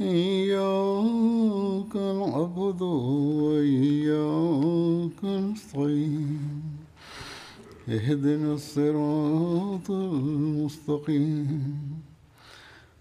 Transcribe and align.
إياك 0.00 1.96
نعبد 1.96 2.82
وإياك 3.42 5.24
نستعين. 5.24 6.62
اهدنا 7.88 8.54
الصراط 8.54 9.90
المستقيم. 9.90 11.74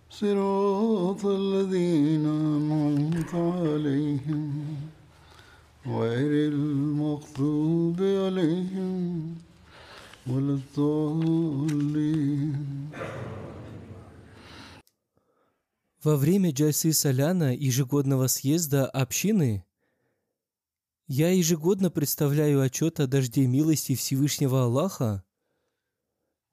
صراط 0.09 1.26
الذين 1.26 2.26
أنعمت 2.26 3.36
عليهم. 3.36 4.52
غير 5.88 6.52
المغضوب 6.52 8.02
عليهم 8.02 9.36
ولا 10.28 10.58
الضالين. 10.78 12.56
Во 16.08 16.16
время 16.16 16.52
Джайсы 16.52 16.94
Соляна 16.94 17.54
ежегодного 17.54 18.28
съезда 18.28 18.86
общины 18.88 19.66
я 21.06 21.32
ежегодно 21.32 21.92
представляю 21.92 22.62
отчет 22.62 23.02
о 23.02 23.08
дожде 23.08 23.46
милости 23.46 23.94
Всевышнего 23.94 24.64
Аллаха, 24.64 25.26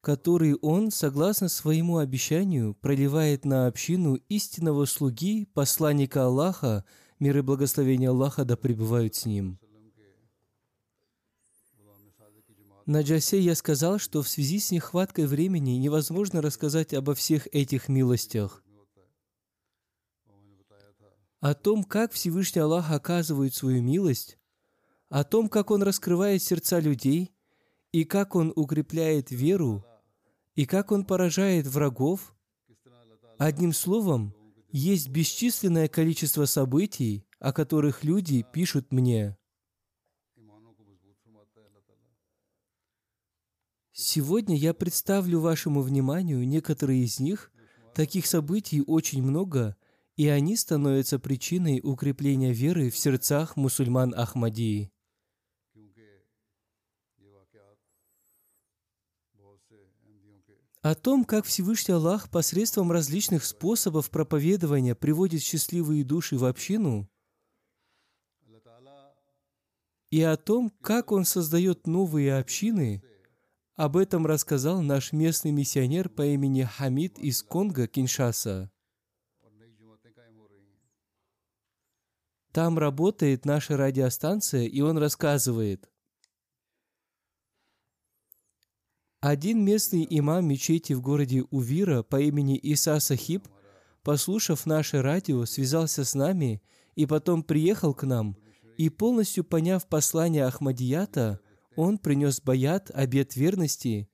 который 0.01 0.57
Он, 0.57 0.91
согласно 0.91 1.49
своему 1.49 1.99
обещанию, 1.99 2.75
проливает 2.75 3.45
на 3.45 3.69
общину 3.69 4.17
истинного 4.29 4.87
слуги, 4.87 5.47
посланника 5.55 6.25
Аллаха, 6.25 6.85
мир 7.21 7.39
и 7.39 7.41
благословение 7.43 8.09
Аллаха 8.09 8.45
да 8.45 8.57
пребывают 8.57 9.15
с 9.15 9.25
ним. 9.25 9.61
На 12.87 13.03
Джасе 13.03 13.39
я 13.39 13.55
сказал, 13.55 14.01
что 14.01 14.21
в 14.25 14.29
связи 14.29 14.59
с 14.59 14.73
нехваткой 14.73 15.27
времени 15.27 15.79
невозможно 15.79 16.43
рассказать 16.43 16.93
обо 16.93 17.15
всех 17.15 17.47
этих 17.55 17.89
милостях. 17.89 18.64
О 21.45 21.53
том, 21.53 21.84
как 21.84 22.11
Всевышний 22.12 22.62
Аллах 22.62 22.91
оказывает 22.91 23.55
свою 23.55 23.83
милость, 23.83 24.39
о 25.11 25.25
том, 25.25 25.51
как 25.51 25.70
Он 25.70 25.83
раскрывает 25.83 26.42
сердца 26.42 26.81
людей, 26.81 27.34
и 27.92 28.05
как 28.05 28.34
Он 28.34 28.51
укрепляет 28.56 29.31
веру, 29.31 29.84
и 30.55 30.64
как 30.64 30.91
Он 30.91 31.05
поражает 31.05 31.67
врагов. 31.67 32.34
Одним 33.36 33.75
словом, 33.75 34.34
есть 34.70 35.11
бесчисленное 35.11 35.86
количество 35.86 36.46
событий, 36.46 37.27
о 37.41 37.52
которых 37.52 38.05
люди 38.05 38.42
пишут 38.51 38.90
мне. 38.90 39.36
Сегодня 43.92 44.57
я 44.57 44.73
представлю 44.73 45.40
вашему 45.40 45.83
вниманию 45.83 46.48
некоторые 46.48 47.05
из 47.05 47.20
них. 47.20 47.52
Таких 47.95 48.24
событий 48.24 48.83
очень 48.86 49.23
много, 49.23 49.77
и 50.17 50.29
они 50.29 50.57
становятся 50.57 51.19
причиной 51.19 51.80
укрепления 51.83 52.52
веры 52.52 52.91
в 52.91 52.97
сердцах 52.97 53.57
мусульман 53.57 54.14
Ахмадии. 54.17 54.91
О 60.83 60.95
том, 60.95 61.25
как 61.25 61.47
Всевышний 61.47 61.95
Аллах 61.95 62.30
посредством 62.30 62.92
различных 62.92 63.45
способов 63.45 64.11
проповедования 64.11 64.95
приводит 64.95 65.42
счастливые 65.42 66.05
души 66.05 66.36
в 66.36 66.45
общину, 66.45 67.08
и 70.11 70.20
о 70.20 70.36
том, 70.36 70.70
как 70.83 71.11
Он 71.11 71.25
создает 71.25 71.86
новые 71.86 72.36
общины, 72.36 73.02
об 73.75 73.96
этом 73.96 74.27
рассказал 74.27 74.83
наш 74.83 75.13
местный 75.13 75.51
миссионер 75.52 76.08
по 76.11 76.25
имени 76.27 76.63
Хамид 76.63 77.19
из 77.19 77.42
Конго, 77.42 77.89
Киншаса. 77.89 78.70
Там 82.55 82.79
работает 82.79 83.47
наша 83.47 83.77
радиостанция, 83.77 84.67
и 84.67 84.81
он 84.81 84.97
рассказывает. 84.97 85.91
Один 89.20 89.65
местный 89.65 90.07
имам 90.09 90.47
мечети 90.47 90.93
в 90.93 91.01
городе 91.01 91.43
Увира 91.51 92.05
по 92.05 92.20
имени 92.20 92.57
Иса 92.57 93.01
Сахиб, 93.01 93.48
послушав 94.05 94.67
наше 94.67 95.03
радио, 95.03 95.47
связался 95.47 96.05
с 96.05 96.14
нами 96.14 96.63
и 96.95 97.07
потом 97.07 97.43
приехал 97.43 97.93
к 97.93 98.05
нам, 98.05 98.37
и 98.79 98.89
полностью 98.89 99.43
поняв 99.43 99.89
послание 99.89 100.45
Ахмадията, 100.45 101.41
он 101.75 101.98
принес 101.98 102.41
баят, 102.41 102.89
обет 102.95 103.35
верности, 103.35 104.09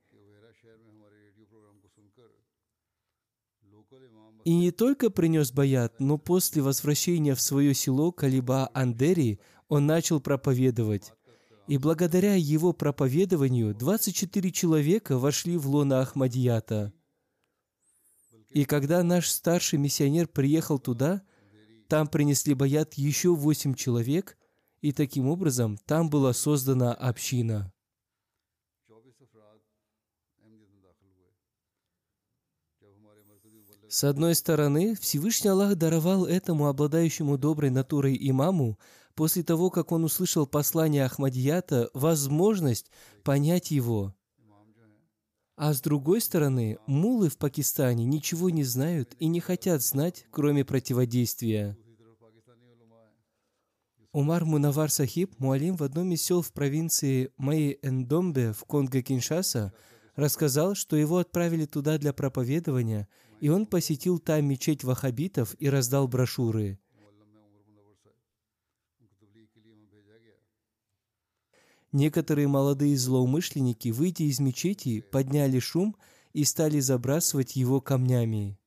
И 4.45 4.55
не 4.55 4.71
только 4.71 5.11
принес 5.11 5.53
баят, 5.53 6.01
но 6.01 6.17
после 6.19 6.63
возвращения 6.63 7.35
в 7.35 7.41
свое 7.41 7.75
село 7.75 8.11
Калиба 8.11 8.71
Андери 8.73 9.41
он 9.69 9.87
начал 9.87 10.21
проповедовать. 10.21 11.13
И 11.67 11.79
благодаря 11.79 12.35
его 12.35 12.73
проповедованию 12.73 13.75
24 13.75 14.51
человека 14.51 15.19
вошли 15.19 15.57
в 15.57 15.69
лоно 15.69 16.01
Ахмадията. 16.01 16.93
И 18.49 18.65
когда 18.65 19.03
наш 19.05 19.29
старший 19.29 19.79
миссионер 19.79 20.27
приехал 20.27 20.79
туда, 20.79 21.23
там 21.89 22.09
принесли 22.09 22.55
баят 22.55 22.95
еще 22.95 23.35
восемь 23.35 23.75
человек, 23.75 24.37
и 24.81 24.93
таким 24.93 25.29
образом 25.29 25.77
там 25.87 26.09
была 26.09 26.33
создана 26.33 26.95
община. 26.95 27.73
С 33.89 34.05
одной 34.05 34.37
стороны, 34.37 34.95
Всевышний 34.95 35.51
Аллах 35.51 35.75
даровал 35.75 36.25
этому 36.25 36.69
обладающему 36.69 37.37
доброй 37.37 37.71
натурой 37.71 38.17
имаму, 38.21 38.79
после 39.15 39.43
того, 39.43 39.69
как 39.69 39.91
он 39.91 40.05
услышал 40.05 40.47
послание 40.47 41.05
Ахмадията, 41.05 41.91
возможность 41.93 42.91
понять 43.25 43.73
его. 43.73 44.15
А 45.57 45.75
с 45.75 45.81
другой 45.81 46.21
стороны, 46.21 46.79
мулы 46.87 47.29
в 47.29 47.37
Пакистане 47.37 48.05
ничего 48.05 48.49
не 48.49 48.65
знают 48.65 49.15
и 49.19 49.27
не 49.27 49.41
хотят 49.41 49.83
знать, 49.83 50.25
кроме 50.31 50.65
противодействия. 50.65 51.77
Умар 54.13 54.45
Мунавар 54.45 54.91
Сахиб, 54.91 55.39
муалим 55.39 55.77
в 55.77 55.83
одном 55.83 56.13
из 56.13 56.23
сел 56.23 56.43
в 56.43 56.53
провинции 56.53 57.33
Майи-Эндомбе 57.39 58.53
в 58.53 58.65
Конго-Киншаса, 58.65 59.73
рассказал, 60.17 60.75
что 60.75 60.97
его 60.97 61.19
отправили 61.19 61.67
туда 61.67 61.99
для 61.99 62.13
проповедования– 62.13 63.09
и 63.41 63.49
он 63.49 63.67
посетил 63.67 64.19
там 64.19 64.45
мечеть 64.45 64.85
вахабитов 64.85 65.57
и 65.59 65.69
раздал 65.69 66.07
брошюры. 66.07 66.79
Некоторые 71.93 72.47
молодые 72.47 72.97
злоумышленники, 72.97 73.89
выйдя 73.89 74.23
из 74.25 74.39
мечети, 74.39 75.01
подняли 75.01 75.59
шум 75.59 75.97
и 76.33 76.45
стали 76.45 76.79
забрасывать 76.79 77.57
его 77.57 77.81
камнями. 77.81 78.60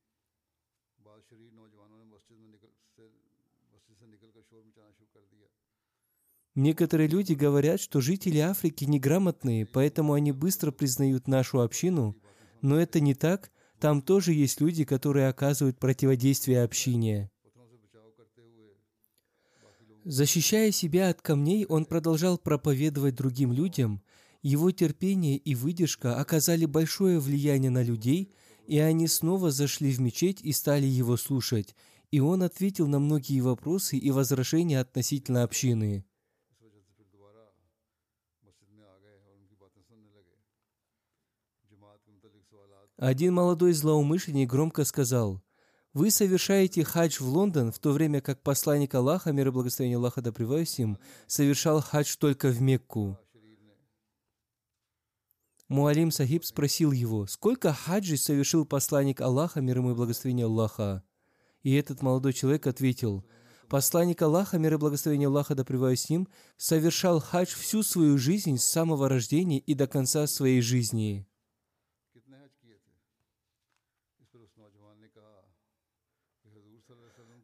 Некоторые 6.54 7.08
люди 7.08 7.32
говорят, 7.32 7.80
что 7.80 8.00
жители 8.00 8.38
Африки 8.38 8.84
неграмотные, 8.84 9.66
поэтому 9.66 10.12
они 10.12 10.30
быстро 10.30 10.70
признают 10.70 11.26
нашу 11.26 11.60
общину, 11.60 12.16
но 12.62 12.78
это 12.78 13.00
не 13.00 13.14
так, 13.14 13.50
там 13.80 14.00
тоже 14.00 14.32
есть 14.32 14.60
люди, 14.60 14.84
которые 14.84 15.28
оказывают 15.28 15.78
противодействие 15.78 16.62
общине. 16.62 17.30
Защищая 20.04 20.70
себя 20.70 21.08
от 21.08 21.22
камней, 21.22 21.66
он 21.66 21.86
продолжал 21.86 22.38
проповедовать 22.38 23.16
другим 23.16 23.52
людям, 23.52 24.02
Его 24.42 24.70
терпение 24.70 25.38
и 25.38 25.54
выдержка 25.54 26.20
оказали 26.20 26.66
большое 26.66 27.18
влияние 27.18 27.70
на 27.70 27.82
людей, 27.82 28.32
и 28.66 28.78
они 28.78 29.08
снова 29.08 29.50
зашли 29.50 29.90
в 29.90 30.00
мечеть 30.00 30.42
и 30.42 30.52
стали 30.52 30.86
его 30.86 31.16
слушать, 31.16 31.74
и 32.10 32.20
он 32.20 32.42
ответил 32.42 32.86
на 32.86 32.98
многие 32.98 33.40
вопросы 33.40 33.96
и 33.96 34.10
возражения 34.10 34.80
относительно 34.80 35.42
общины. 35.42 36.04
Один 42.96 43.34
молодой 43.34 43.72
злоумышленник 43.72 44.48
громко 44.48 44.84
сказал, 44.84 45.42
«Вы 45.92 46.10
совершаете 46.10 46.84
хадж 46.84 47.20
в 47.20 47.28
Лондон, 47.28 47.72
в 47.72 47.78
то 47.80 47.90
время 47.90 48.20
как 48.20 48.42
посланник 48.42 48.94
Аллаха, 48.94 49.32
мир 49.32 49.48
и 49.48 49.50
благословение 49.50 49.96
Аллаха 49.96 50.22
да 50.22 50.32
им, 50.78 50.98
совершал 51.26 51.80
хадж 51.80 52.16
только 52.16 52.48
в 52.48 52.60
Мекку». 52.60 53.18
Муалим 55.68 56.12
Сахиб 56.12 56.44
спросил 56.44 56.92
его, 56.92 57.26
сколько 57.26 57.72
хаджей 57.72 58.18
совершил 58.18 58.64
посланник 58.64 59.20
Аллаха, 59.20 59.60
мир 59.60 59.78
ему 59.78 59.92
и 59.92 59.94
благословение 59.94 60.46
Аллаха? 60.46 61.02
И 61.62 61.74
этот 61.74 62.00
молодой 62.02 62.32
человек 62.32 62.66
ответил, 62.66 63.24
посланник 63.68 64.22
Аллаха, 64.22 64.58
мир 64.58 64.74
и 64.74 64.76
благословение 64.76 65.28
Аллаха 65.28 65.56
да 65.56 65.64
с 65.64 66.10
ним, 66.10 66.28
совершал 66.58 67.18
хадж 67.18 67.54
всю 67.56 67.82
свою 67.82 68.18
жизнь 68.18 68.58
с 68.58 68.64
самого 68.64 69.08
рождения 69.08 69.58
и 69.58 69.74
до 69.74 69.88
конца 69.88 70.26
своей 70.28 70.60
жизни. 70.60 71.26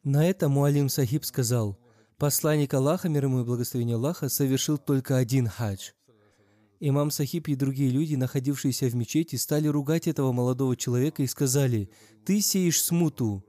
На 0.02 0.26
это 0.26 0.48
Муалим 0.48 0.88
Сахиб 0.88 1.26
сказал, 1.26 1.78
посланник 2.16 2.72
Аллаха, 2.72 3.10
мир 3.10 3.24
ему 3.24 3.42
и 3.42 3.44
благословение 3.44 3.96
Аллаха, 3.96 4.30
совершил 4.30 4.78
только 4.78 5.18
один 5.18 5.46
хадж. 5.46 5.90
Имам 6.80 7.10
Сахиб 7.10 7.48
и 7.48 7.54
другие 7.54 7.90
люди, 7.90 8.14
находившиеся 8.14 8.86
в 8.86 8.94
мечети, 8.94 9.36
стали 9.36 9.68
ругать 9.68 10.08
этого 10.08 10.32
молодого 10.32 10.74
человека 10.74 11.22
и 11.22 11.26
сказали, 11.26 11.90
«Ты 12.24 12.40
сеешь 12.40 12.82
смуту». 12.82 13.44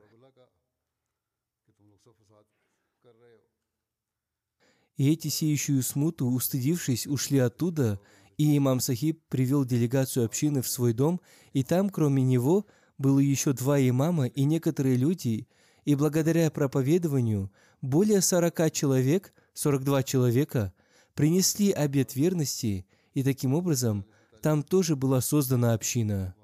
И 4.98 5.10
эти 5.10 5.30
сеющую 5.30 5.82
смуту, 5.82 6.28
устыдившись, 6.28 7.08
ушли 7.08 7.40
оттуда, 7.40 8.02
и 8.38 8.58
имам 8.58 8.82
Сахиб 8.82 9.24
привел 9.30 9.64
делегацию 9.64 10.26
общины 10.26 10.62
в 10.62 10.68
свой 10.68 10.92
дом, 10.92 11.22
и 11.54 11.64
там, 11.64 11.90
кроме 11.90 12.24
него, 12.24 12.66
было 12.98 13.20
еще 13.20 13.54
два 13.54 13.80
имама 13.80 14.28
и 14.28 14.44
некоторые 14.44 14.98
люди– 14.98 15.48
и 15.86 15.96
благодаря 15.96 16.50
проповедованию 16.52 17.52
более 17.82 18.22
40 18.22 18.72
человек, 18.72 19.34
42 19.54 20.04
человека, 20.04 20.74
принесли 21.14 21.72
обет 21.72 22.16
верности, 22.16 22.86
и 23.14 23.24
таким 23.24 23.54
образом 23.54 24.06
там 24.42 24.64
тоже 24.64 24.96
была 24.96 25.22
создана 25.22 25.74
община. 25.74 26.36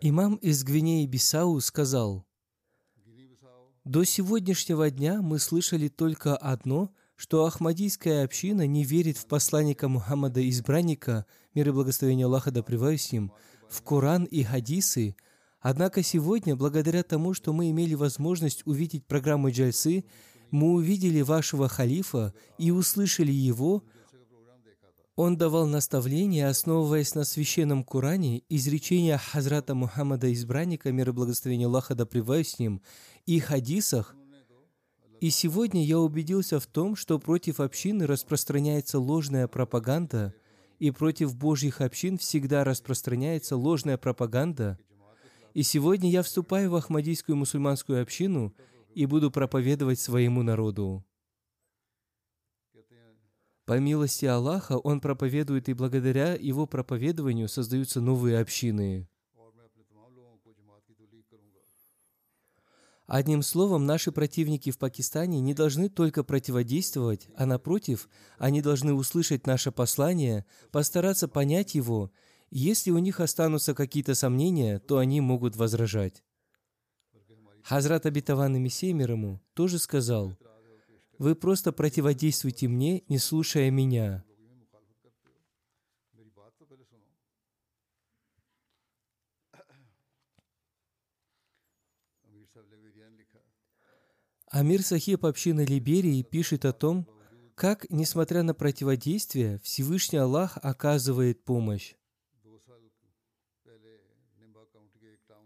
Имам 0.00 0.36
из 0.36 0.62
Гвинеи 0.62 1.06
Бисау 1.06 1.58
сказал, 1.60 2.24
«До 3.82 4.04
сегодняшнего 4.04 4.90
дня 4.90 5.20
мы 5.22 5.38
слышали 5.38 5.88
только 5.88 6.36
одно– 6.36 6.94
что 7.18 7.44
Ахмадийская 7.44 8.24
община 8.24 8.64
не 8.68 8.84
верит 8.84 9.18
в 9.18 9.26
посланника 9.26 9.88
Мухаммада 9.88 10.48
Избранника, 10.48 11.26
мир 11.52 11.68
и 11.68 11.72
благословение 11.72 12.26
Аллаха 12.26 12.52
да 12.52 12.62
с 12.62 13.12
ним, 13.12 13.32
в 13.68 13.82
Коран 13.82 14.22
и 14.22 14.44
хадисы, 14.44 15.16
однако 15.60 16.04
сегодня, 16.04 16.54
благодаря 16.54 17.02
тому, 17.02 17.34
что 17.34 17.52
мы 17.52 17.70
имели 17.70 17.94
возможность 17.94 18.64
увидеть 18.66 19.04
программу 19.04 19.50
Джальсы, 19.50 20.04
мы 20.52 20.74
увидели 20.74 21.20
вашего 21.20 21.68
халифа 21.68 22.32
и 22.56 22.70
услышали 22.70 23.32
его, 23.32 23.82
он 25.16 25.36
давал 25.36 25.66
наставления, 25.66 26.48
основываясь 26.48 27.16
на 27.16 27.24
священном 27.24 27.82
Коране, 27.82 28.44
изречения 28.48 29.18
Хазрата 29.18 29.74
Мухаммада 29.74 30.32
Избранника, 30.32 30.92
мир 30.92 31.08
и 31.08 31.12
благословение 31.12 31.66
Аллаха 31.66 31.96
да 31.96 32.06
с 32.06 32.58
ним, 32.60 32.80
и 33.26 33.40
хадисах, 33.40 34.14
и 35.20 35.30
сегодня 35.30 35.84
я 35.84 35.98
убедился 35.98 36.60
в 36.60 36.66
том, 36.66 36.94
что 36.94 37.18
против 37.18 37.60
общины 37.60 38.06
распространяется 38.06 38.98
ложная 38.98 39.48
пропаганда, 39.48 40.34
и 40.78 40.90
против 40.90 41.36
Божьих 41.36 41.80
общин 41.80 42.18
всегда 42.18 42.64
распространяется 42.64 43.56
ложная 43.56 43.98
пропаганда. 43.98 44.78
И 45.54 45.62
сегодня 45.62 46.10
я 46.10 46.22
вступаю 46.22 46.70
в 46.70 46.76
Ахмадийскую 46.76 47.36
мусульманскую 47.36 48.00
общину 48.00 48.54
и 48.94 49.06
буду 49.06 49.30
проповедовать 49.30 49.98
своему 49.98 50.42
народу. 50.42 51.04
По 53.64 53.78
милости 53.78 54.24
Аллаха 54.24 54.78
Он 54.78 55.00
проповедует, 55.00 55.68
и 55.68 55.74
благодаря 55.74 56.34
Его 56.34 56.66
проповедованию 56.66 57.48
создаются 57.48 58.00
новые 58.00 58.38
общины. 58.38 59.08
Одним 63.08 63.42
словом, 63.42 63.86
наши 63.86 64.12
противники 64.12 64.70
в 64.70 64.76
Пакистане 64.76 65.40
не 65.40 65.54
должны 65.54 65.88
только 65.88 66.22
противодействовать, 66.22 67.26
а 67.36 67.46
напротив, 67.46 68.06
они 68.36 68.60
должны 68.60 68.92
услышать 68.92 69.46
наше 69.46 69.72
послание, 69.72 70.44
постараться 70.72 71.26
понять 71.26 71.74
его. 71.74 72.10
Если 72.50 72.90
у 72.90 72.98
них 72.98 73.20
останутся 73.20 73.72
какие-то 73.72 74.14
сомнения, 74.14 74.78
то 74.78 74.98
они 74.98 75.22
могут 75.22 75.56
возражать. 75.56 76.22
Хазрат 77.62 78.04
Абитаван 78.04 78.62
Мессия 78.62 78.90
ему 78.90 79.40
тоже 79.54 79.78
сказал, 79.78 80.36
«Вы 81.16 81.34
просто 81.34 81.72
противодействуйте 81.72 82.68
мне, 82.68 83.04
не 83.08 83.16
слушая 83.16 83.70
меня». 83.70 84.22
Амир 94.50 94.82
Сахиб 94.82 95.26
общины 95.26 95.64
Либерии 95.64 96.22
пишет 96.22 96.64
о 96.64 96.72
том, 96.72 97.06
как, 97.54 97.90
несмотря 97.90 98.42
на 98.42 98.54
противодействие, 98.54 99.58
Всевышний 99.60 100.18
Аллах 100.18 100.58
оказывает 100.62 101.44
помощь. 101.44 101.94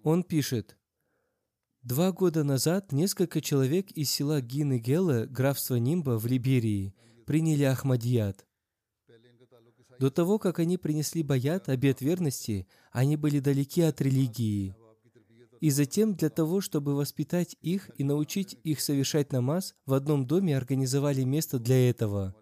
Он 0.04 0.22
пишет, 0.22 0.76
Два 1.82 2.12
года 2.12 2.44
назад 2.44 2.92
несколько 2.92 3.40
человек 3.40 3.90
из 3.90 4.08
села 4.08 4.40
Гинегела, 4.40 5.26
графства 5.26 5.74
Нимба 5.74 6.16
в 6.16 6.26
Либерии, 6.26 6.94
приняли 7.26 7.64
Ахмадият. 7.64 8.46
До 9.98 10.10
того, 10.10 10.38
как 10.38 10.60
они 10.60 10.78
принесли 10.78 11.24
баят, 11.24 11.68
обет 11.68 12.00
верности, 12.00 12.68
они 12.92 13.16
были 13.16 13.40
далеки 13.40 13.82
от 13.82 14.00
религии. 14.00 14.76
И 15.62 15.70
затем 15.70 16.16
для 16.16 16.28
того, 16.28 16.60
чтобы 16.60 16.96
воспитать 16.96 17.56
их 17.62 17.88
и 17.96 18.02
научить 18.02 18.58
их 18.64 18.80
совершать 18.80 19.30
намаз, 19.30 19.76
в 19.86 19.94
одном 19.94 20.26
доме 20.26 20.56
организовали 20.56 21.22
место 21.22 21.60
для 21.60 21.88
этого. 21.88 22.34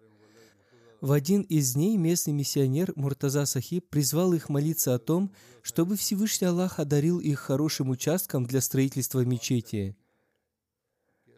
В 1.01 1.11
один 1.11 1.43
из 1.43 1.75
дней 1.75 1.97
местный 1.97 2.33
миссионер 2.33 2.93
Муртаза 2.95 3.45
Сахиб 3.45 3.87
призвал 3.89 4.33
их 4.33 4.49
молиться 4.49 4.95
о 4.95 4.97
том, 4.97 5.31
чтобы 5.61 5.97
Всевышний 5.97 6.47
Аллах 6.47 6.79
одарил 6.79 7.19
их 7.19 7.37
хорошим 7.37 7.91
участком 7.91 8.47
для 8.47 8.59
строительства 8.59 9.23
мечети. 9.23 9.95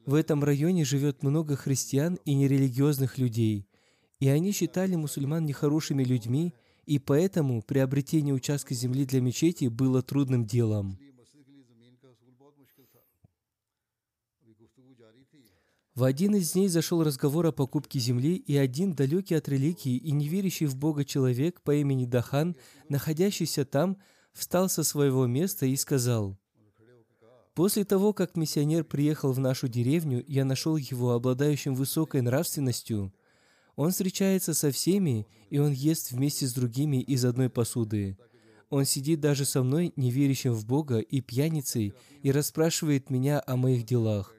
В 0.06 0.14
этом 0.14 0.42
районе 0.42 0.86
живет 0.86 1.22
много 1.22 1.58
христиан 1.58 2.18
и 2.24 2.34
нерелигиозных 2.34 3.18
людей, 3.18 3.68
и 4.22 4.30
они 4.30 4.54
считали 4.54 4.96
мусульман 4.96 5.46
нехорошими 5.46 6.06
людьми, 6.06 6.54
и 6.86 6.98
поэтому 6.98 7.62
приобретение 7.62 8.34
участка 8.34 8.74
земли 8.74 9.06
для 9.06 9.20
мечети 9.20 9.66
было 9.66 10.02
трудным 10.02 10.46
делом. 10.46 10.98
В 15.96 16.06
один 16.06 16.34
из 16.36 16.54
дней 16.54 16.70
зашел 16.70 17.04
разговор 17.04 17.46
о 17.46 17.52
покупке 17.52 18.00
земли, 18.00 18.36
и 18.36 18.58
один 18.58 18.94
далекий 18.94 19.36
от 19.36 19.48
религии 19.48 19.96
и 19.96 20.12
не 20.12 20.28
верящий 20.28 20.66
в 20.66 20.76
Бога 20.76 21.06
человек 21.06 21.62
по 21.62 21.76
имени 21.76 22.06
Дахан, 22.06 22.56
находящийся 22.90 23.64
там, 23.64 23.98
встал 24.32 24.70
со 24.70 24.84
своего 24.84 25.28
места 25.28 25.68
и 25.68 25.76
сказал, 25.76 26.36
«После 27.54 27.86
того, 27.86 28.12
как 28.12 28.36
миссионер 28.36 28.86
приехал 28.86 29.34
в 29.34 29.40
нашу 29.40 29.68
деревню, 29.68 30.24
я 30.28 30.46
нашел 30.46 30.78
его 30.78 31.12
обладающим 31.12 31.76
высокой 31.76 32.22
нравственностью. 32.22 33.14
Он 33.76 33.92
встречается 33.92 34.56
со 34.56 34.72
всеми, 34.72 35.28
и 35.52 35.60
он 35.60 35.74
ест 35.74 36.12
вместе 36.12 36.48
с 36.48 36.54
другими 36.54 37.04
из 37.04 37.24
одной 37.24 37.52
посуды. 37.52 38.18
Он 38.72 38.86
сидит 38.86 39.20
даже 39.20 39.46
со 39.46 39.62
мной, 39.62 39.94
не 39.96 40.10
верящим 40.10 40.54
в 40.54 40.66
Бога 40.66 40.98
и 40.98 41.22
пьяницей, 41.22 41.94
и 42.24 42.32
расспрашивает 42.32 43.12
меня 43.12 43.44
о 43.46 43.58
моих 43.58 43.86
делах. 43.86 44.34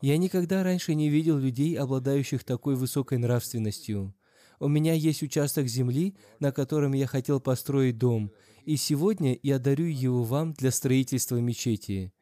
Я 0.00 0.16
никогда 0.16 0.62
раньше 0.62 0.94
не 0.94 1.08
видел 1.08 1.38
людей, 1.38 1.76
обладающих 1.76 2.44
такой 2.44 2.76
высокой 2.76 3.18
нравственностью. 3.18 4.14
У 4.60 4.68
меня 4.68 4.92
есть 4.92 5.22
участок 5.22 5.66
земли, 5.66 6.16
на 6.40 6.52
котором 6.52 6.92
я 6.92 7.06
хотел 7.06 7.40
построить 7.40 7.98
дом, 7.98 8.32
и 8.64 8.76
сегодня 8.76 9.38
я 9.42 9.58
дарю 9.58 9.86
его 9.86 10.22
вам 10.22 10.52
для 10.52 10.70
строительства 10.70 11.36
мечети. 11.36 12.12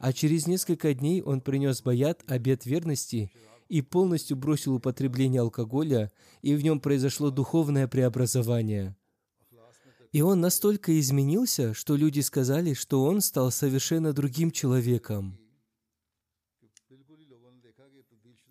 а 0.00 0.12
через 0.12 0.46
несколько 0.46 0.94
дней 0.94 1.22
он 1.22 1.40
принес 1.40 1.82
баят, 1.82 2.22
обет 2.28 2.64
верности, 2.66 3.32
и 3.68 3.82
полностью 3.82 4.36
бросил 4.36 4.74
употребление 4.74 5.40
алкоголя, 5.40 6.12
и 6.40 6.54
в 6.54 6.62
нем 6.62 6.78
произошло 6.78 7.30
духовное 7.30 7.88
преобразование. 7.88 8.96
И 10.12 10.22
он 10.22 10.40
настолько 10.40 10.98
изменился, 11.00 11.74
что 11.74 11.96
люди 11.96 12.20
сказали, 12.20 12.74
что 12.74 13.02
он 13.02 13.20
стал 13.20 13.50
совершенно 13.50 14.12
другим 14.12 14.52
человеком. 14.52 15.38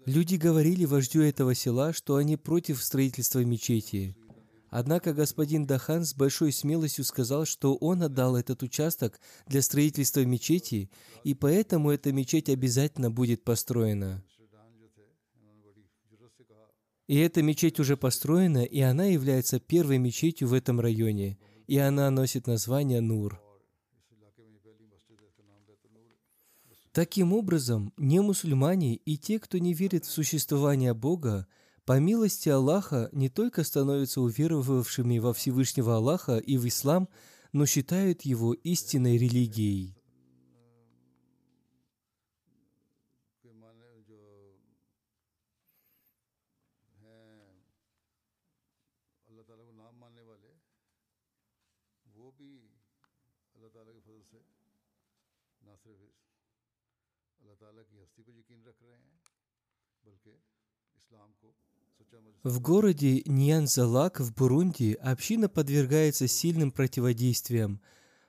Люди 0.07 0.35
говорили 0.35 0.85
вождю 0.85 1.21
этого 1.21 1.53
села, 1.53 1.91
что 1.91 2.15
они 2.15 2.37
против 2.37 2.81
строительства 2.81 3.43
мечети. 3.43 4.15
Однако 4.69 5.13
господин 5.13 5.65
Дахан 5.65 6.05
с 6.05 6.13
большой 6.13 6.53
смелостью 6.53 7.03
сказал, 7.03 7.43
что 7.43 7.75
он 7.75 8.01
отдал 8.01 8.37
этот 8.37 8.63
участок 8.63 9.19
для 9.47 9.61
строительства 9.61 10.23
мечети, 10.23 10.89
и 11.25 11.33
поэтому 11.33 11.91
эта 11.91 12.13
мечеть 12.13 12.47
обязательно 12.47 13.11
будет 13.11 13.43
построена. 13.43 14.23
И 17.07 17.17
эта 17.17 17.41
мечеть 17.41 17.77
уже 17.81 17.97
построена, 17.97 18.63
и 18.63 18.79
она 18.79 19.03
является 19.03 19.59
первой 19.59 19.97
мечетью 19.97 20.47
в 20.47 20.53
этом 20.53 20.79
районе, 20.79 21.37
и 21.67 21.77
она 21.79 22.09
носит 22.11 22.47
название 22.47 23.01
Нур. 23.01 23.41
Таким 26.97 27.31
образом, 27.31 27.93
не 27.95 28.19
мусульмане 28.21 28.95
и 28.95 29.17
те, 29.19 29.37
кто 29.37 29.59
не 29.59 29.75
верит 29.75 30.05
в 30.05 30.11
существование 30.11 30.95
Бога, 30.95 31.45
по 31.85 31.99
милости 31.99 32.49
Аллаха 32.49 33.09
не 33.11 33.29
только 33.29 33.63
становятся 33.63 34.19
уверовавшими 34.19 35.19
во 35.19 35.31
Всевышнего 35.31 35.97
Аллаха 35.97 36.37
и 36.37 36.57
в 36.57 36.67
ислам, 36.67 37.07
но 37.53 37.67
считают 37.67 38.23
его 38.23 38.53
истинной 38.53 39.19
религией. 39.19 39.95
В 62.43 62.61
городе 62.61 63.23
Ньянзалак 63.25 64.21
в 64.21 64.33
Бурунди 64.33 64.93
община 65.01 65.49
подвергается 65.49 66.27
сильным 66.27 66.71
противодействиям, 66.71 67.81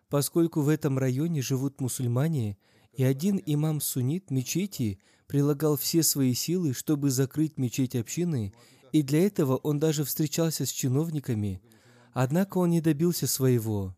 поскольку 0.09 0.63
в 0.63 0.69
этом 0.69 0.99
районе 0.99 1.41
живут 1.41 1.81
мусульмане, 1.81 2.59
и 2.93 3.05
один 3.05 3.41
имам-суннит 3.45 4.31
мечети 4.31 4.99
прилагал 5.29 5.77
все 5.77 6.03
свои 6.03 6.35
силы, 6.35 6.73
чтобы 6.73 7.11
закрыть 7.11 7.59
мечеть 7.59 7.95
общины, 7.95 8.53
и 8.91 9.03
для 9.03 9.25
этого 9.25 9.57
он 9.57 9.79
даже 9.79 10.05
встречался 10.05 10.67
с 10.67 10.71
чиновниками, 10.71 11.63
однако 12.13 12.59
он 12.59 12.71
не 12.71 12.81
добился 12.81 13.27
своего. 13.27 13.95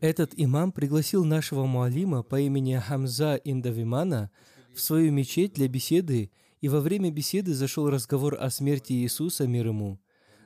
Этот 0.00 0.32
имам 0.36 0.72
пригласил 0.72 1.24
нашего 1.24 1.66
муалима 1.66 2.22
по 2.22 2.40
имени 2.40 2.74
Хамза 2.74 3.36
Индавимана 3.44 4.30
в 4.74 4.80
свою 4.80 5.12
мечеть 5.12 5.54
для 5.54 5.68
беседы 5.68 6.30
и 6.60 6.68
во 6.68 6.80
время 6.80 7.10
беседы 7.10 7.54
зашел 7.54 7.88
разговор 7.88 8.36
о 8.40 8.50
смерти 8.50 8.92
Иисуса, 8.92 9.46
мир 9.46 9.68
ему. 9.68 9.98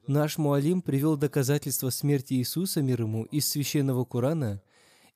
Наш 0.07 0.38
Муалим 0.38 0.83
привел 0.83 1.16
доказательства 1.16 1.90
смерти 1.90 2.35
Иисуса, 2.35 2.83
мир 2.83 3.02
ему, 3.02 3.25
из 3.25 3.49
Священного 3.49 4.04
Корана, 4.04 4.62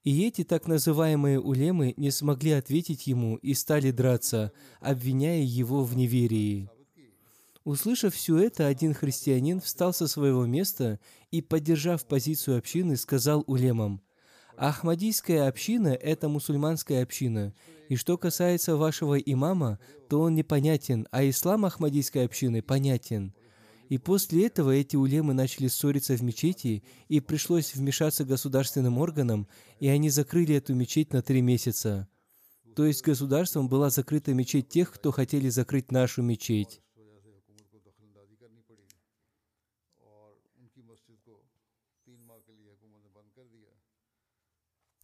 и 0.02 0.26
эти 0.26 0.44
так 0.44 0.66
называемые 0.66 1.40
улемы 1.40 1.94
не 1.96 2.10
смогли 2.10 2.52
ответить 2.52 3.06
ему 3.06 3.36
и 3.36 3.52
стали 3.54 3.90
драться, 3.90 4.52
обвиняя 4.80 5.42
его 5.42 5.84
в 5.84 5.96
неверии. 5.96 6.70
Услышав 7.64 8.14
все 8.14 8.38
это, 8.38 8.66
один 8.66 8.94
христианин 8.94 9.60
встал 9.60 9.92
со 9.92 10.08
своего 10.08 10.46
места 10.46 10.98
и, 11.30 11.42
поддержав 11.42 12.06
позицию 12.06 12.56
общины, 12.56 12.96
сказал 12.96 13.44
улемам, 13.46 14.00
«Ахмадийская 14.60 15.46
община– 15.46 15.88
это 16.02 16.28
мусульманская 16.28 17.04
община, 17.04 17.54
и 17.88 17.94
что 17.94 18.18
касается 18.18 18.74
вашего 18.74 19.16
имама, 19.16 19.78
то 20.08 20.20
он 20.20 20.34
непонятен, 20.34 21.06
а 21.12 21.28
ислам 21.28 21.64
Ахмадийской 21.64 22.24
общины 22.24 22.60
понятен. 22.60 23.34
И 23.88 23.98
после 23.98 24.46
этого 24.46 24.72
эти 24.72 24.96
улемы 24.96 25.32
начали 25.32 25.68
ссориться 25.68 26.16
в 26.16 26.22
мечети, 26.22 26.82
и 27.06 27.20
пришлось 27.20 27.76
вмешаться 27.76 28.24
государственным 28.24 28.98
органам, 28.98 29.46
и 29.78 29.86
они 29.86 30.10
закрыли 30.10 30.56
эту 30.56 30.74
мечеть 30.74 31.12
на 31.12 31.22
три 31.22 31.40
месяца. 31.40 32.08
То 32.74 32.84
есть 32.84 33.02
государством 33.02 33.68
была 33.68 33.90
закрыта 33.90 34.34
мечеть 34.34 34.68
тех, 34.68 34.90
кто 34.90 35.12
хотели 35.12 35.50
закрыть 35.50 35.92
нашу 35.92 36.22
мечеть. 36.22 36.82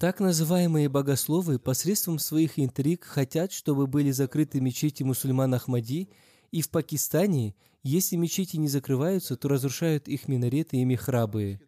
Так 0.05 0.21
называемые 0.21 0.91
богословы 0.91 1.59
посредством 1.59 2.19
своих 2.19 2.59
интриг 2.59 3.05
хотят, 3.05 3.53
чтобы 3.53 3.87
были 3.87 4.11
закрыты 4.11 4.61
мечети 4.61 5.03
мусульман 5.03 5.55
Ахмади, 5.55 6.11
и 6.51 6.61
в 6.61 6.69
Пакистане, 6.69 7.55
если 7.83 8.17
мечети 8.17 8.59
не 8.59 8.69
закрываются, 8.69 9.35
то 9.35 9.49
разрушают 9.49 10.07
их 10.07 10.29
минареты 10.29 10.77
и 10.77 10.85
михрабы. 10.85 11.59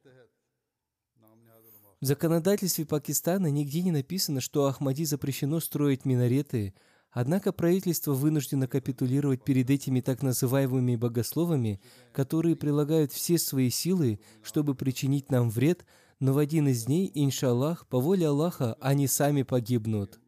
В 2.03 2.05
законодательстве 2.05 2.85
Пакистана 2.85 3.47
нигде 3.47 3.81
не 3.81 3.91
написано, 3.91 4.43
что 4.43 4.67
Ахмади 4.67 5.07
запрещено 5.07 5.59
строить 5.59 6.05
минареты, 6.05 6.75
однако 7.11 7.53
правительство 7.53 8.13
вынуждено 8.13 8.69
капитулировать 8.69 9.45
перед 9.45 9.71
этими 9.71 10.03
так 10.03 10.23
называемыми 10.23 10.97
богословами, 10.97 11.81
которые 12.13 12.55
прилагают 12.55 13.13
все 13.13 13.39
свои 13.39 13.71
силы, 13.71 14.21
чтобы 14.43 14.75
причинить 14.75 15.31
нам 15.31 15.49
вред– 15.49 15.87
но 16.19 16.33
в 16.33 16.39
один 16.39 16.69
из 16.69 16.85
дней, 16.85 17.11
иншаллах, 17.15 17.87
по 17.87 18.01
воле 18.01 18.29
Аллаха, 18.29 18.77
они 18.81 19.07
сами 19.07 19.43
погибнут. 19.43 20.19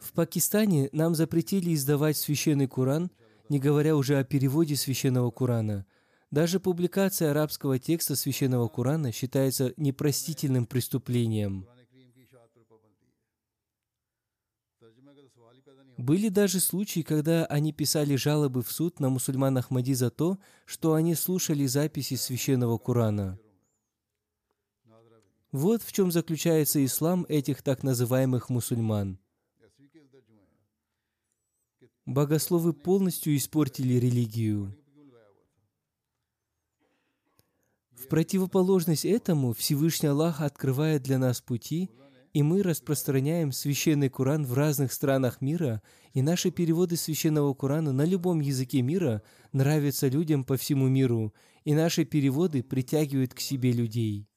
В 0.00 0.12
Пакистане 0.12 0.88
нам 0.92 1.14
запретили 1.14 1.74
издавать 1.74 2.16
священный 2.16 2.66
Куран, 2.66 3.10
не 3.48 3.58
говоря 3.60 3.96
уже 3.96 4.18
о 4.18 4.24
переводе 4.24 4.76
священного 4.76 5.30
Курана. 5.30 5.86
Даже 6.30 6.60
публикация 6.60 7.30
арабского 7.30 7.78
текста 7.78 8.16
священного 8.16 8.68
Курана 8.68 9.12
считается 9.12 9.72
непростительным 9.76 10.66
преступлением– 10.66 11.66
Были 16.00 16.30
даже 16.30 16.60
случаи, 16.60 17.00
когда 17.00 17.44
они 17.44 17.74
писали 17.74 18.16
жалобы 18.16 18.62
в 18.62 18.72
суд 18.72 19.00
на 19.00 19.10
мусульман 19.10 19.58
Ахмади 19.58 19.92
за 19.92 20.08
то, 20.08 20.38
что 20.64 20.94
они 20.94 21.14
слушали 21.14 21.66
записи 21.66 22.14
священного 22.14 22.78
Корана. 22.78 23.38
Вот 25.52 25.82
в 25.82 25.92
чем 25.92 26.10
заключается 26.10 26.82
ислам 26.82 27.26
этих 27.28 27.60
так 27.60 27.82
называемых 27.82 28.48
мусульман. 28.48 29.18
Богословы 32.06 32.72
полностью 32.72 33.36
испортили 33.36 33.92
религию. 33.94 34.74
В 37.92 38.08
противоположность 38.08 39.04
этому 39.04 39.52
Всевышний 39.52 40.08
Аллах 40.08 40.40
открывает 40.40 41.02
для 41.02 41.18
нас 41.18 41.42
пути– 41.42 41.90
и 42.32 42.42
мы 42.42 42.62
распространяем 42.62 43.52
священный 43.52 44.08
Куран 44.08 44.44
в 44.44 44.54
разных 44.54 44.92
странах 44.92 45.40
мира, 45.40 45.82
и 46.12 46.22
наши 46.22 46.50
переводы 46.50 46.96
священного 46.96 47.54
Курана 47.54 47.92
на 47.92 48.04
любом 48.04 48.40
языке 48.40 48.82
мира 48.82 49.22
нравятся 49.52 50.08
людям 50.08 50.44
по 50.44 50.56
всему 50.56 50.88
миру, 50.88 51.34
и 51.64 51.74
наши 51.74 52.04
переводы 52.04 52.62
притягивают 52.62 53.34
к 53.34 53.40
себе 53.40 53.72
людей. 53.72 54.28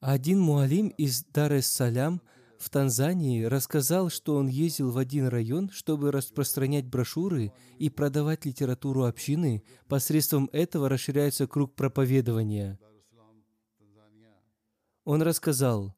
Один 0.00 0.40
муалим 0.40 0.88
из 0.88 1.24
Дар-эс-Салям– 1.24 2.20
в 2.62 2.70
Танзании 2.70 3.42
рассказал, 3.42 4.08
что 4.08 4.36
он 4.36 4.46
ездил 4.46 4.92
в 4.92 4.98
один 4.98 5.26
район, 5.26 5.68
чтобы 5.72 6.12
распространять 6.12 6.86
брошюры 6.86 7.52
и 7.78 7.90
продавать 7.90 8.46
литературу 8.46 9.02
общины. 9.02 9.64
Посредством 9.88 10.48
этого 10.52 10.88
расширяется 10.88 11.48
круг 11.48 11.74
проповедования. 11.74 12.78
Он 15.04 15.22
рассказал, 15.22 15.96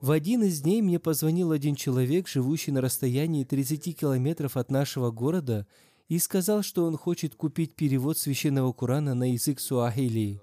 «В 0.00 0.12
один 0.12 0.44
из 0.44 0.60
дней 0.60 0.82
мне 0.82 1.00
позвонил 1.00 1.50
один 1.50 1.74
человек, 1.74 2.28
живущий 2.28 2.70
на 2.70 2.80
расстоянии 2.80 3.42
30 3.42 3.98
километров 3.98 4.56
от 4.56 4.70
нашего 4.70 5.10
города, 5.10 5.66
и 6.06 6.20
сказал, 6.20 6.62
что 6.62 6.84
он 6.84 6.96
хочет 6.96 7.34
купить 7.34 7.74
перевод 7.74 8.16
священного 8.16 8.72
Корана 8.72 9.14
на 9.14 9.32
язык 9.32 9.58
суахили. 9.58 10.40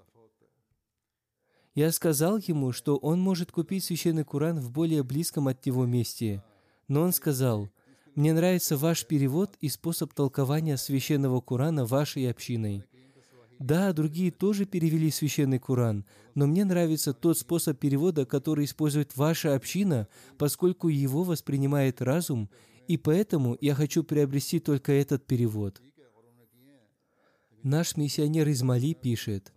Я 1.76 1.92
сказал 1.92 2.38
ему, 2.38 2.72
что 2.72 2.96
он 2.96 3.20
может 3.20 3.52
купить 3.52 3.84
священный 3.84 4.24
Куран 4.24 4.58
в 4.58 4.70
более 4.70 5.02
близком 5.02 5.46
от 5.46 5.66
него 5.66 5.84
месте. 5.84 6.42
Но 6.88 7.02
он 7.02 7.12
сказал, 7.12 7.68
«Мне 8.14 8.32
нравится 8.32 8.78
ваш 8.78 9.04
перевод 9.04 9.58
и 9.60 9.68
способ 9.68 10.14
толкования 10.14 10.78
священного 10.78 11.42
Курана 11.42 11.84
вашей 11.84 12.30
общиной. 12.30 12.82
Да, 13.58 13.92
другие 13.92 14.30
тоже 14.30 14.64
перевели 14.64 15.10
священный 15.10 15.58
Куран, 15.58 16.06
но 16.34 16.46
мне 16.46 16.64
нравится 16.64 17.12
тот 17.12 17.36
способ 17.38 17.78
перевода, 17.78 18.24
который 18.24 18.64
использует 18.64 19.14
ваша 19.14 19.54
община, 19.54 20.08
поскольку 20.38 20.88
его 20.88 21.24
воспринимает 21.24 22.00
разум, 22.00 22.48
и 22.88 22.96
поэтому 22.96 23.54
я 23.60 23.74
хочу 23.74 24.02
приобрести 24.02 24.60
только 24.60 24.92
этот 24.92 25.26
перевод». 25.26 25.82
Наш 27.62 27.98
миссионер 27.98 28.48
из 28.48 28.62
Мали 28.62 28.94
пишет, 28.94 29.52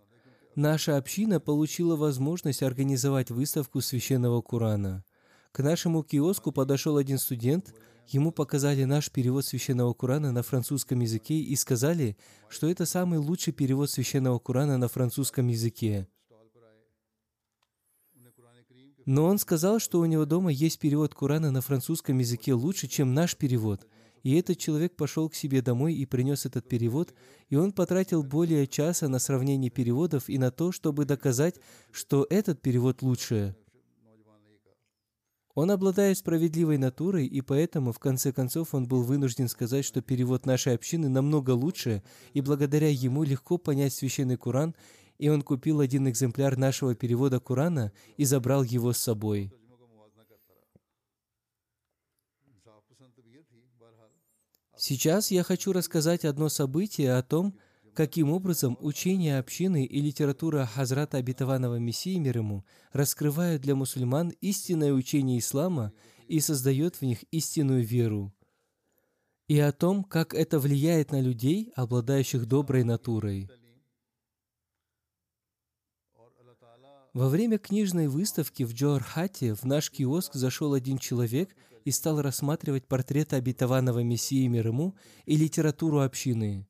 Наша 0.60 0.98
община 0.98 1.40
получила 1.40 1.96
возможность 1.96 2.64
организовать 2.64 3.32
выставку 3.32 3.80
священного 3.80 4.42
Курана. 4.42 5.06
К 5.54 5.60
нашему 5.64 6.04
киоску 6.04 6.52
подошел 6.52 6.98
один 6.98 7.18
студент, 7.18 7.74
ему 8.08 8.34
показали 8.34 8.84
наш 8.84 9.10
перевод 9.10 9.46
священного 9.46 9.94
Курана 9.94 10.34
на 10.34 10.44
французском 10.44 11.00
языке 11.00 11.36
и 11.36 11.56
сказали, 11.56 12.18
что 12.50 12.70
это 12.70 12.86
самый 12.86 13.20
лучший 13.20 13.54
перевод 13.54 13.90
священного 13.90 14.38
Курана 14.38 14.78
на 14.78 14.90
французском 14.90 15.48
языке. 15.48 16.10
Но 19.06 19.28
он 19.28 19.38
сказал, 19.38 19.80
что 19.80 20.02
у 20.02 20.06
него 20.06 20.26
дома 20.26 20.52
есть 20.52 20.78
перевод 20.80 21.16
Курана 21.16 21.52
на 21.52 21.62
французском 21.62 22.18
языке 22.18 22.54
лучше, 22.54 22.90
чем 22.90 23.14
наш 23.14 23.38
перевод– 23.38 23.88
и 24.30 24.36
этот 24.36 24.60
человек 24.60 24.96
пошел 24.96 25.28
к 25.28 25.34
себе 25.34 25.64
домой 25.64 25.96
и 25.96 26.06
принес 26.06 26.46
этот 26.46 26.70
перевод, 26.70 27.16
и 27.50 27.56
он 27.56 27.72
потратил 27.72 28.22
более 28.22 28.68
часа 28.68 29.08
на 29.08 29.18
сравнение 29.18 29.72
переводов 29.72 30.30
и 30.30 30.38
на 30.38 30.52
то, 30.52 30.72
чтобы 30.72 31.06
доказать, 31.06 31.56
что 31.92 32.28
этот 32.30 32.62
перевод 32.62 33.02
лучше. 33.02 33.56
Он 35.56 35.72
обладает 35.72 36.20
справедливой 36.20 36.78
натурой, 36.78 37.26
и 37.26 37.42
поэтому, 37.42 37.92
в 37.92 37.98
конце 37.98 38.32
концов, 38.32 38.76
он 38.76 38.88
был 38.88 39.02
вынужден 39.02 39.48
сказать, 39.48 39.84
что 39.84 40.04
перевод 40.04 40.46
нашей 40.46 40.76
общины 40.76 41.10
намного 41.10 41.50
лучше, 41.50 42.04
и 42.34 42.42
благодаря 42.42 42.90
ему 42.90 43.24
легко 43.24 43.58
понять 43.58 43.96
священный 43.96 44.38
Куран, 44.38 44.76
и 45.18 45.28
он 45.30 45.42
купил 45.42 45.80
один 45.80 46.08
экземпляр 46.08 46.56
нашего 46.56 46.94
перевода 46.94 47.40
Курана 47.40 47.92
и 48.16 48.26
забрал 48.26 48.62
его 48.62 48.94
с 48.94 49.00
собой. 49.00 49.52
Сейчас 54.82 55.30
я 55.30 55.44
хочу 55.44 55.74
рассказать 55.74 56.24
одно 56.24 56.48
событие 56.48 57.14
о 57.14 57.22
том, 57.22 57.54
каким 57.94 58.32
образом 58.32 58.78
учение 58.80 59.38
общины 59.38 59.84
и 59.84 60.00
литература 60.00 60.66
Хазрата 60.66 61.18
Обетованного 61.18 61.80
Мессии 61.80 62.16
мир 62.16 62.38
ему 62.38 62.66
раскрывают 62.94 63.62
для 63.62 63.76
мусульман 63.76 64.30
истинное 64.40 64.94
учение 64.94 65.40
ислама 65.40 65.92
и 66.30 66.40
создает 66.40 66.96
в 66.96 67.02
них 67.02 67.24
истинную 67.30 67.84
веру, 67.84 68.34
и 69.50 69.60
о 69.60 69.74
том, 69.74 70.06
как 70.06 70.34
это 70.34 70.60
влияет 70.60 71.12
на 71.12 71.20
людей, 71.20 71.74
обладающих 71.76 72.46
доброй 72.46 72.86
натурой. 72.86 73.50
Во 77.14 77.28
время 77.28 77.58
книжной 77.58 78.08
выставки 78.08 78.64
в 78.64 78.74
Джоархате 78.74 79.56
в 79.56 79.66
наш 79.66 79.92
киоск 79.92 80.36
зашел 80.36 80.74
один 80.74 81.00
человек– 81.00 81.54
и 81.90 81.92
стал 81.92 82.22
рассматривать 82.22 82.88
портреты 82.88 83.36
обетованного 83.36 84.04
Мессии 84.04 84.46
мир 84.46 84.68
ему 84.68 84.96
и 85.26 85.36
литературу 85.36 86.02
общины. 86.02 86.68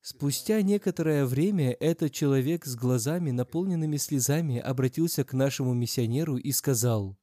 Спустя 0.00 0.62
некоторое 0.62 1.26
время 1.26 1.76
этот 1.80 2.12
человек 2.12 2.64
с 2.64 2.74
глазами, 2.76 3.30
наполненными 3.30 3.98
слезами, 3.98 4.58
обратился 4.58 5.22
к 5.22 5.34
нашему 5.34 5.74
миссионеру 5.74 6.38
и 6.38 6.50
сказал, 6.52 7.18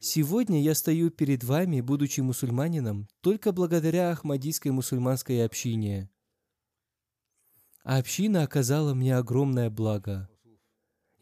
«Сегодня 0.00 0.60
я 0.60 0.74
стою 0.74 1.10
перед 1.10 1.44
вами, 1.44 1.80
будучи 1.80 2.20
мусульманином, 2.20 3.06
только 3.20 3.52
благодаря 3.52 4.10
Ахмадийской 4.10 4.72
мусульманской 4.72 5.44
общине. 5.44 6.10
А 7.84 7.98
община 7.98 8.42
оказала 8.42 8.92
мне 8.92 9.16
огромное 9.16 9.70
благо. 9.70 10.31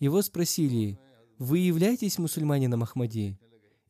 Его 0.00 0.22
спросили, 0.22 0.98
«Вы 1.38 1.58
являетесь 1.58 2.18
мусульманином 2.18 2.82
Ахмади? 2.82 3.38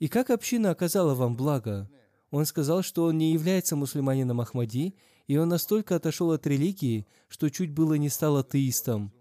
И 0.01 0.09
как 0.09 0.31
община 0.31 0.71
оказала 0.71 1.15
вам 1.15 1.37
благо?» 1.37 1.89
Он 2.31 2.47
сказал, 2.47 2.83
что 2.83 3.05
он 3.05 3.19
не 3.19 3.33
является 3.33 3.75
мусульманином 3.75 4.41
Ахмади, 4.41 4.95
и 5.27 5.37
он 5.37 5.49
настолько 5.49 5.97
отошел 5.97 6.33
от 6.33 6.47
религии, 6.47 7.07
что 7.29 7.49
чуть 7.49 7.73
было 7.73 7.95
не 7.95 8.09
стал 8.09 8.37
атеистом. 8.37 9.13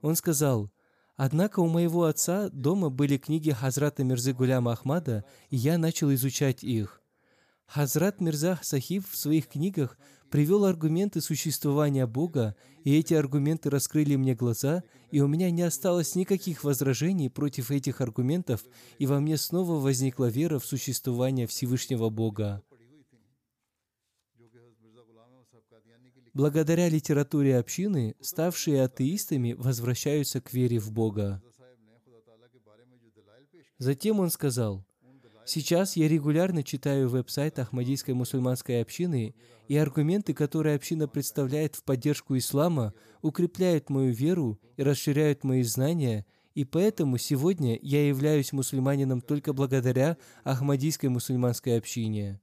Он 0.00 0.16
сказал, 0.16 0.70
«Однако 1.16 1.60
у 1.60 1.68
моего 1.68 2.04
отца 2.04 2.48
дома 2.50 2.90
были 2.90 3.16
книги 3.18 3.50
Хазрата 3.50 4.02
Мирзы 4.02 4.32
Гуляма 4.32 4.72
Ахмада, 4.72 5.24
и 5.50 5.56
я 5.56 5.78
начал 5.78 6.12
изучать 6.14 6.64
их. 6.64 7.02
Хазрат 7.66 8.20
Мирза 8.20 8.58
Сахиб 8.62 9.04
в 9.08 9.16
своих 9.16 9.48
книгах 9.48 9.98
привел 10.32 10.64
аргументы 10.64 11.20
существования 11.20 12.06
Бога, 12.06 12.56
и 12.84 12.98
эти 12.98 13.12
аргументы 13.12 13.68
раскрыли 13.68 14.16
мне 14.16 14.34
глаза, 14.34 14.82
и 15.10 15.20
у 15.20 15.28
меня 15.28 15.50
не 15.50 15.60
осталось 15.60 16.14
никаких 16.14 16.64
возражений 16.64 17.28
против 17.28 17.70
этих 17.70 18.00
аргументов, 18.00 18.64
и 18.98 19.04
во 19.04 19.20
мне 19.20 19.36
снова 19.36 19.78
возникла 19.78 20.30
вера 20.30 20.58
в 20.58 20.64
существование 20.64 21.46
Всевышнего 21.46 22.08
Бога. 22.08 22.62
Благодаря 26.32 26.88
литературе 26.88 27.58
общины, 27.58 28.16
ставшие 28.22 28.84
атеистами 28.84 29.52
возвращаются 29.52 30.40
к 30.40 30.54
вере 30.54 30.78
в 30.78 30.90
Бога. 30.92 31.42
Затем 33.76 34.18
он 34.18 34.30
сказал, 34.30 34.86
Сейчас 35.54 35.96
я 35.96 36.08
регулярно 36.08 36.62
читаю 36.62 37.10
веб-сайт 37.10 37.58
Ахмадийской 37.58 38.14
мусульманской 38.14 38.80
общины, 38.80 39.34
и 39.68 39.76
аргументы, 39.76 40.32
которые 40.32 40.76
община 40.76 41.06
представляет 41.06 41.76
в 41.76 41.84
поддержку 41.84 42.38
ислама, 42.38 42.94
укрепляют 43.20 43.90
мою 43.90 44.14
веру 44.14 44.58
и 44.78 44.82
расширяют 44.82 45.44
мои 45.44 45.62
знания, 45.62 46.24
и 46.54 46.64
поэтому 46.64 47.18
сегодня 47.18 47.78
я 47.82 48.08
являюсь 48.08 48.54
мусульманином 48.54 49.20
только 49.20 49.52
благодаря 49.52 50.16
Ахмадийской 50.42 51.10
мусульманской 51.10 51.76
общине. 51.76 52.40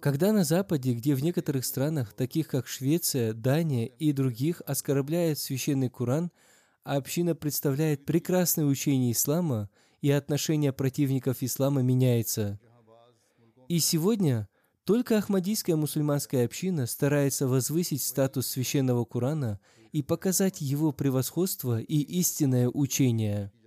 Когда 0.00 0.32
на 0.32 0.44
Западе, 0.44 0.94
где 0.94 1.14
в 1.14 1.22
некоторых 1.22 1.66
странах, 1.66 2.14
таких 2.14 2.48
как 2.48 2.66
Швеция, 2.66 3.34
Дания 3.34 3.84
и 3.84 4.12
других, 4.12 4.62
оскорбляют 4.66 5.38
священный 5.38 5.90
Куран, 5.90 6.30
а 6.84 6.96
община 6.96 7.34
представляет 7.34 8.06
прекрасное 8.06 8.64
учение 8.64 9.12
ислама, 9.12 9.68
и 10.00 10.10
отношение 10.10 10.72
противников 10.72 11.42
ислама 11.42 11.82
меняется. 11.82 12.58
И 13.68 13.78
сегодня 13.78 14.48
только 14.84 15.18
Ахмадийская 15.18 15.76
мусульманская 15.76 16.46
община 16.46 16.86
старается 16.86 17.46
возвысить 17.46 18.02
статус 18.02 18.46
священного 18.46 19.04
Курана 19.04 19.60
и 19.92 20.02
показать 20.02 20.62
его 20.62 20.92
превосходство 20.92 21.78
и 21.78 21.98
истинное 21.98 22.70
учение– 22.70 23.52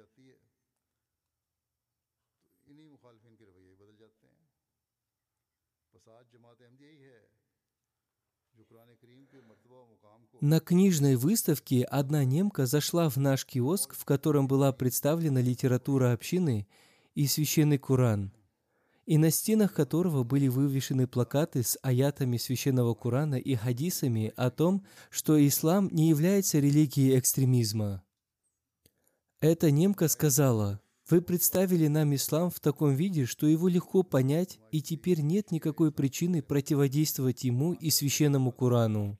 На 10.45 10.59
книжной 10.59 11.15
выставке 11.15 11.85
одна 11.85 12.25
немка 12.25 12.65
зашла 12.65 13.07
в 13.09 13.15
наш 13.15 13.45
киоск, 13.45 13.95
в 13.95 14.03
котором 14.03 14.45
была 14.45 14.73
представлена 14.73 15.39
литература 15.39 16.11
общины 16.11 16.67
и 17.15 17.27
священный 17.27 17.77
Куран, 17.77 18.33
и 19.05 19.17
на 19.17 19.31
стенах 19.31 19.73
которого 19.73 20.25
были 20.25 20.49
вывешены 20.49 21.07
плакаты 21.07 21.63
с 21.63 21.79
аятами 21.81 22.35
священного 22.35 22.93
Курана 22.93 23.35
и 23.35 23.55
хадисами 23.55 24.33
о 24.35 24.51
том, 24.51 24.85
что 25.09 25.39
ислам 25.47 25.87
не 25.93 26.09
является 26.09 26.59
религией 26.59 27.17
экстремизма. 27.17 28.03
Эта 29.39 29.71
немка 29.71 30.09
сказала, 30.09 30.81
«Вы 31.09 31.21
представили 31.21 31.87
нам 31.87 32.13
ислам 32.15 32.49
в 32.49 32.59
таком 32.59 32.95
виде, 32.95 33.25
что 33.25 33.47
его 33.47 33.69
легко 33.69 34.03
понять, 34.03 34.59
и 34.71 34.81
теперь 34.81 35.21
нет 35.21 35.51
никакой 35.51 35.93
причины 35.93 36.41
противодействовать 36.41 37.45
ему 37.45 37.71
и 37.71 37.89
священному 37.89 38.51
Курану». 38.51 39.17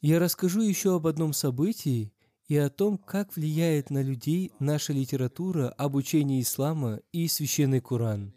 Я 0.00 0.20
расскажу 0.20 0.60
еще 0.60 0.94
об 0.94 1.08
одном 1.08 1.32
событии 1.32 2.12
и 2.46 2.56
о 2.56 2.70
том, 2.70 2.98
как 2.98 3.34
влияет 3.34 3.90
на 3.90 4.00
людей 4.00 4.52
наша 4.60 4.92
литература 4.92 5.70
обучение 5.70 6.40
ислама 6.40 7.00
и 7.10 7.26
священный 7.26 7.80
Куран. 7.80 8.32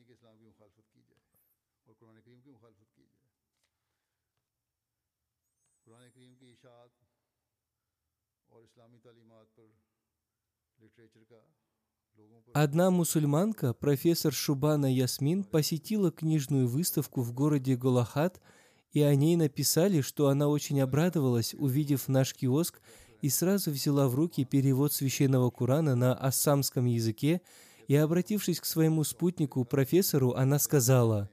Одна 12.54 12.90
мусульманка, 12.90 13.74
профессор 13.76 14.34
Шубана 14.34 14.92
Ясмин, 14.92 15.44
посетила 15.44 16.12
книжную 16.12 16.68
выставку 16.68 17.22
в 17.22 17.34
городе 17.34 17.76
Голахат– 17.76 18.42
и 18.92 19.02
о 19.02 19.16
ней 19.16 19.36
написали, 19.36 20.02
что 20.02 20.28
она 20.28 20.48
очень 20.48 20.82
обрадовалась, 20.82 21.56
увидев 21.58 22.08
наш 22.08 22.34
киоск, 22.34 22.82
и 23.22 23.30
сразу 23.30 23.72
взяла 23.72 24.08
в 24.08 24.16
руки 24.16 24.44
перевод 24.44 24.94
священного 24.94 25.50
Курана 25.50 25.96
на 25.96 26.14
ассамском 26.14 26.86
языке, 26.86 27.42
и, 27.88 27.96
обратившись 27.96 28.60
к 28.60 28.66
своему 28.66 29.04
спутнику, 29.04 29.64
профессору, 29.66 30.32
она 30.32 30.60
сказала, 30.60 31.30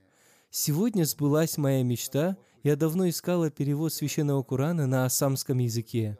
«Сегодня 0.50 1.04
сбылась 1.04 1.56
моя 1.56 1.82
мечта, 1.82 2.36
я 2.62 2.76
давно 2.76 3.08
искала 3.08 3.50
перевод 3.50 3.92
священного 3.92 4.42
Курана 4.42 4.86
на 4.86 5.04
ассамском 5.04 5.58
языке. 5.58 6.18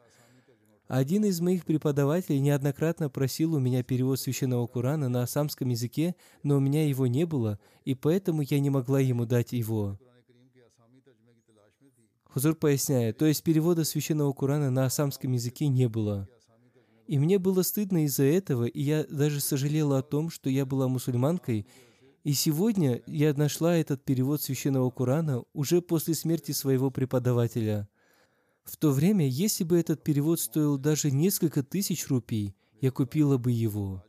Один 0.87 1.25
из 1.25 1.41
моих 1.41 1.67
преподавателей 1.67 2.41
неоднократно 2.41 3.11
просил 3.11 3.55
у 3.55 3.59
меня 3.59 3.83
перевод 3.83 4.19
священного 4.21 4.67
Курана 4.67 5.09
на 5.09 5.23
ассамском 5.23 5.69
языке, 5.69 6.15
но 6.43 6.57
у 6.57 6.61
меня 6.61 6.89
его 6.89 7.07
не 7.07 7.27
было, 7.27 7.59
и 7.85 7.95
поэтому 7.95 8.43
я 8.43 8.59
не 8.59 8.71
могла 8.71 9.01
ему 9.01 9.27
дать 9.27 9.53
его. 9.53 9.99
Хузур 12.39 12.55
поясняет, 12.55 13.19
то 13.19 13.27
есть 13.27 13.43
перевода 13.43 13.83
священного 13.83 14.33
Курана 14.33 14.71
на 14.71 14.85
ассамском 14.85 15.33
языке 15.33 15.67
не 15.67 15.89
было. 15.89 16.29
И 17.09 17.19
мне 17.19 17.41
было 17.41 17.63
стыдно 17.63 18.05
из-за 18.05 18.23
этого, 18.23 18.67
и 18.67 18.81
я 18.81 19.03
даже 19.11 19.41
сожалела 19.41 19.99
о 19.99 20.03
том, 20.03 20.31
что 20.31 20.49
я 20.49 20.65
была 20.65 20.87
мусульманкой. 20.87 21.67
И 22.23 22.33
сегодня 22.35 23.03
я 23.09 23.35
нашла 23.35 23.77
этот 23.77 24.05
перевод 24.05 24.41
священного 24.41 24.89
Курана 24.91 25.43
уже 25.53 25.83
после 25.83 26.15
смерти 26.15 26.53
своего 26.53 26.93
преподавателя. 26.93 27.89
В 28.63 28.77
то 28.77 28.93
время, 28.93 29.27
если 29.27 29.65
бы 29.65 29.77
этот 29.77 30.05
перевод 30.05 30.39
стоил 30.39 30.79
даже 30.79 31.11
несколько 31.11 31.65
тысяч 31.65 32.07
рупий, 32.07 32.55
я 32.81 32.93
купила 32.93 33.37
бы 33.37 33.51
его. 33.51 34.05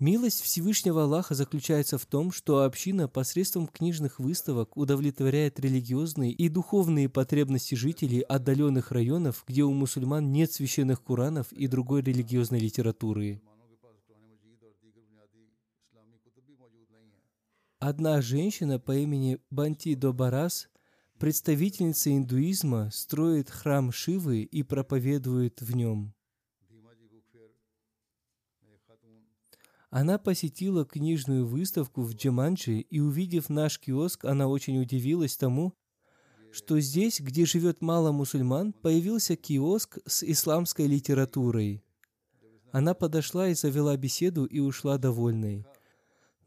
Милость 0.00 0.42
Всевышнего 0.42 1.02
Аллаха 1.02 1.34
заключается 1.34 1.98
в 1.98 2.06
том, 2.06 2.30
что 2.30 2.62
община 2.62 3.08
посредством 3.08 3.66
книжных 3.66 4.20
выставок 4.20 4.76
удовлетворяет 4.76 5.58
религиозные 5.58 6.30
и 6.30 6.48
духовные 6.48 7.08
потребности 7.08 7.74
жителей 7.74 8.20
отдаленных 8.20 8.92
районов, 8.92 9.42
где 9.48 9.64
у 9.64 9.72
мусульман 9.72 10.30
нет 10.30 10.52
священных 10.52 11.02
Куранов 11.02 11.52
и 11.52 11.66
другой 11.66 12.02
религиозной 12.02 12.60
литературы. 12.60 13.42
Одна 17.80 18.20
женщина 18.20 18.78
по 18.78 18.96
имени 18.96 19.38
Банти 19.50 19.96
Добарас, 19.96 20.68
представительница 21.18 22.16
индуизма, 22.16 22.90
строит 22.92 23.50
храм 23.50 23.90
Шивы 23.90 24.42
и 24.42 24.62
проповедует 24.62 25.60
в 25.60 25.74
нем. 25.74 26.14
Она 29.90 30.18
посетила 30.18 30.84
книжную 30.84 31.46
выставку 31.46 32.02
в 32.02 32.14
Джаманджи 32.14 32.80
и, 32.80 33.00
увидев 33.00 33.48
наш 33.48 33.78
киоск, 33.78 34.26
она 34.26 34.46
очень 34.46 34.78
удивилась 34.80 35.36
тому, 35.36 35.74
что 36.52 36.78
здесь, 36.80 37.20
где 37.20 37.46
живет 37.46 37.80
мало 37.80 38.12
мусульман, 38.12 38.72
появился 38.72 39.36
киоск 39.36 39.98
с 40.06 40.22
исламской 40.22 40.86
литературой. 40.86 41.82
Она 42.70 42.92
подошла 42.92 43.48
и 43.48 43.54
завела 43.54 43.96
беседу 43.96 44.44
и 44.44 44.58
ушла 44.58 44.98
довольной. 44.98 45.64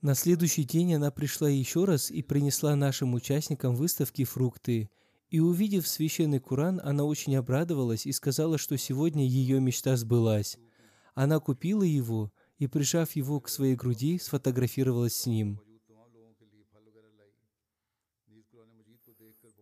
На 0.02 0.14
следующий 0.14 0.64
день 0.64 0.96
она 0.96 1.10
пришла 1.12 1.50
еще 1.50 1.86
раз 1.86 2.12
и 2.12 2.22
принесла 2.22 2.76
нашим 2.76 3.14
участникам 3.16 3.76
выставки 3.76 4.24
фрукты. 4.24 4.90
И 5.30 5.40
увидев 5.40 5.88
священный 5.88 6.40
Куран, 6.40 6.82
она 6.84 7.06
очень 7.06 7.36
обрадовалась 7.36 8.06
и 8.06 8.12
сказала, 8.12 8.58
что 8.58 8.78
сегодня 8.78 9.26
ее 9.26 9.60
мечта 9.60 9.96
сбылась. 9.96 10.58
Она 11.16 11.40
купила 11.40 11.84
его 11.84 12.32
и, 12.62 12.68
прижав 12.68 13.16
его 13.16 13.40
к 13.40 13.50
своей 13.50 13.76
груди, 13.76 14.20
сфотографировалась 14.20 15.16
с 15.16 15.26
ним. 15.26 15.60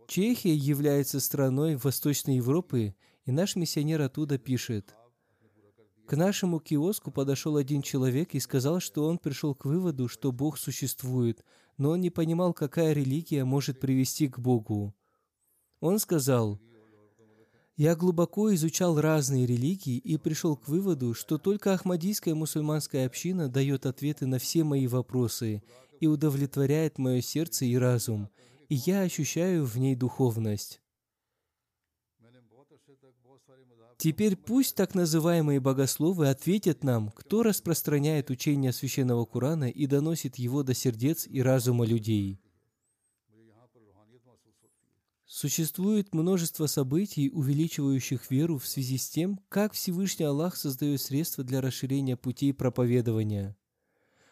Чехия 0.06 0.54
является 0.54 1.22
страной 1.22 1.78
Восточной 1.78 2.36
Европы, 2.36 2.94
и 3.24 3.32
наш 3.32 3.56
миссионер 3.56 4.02
оттуда 4.02 4.38
пишет. 4.38 4.94
К 6.08 6.18
нашему 6.18 6.60
киоску 6.60 7.10
подошел 7.10 7.56
один 7.56 7.82
человек 7.82 8.36
и 8.36 8.40
сказал, 8.42 8.82
что 8.82 9.06
он 9.06 9.18
пришел 9.18 9.56
к 9.56 9.64
выводу, 9.64 10.10
что 10.10 10.34
Бог 10.34 10.58
существует, 10.58 11.46
но 11.78 11.92
он 11.92 12.02
не 12.02 12.10
понимал, 12.10 12.54
какая 12.54 12.92
религия 12.92 13.46
может 13.46 13.80
привести 13.80 14.28
к 14.28 14.40
Богу. 14.40 14.94
Он 15.80 16.00
сказал, 16.00 16.60
я 17.80 17.96
глубоко 17.96 18.54
изучал 18.54 19.00
разные 19.00 19.46
религии 19.46 19.96
и 19.96 20.18
пришел 20.18 20.58
к 20.58 20.68
выводу, 20.68 21.14
что 21.14 21.38
только 21.38 21.72
Ахмадийская 21.72 22.36
мусульманская 22.36 23.06
община 23.06 23.48
дает 23.48 23.86
ответы 23.86 24.26
на 24.26 24.38
все 24.38 24.66
мои 24.66 24.86
вопросы 24.86 25.64
и 26.02 26.06
удовлетворяет 26.06 26.98
мое 26.98 27.22
сердце 27.22 27.64
и 27.64 27.78
разум, 27.78 28.28
и 28.68 28.76
я 28.76 29.04
ощущаю 29.04 29.64
в 29.64 29.78
ней 29.78 29.96
духовность. 29.96 30.82
Теперь 33.96 34.36
пусть 34.36 34.76
так 34.76 34.94
называемые 34.94 35.62
богословы 35.62 36.28
ответят 36.28 36.84
нам, 36.84 37.12
кто 37.12 37.44
распространяет 37.44 38.30
учение 38.30 38.74
священного 38.74 39.24
Корана 39.24 39.70
и 39.70 39.88
доносит 39.88 40.36
его 40.36 40.64
до 40.64 40.74
сердец 40.74 41.26
и 41.26 41.42
разума 41.42 41.86
людей. 41.86 42.42
Существует 45.32 46.16
множество 46.16 46.66
событий, 46.66 47.30
увеличивающих 47.30 48.32
веру 48.32 48.58
в 48.58 48.68
связи 48.68 48.98
с 48.98 49.08
тем, 49.08 49.40
как 49.48 49.74
Всевышний 49.74 50.26
Аллах 50.26 50.56
создает 50.56 51.02
средства 51.02 51.44
для 51.44 51.62
расширения 51.62 52.18
путей 52.18 52.52
проповедования. 52.52 53.56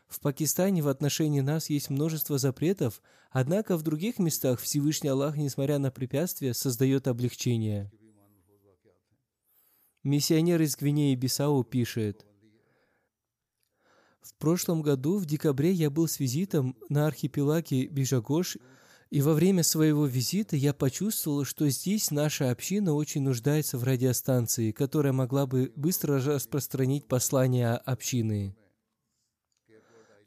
В 0.07 0.19
Пакистане 0.19 0.81
в 0.81 0.87
отношении 0.87 1.41
нас 1.41 1.69
есть 1.69 1.91
множество 1.91 2.39
запретов, 2.39 2.99
однако 3.29 3.77
в 3.77 3.83
других 3.83 4.17
местах 4.17 4.59
Всевышний 4.59 5.09
Аллах, 5.09 5.37
несмотря 5.37 5.77
на 5.77 5.91
препятствия, 5.91 6.55
создает 6.55 7.07
облегчение. 7.07 7.91
Миссионер 10.01 10.63
из 10.63 10.75
Гвинеи 10.75 11.13
Бисау 11.13 11.63
пишет, 11.63 12.25
в 14.19 14.33
прошлом 14.33 14.81
году, 14.81 15.19
в 15.19 15.27
декабре, 15.27 15.71
я 15.71 15.91
был 15.91 16.07
с 16.07 16.19
визитом 16.19 16.75
на 16.89 17.05
архипелаге 17.05 17.85
Бижагош, 17.85 18.57
и 19.09 19.21
во 19.21 19.33
время 19.33 19.63
своего 19.63 20.05
визита 20.05 20.55
я 20.55 20.73
почувствовал, 20.73 21.45
что 21.45 21.69
здесь 21.69 22.11
наша 22.11 22.51
община 22.51 22.93
очень 22.93 23.21
нуждается 23.21 23.77
в 23.77 23.83
радиостанции, 23.83 24.71
которая 24.71 25.13
могла 25.13 25.45
бы 25.45 25.71
быстро 25.75 26.21
распространить 26.21 27.07
послание 27.07 27.73
общины. 27.73 28.55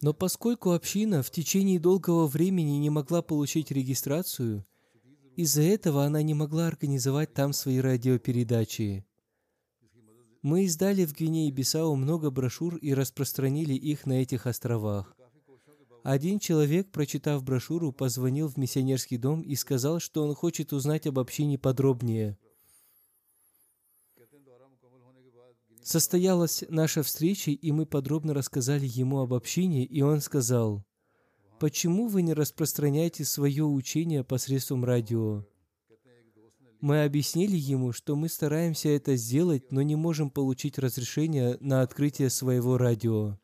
Но 0.01 0.15
поскольку 0.15 0.73
община 0.73 1.23
в 1.23 1.31
течение 1.31 1.79
долгого 1.79 2.27
времени 2.27 2.79
не 2.79 2.89
могла 2.89 3.21
получить 3.21 3.71
регистрацию, 3.71 4.65
из-за 5.37 5.63
этого 5.63 6.05
она 6.05 6.23
не 6.23 6.33
могла 6.33 6.67
организовать 6.67 7.35
там 7.35 7.53
свои 7.53 7.79
радиопередачи. 7.79 9.05
Мы 10.43 10.65
издали 10.65 11.05
в 11.05 11.13
Гвинее-Бисау 11.13 11.97
много 11.97 12.31
брошюр 12.31 12.77
и 12.77 12.95
распространили 12.95 13.75
их 13.75 14.07
на 14.07 14.23
этих 14.23 14.47
островах. 14.47 15.15
Один 16.03 16.39
человек, 16.39 16.91
прочитав 16.91 17.45
брошюру, 17.45 17.93
позвонил 17.93 18.49
в 18.49 18.57
миссионерский 18.57 19.19
дом 19.19 19.43
и 19.43 19.55
сказал, 19.55 20.01
что 20.01 20.25
он 20.25 20.35
хочет 20.35 20.73
узнать 20.73 21.07
об 21.07 21.19
общине 21.19 21.59
подробнее. 21.59 22.39
Состоялась 25.83 26.65
наша 26.69 27.03
встреча, 27.03 27.51
и 27.51 27.73
мы 27.73 27.85
подробно 27.85 28.33
рассказали 28.33 28.87
ему 28.87 29.19
об 29.21 29.35
общине, 29.35 29.85
и 29.85 30.03
он 30.03 30.21
сказал, 30.21 30.85
«Почему 31.59 32.07
вы 32.07 32.23
не 32.23 32.33
распространяете 32.33 33.25
свое 33.25 33.65
учение 33.65 34.23
посредством 34.25 34.85
радио?» 34.85 35.45
Мы 36.81 37.05
объяснили 37.05 37.57
ему, 37.57 37.93
что 37.93 38.17
мы 38.17 38.31
стараемся 38.31 38.89
это 38.89 39.15
сделать, 39.17 39.71
но 39.71 39.83
не 39.83 39.97
можем 39.97 40.31
получить 40.31 40.79
разрешение 40.79 41.59
на 41.61 41.83
открытие 41.83 42.31
своего 42.31 42.79
радио. 42.79 43.39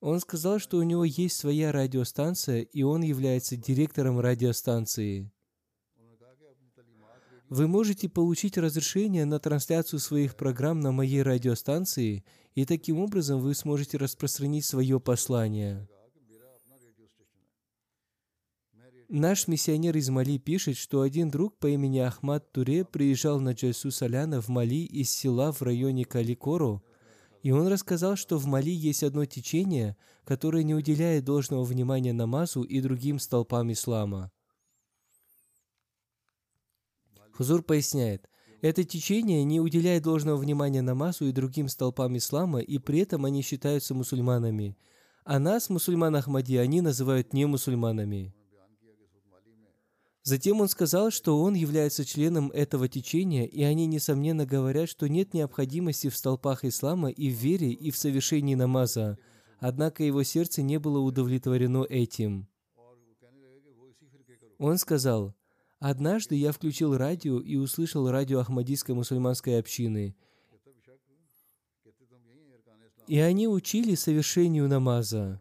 Он 0.00 0.20
сказал, 0.20 0.58
что 0.58 0.78
у 0.78 0.82
него 0.82 1.04
есть 1.04 1.36
своя 1.36 1.72
радиостанция, 1.72 2.62
и 2.62 2.82
он 2.82 3.02
является 3.02 3.56
директором 3.56 4.20
радиостанции. 4.20 5.30
Вы 7.48 7.66
можете 7.66 8.08
получить 8.08 8.58
разрешение 8.58 9.24
на 9.24 9.38
трансляцию 9.38 10.00
своих 10.00 10.36
программ 10.36 10.80
на 10.80 10.92
моей 10.92 11.22
радиостанции, 11.22 12.24
и 12.54 12.64
таким 12.66 12.98
образом 12.98 13.40
вы 13.40 13.54
сможете 13.54 13.96
распространить 13.96 14.66
свое 14.66 15.00
послание. 15.00 15.88
Наш 19.08 19.48
миссионер 19.48 19.96
из 19.96 20.10
Мали 20.10 20.36
пишет, 20.36 20.76
что 20.76 21.00
один 21.00 21.30
друг 21.30 21.56
по 21.56 21.66
имени 21.68 21.98
Ахмад 22.00 22.52
Туре 22.52 22.84
приезжал 22.84 23.40
на 23.40 23.52
Джайсу 23.52 23.90
Соляна 23.90 24.42
в 24.42 24.48
Мали 24.48 24.84
из 24.84 25.08
села 25.08 25.50
в 25.50 25.62
районе 25.62 26.04
Каликоро, 26.04 26.82
и 27.42 27.50
он 27.50 27.68
рассказал, 27.68 28.16
что 28.16 28.38
в 28.38 28.46
Мали 28.46 28.70
есть 28.70 29.02
одно 29.02 29.24
течение, 29.24 29.96
которое 30.24 30.62
не 30.62 30.74
уделяет 30.74 31.24
должного 31.24 31.64
внимания 31.64 32.12
намазу 32.12 32.62
и 32.62 32.80
другим 32.80 33.18
столпам 33.18 33.72
ислама. 33.72 34.30
Хузур 37.32 37.62
поясняет, 37.62 38.28
это 38.60 38.82
течение 38.82 39.44
не 39.44 39.60
уделяет 39.60 40.02
должного 40.02 40.36
внимания 40.36 40.82
намазу 40.82 41.26
и 41.26 41.32
другим 41.32 41.68
столпам 41.68 42.16
ислама, 42.16 42.60
и 42.60 42.78
при 42.78 43.00
этом 43.00 43.24
они 43.24 43.42
считаются 43.42 43.94
мусульманами. 43.94 44.76
А 45.24 45.38
нас, 45.38 45.70
мусульман 45.70 46.16
Ахмади, 46.16 46.56
они 46.56 46.80
называют 46.80 47.32
не 47.32 47.46
мусульманами. 47.46 48.34
Затем 50.28 50.60
он 50.60 50.68
сказал, 50.68 51.10
что 51.10 51.40
он 51.40 51.54
является 51.54 52.04
членом 52.04 52.50
этого 52.50 52.86
течения, 52.86 53.46
и 53.46 53.62
они, 53.62 53.86
несомненно, 53.86 54.44
говорят, 54.44 54.90
что 54.90 55.08
нет 55.08 55.32
необходимости 55.32 56.10
в 56.10 56.16
столпах 56.18 56.66
ислама 56.66 57.08
и 57.08 57.30
в 57.30 57.32
вере, 57.32 57.70
и 57.70 57.90
в 57.90 57.96
совершении 57.96 58.54
намаза. 58.54 59.16
Однако 59.58 60.04
его 60.04 60.22
сердце 60.24 60.60
не 60.60 60.78
было 60.78 60.98
удовлетворено 60.98 61.82
этим. 61.88 62.46
Он 64.58 64.76
сказал, 64.76 65.34
Однажды 65.78 66.34
я 66.34 66.52
включил 66.52 66.94
радио 66.94 67.40
и 67.40 67.56
услышал 67.56 68.10
радио 68.10 68.40
Ахмадийской 68.40 68.94
мусульманской 68.94 69.58
общины. 69.58 70.14
И 73.06 73.18
они 73.18 73.48
учили 73.48 73.94
совершению 73.94 74.68
намаза. 74.68 75.40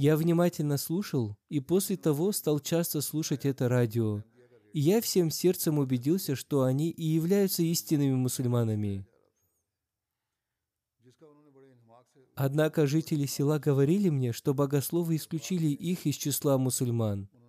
Я 0.00 0.16
внимательно 0.16 0.78
слушал, 0.78 1.36
и 1.50 1.60
после 1.60 1.96
того 1.98 2.32
стал 2.32 2.58
часто 2.58 3.02
слушать 3.02 3.44
это 3.44 3.68
радио. 3.68 4.24
И 4.72 4.80
я 4.80 5.02
всем 5.02 5.30
сердцем 5.30 5.78
убедился, 5.78 6.34
что 6.34 6.62
они 6.62 6.90
и 6.90 7.04
являются 7.04 7.62
истинными 7.62 8.14
мусульманами. 8.14 9.06
Однако 12.34 12.86
жители 12.86 13.26
села 13.26 13.58
говорили 13.58 14.08
мне, 14.08 14.32
что 14.32 14.54
богословы 14.54 15.16
исключили 15.16 15.66
их 15.66 16.06
из 16.06 16.14
числа 16.14 16.56
мусульман– 16.56 17.28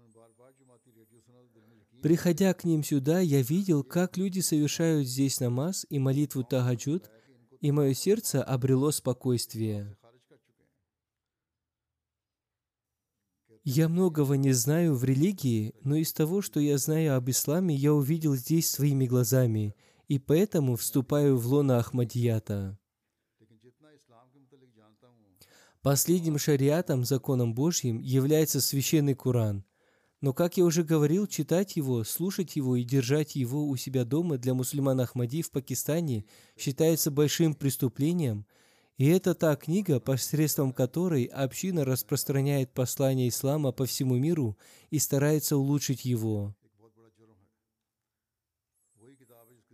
Приходя 2.01 2.51
к 2.55 2.63
ним 2.63 2.83
сюда, 2.83 3.19
я 3.19 3.43
видел, 3.43 3.83
как 3.83 4.17
люди 4.17 4.39
совершают 4.39 5.07
здесь 5.07 5.39
намаз 5.39 5.85
и 5.87 5.99
молитву 5.99 6.43
тахаджуд, 6.43 7.11
и 7.59 7.71
мое 7.71 7.93
сердце 7.93 8.43
обрело 8.43 8.89
спокойствие. 8.89 9.95
Я 13.63 13.89
многого 13.89 14.35
не 14.35 14.53
знаю 14.53 14.95
в 14.95 15.03
религии, 15.03 15.75
но 15.83 15.95
из 15.95 16.13
того, 16.13 16.41
что 16.41 16.59
я 16.59 16.77
знаю 16.77 17.15
об 17.15 17.29
исламе, 17.29 17.75
я 17.75 17.93
увидел 17.93 18.35
здесь 18.35 18.69
своими 18.69 19.05
глазами, 19.05 19.75
и 20.07 20.17
поэтому 20.17 20.75
вступаю 20.75 21.37
в 21.37 21.45
лона 21.47 21.77
Ахмадията. 21.77 22.77
Последним 25.81 26.37
шариатом, 26.37 27.05
законом 27.05 27.53
Божьим, 27.53 27.99
является 27.99 28.61
священный 28.61 29.15
Куран– 29.15 29.63
но, 30.21 30.33
как 30.33 30.57
я 30.57 30.65
уже 30.65 30.83
говорил, 30.83 31.25
читать 31.25 31.75
его, 31.75 32.03
слушать 32.03 32.55
его 32.55 32.75
и 32.75 32.83
держать 32.83 33.35
его 33.35 33.67
у 33.67 33.75
себя 33.75 34.05
дома 34.05 34.37
для 34.37 34.53
мусульман 34.53 35.01
Ахмади 35.01 35.41
в 35.41 35.49
Пакистане 35.49 36.25
считается 36.55 37.09
большим 37.09 37.55
преступлением, 37.55 38.45
и 38.97 39.07
это 39.07 39.33
та 39.33 39.55
книга, 39.55 39.99
посредством 39.99 40.73
которой 40.73 41.25
община 41.25 41.85
распространяет 41.85 42.73
послание 42.73 43.29
ислама 43.29 43.71
по 43.71 43.85
всему 43.85 44.15
миру 44.15 44.57
и 44.89 44.99
старается 44.99 45.57
улучшить 45.57 46.05
его. 46.05 46.55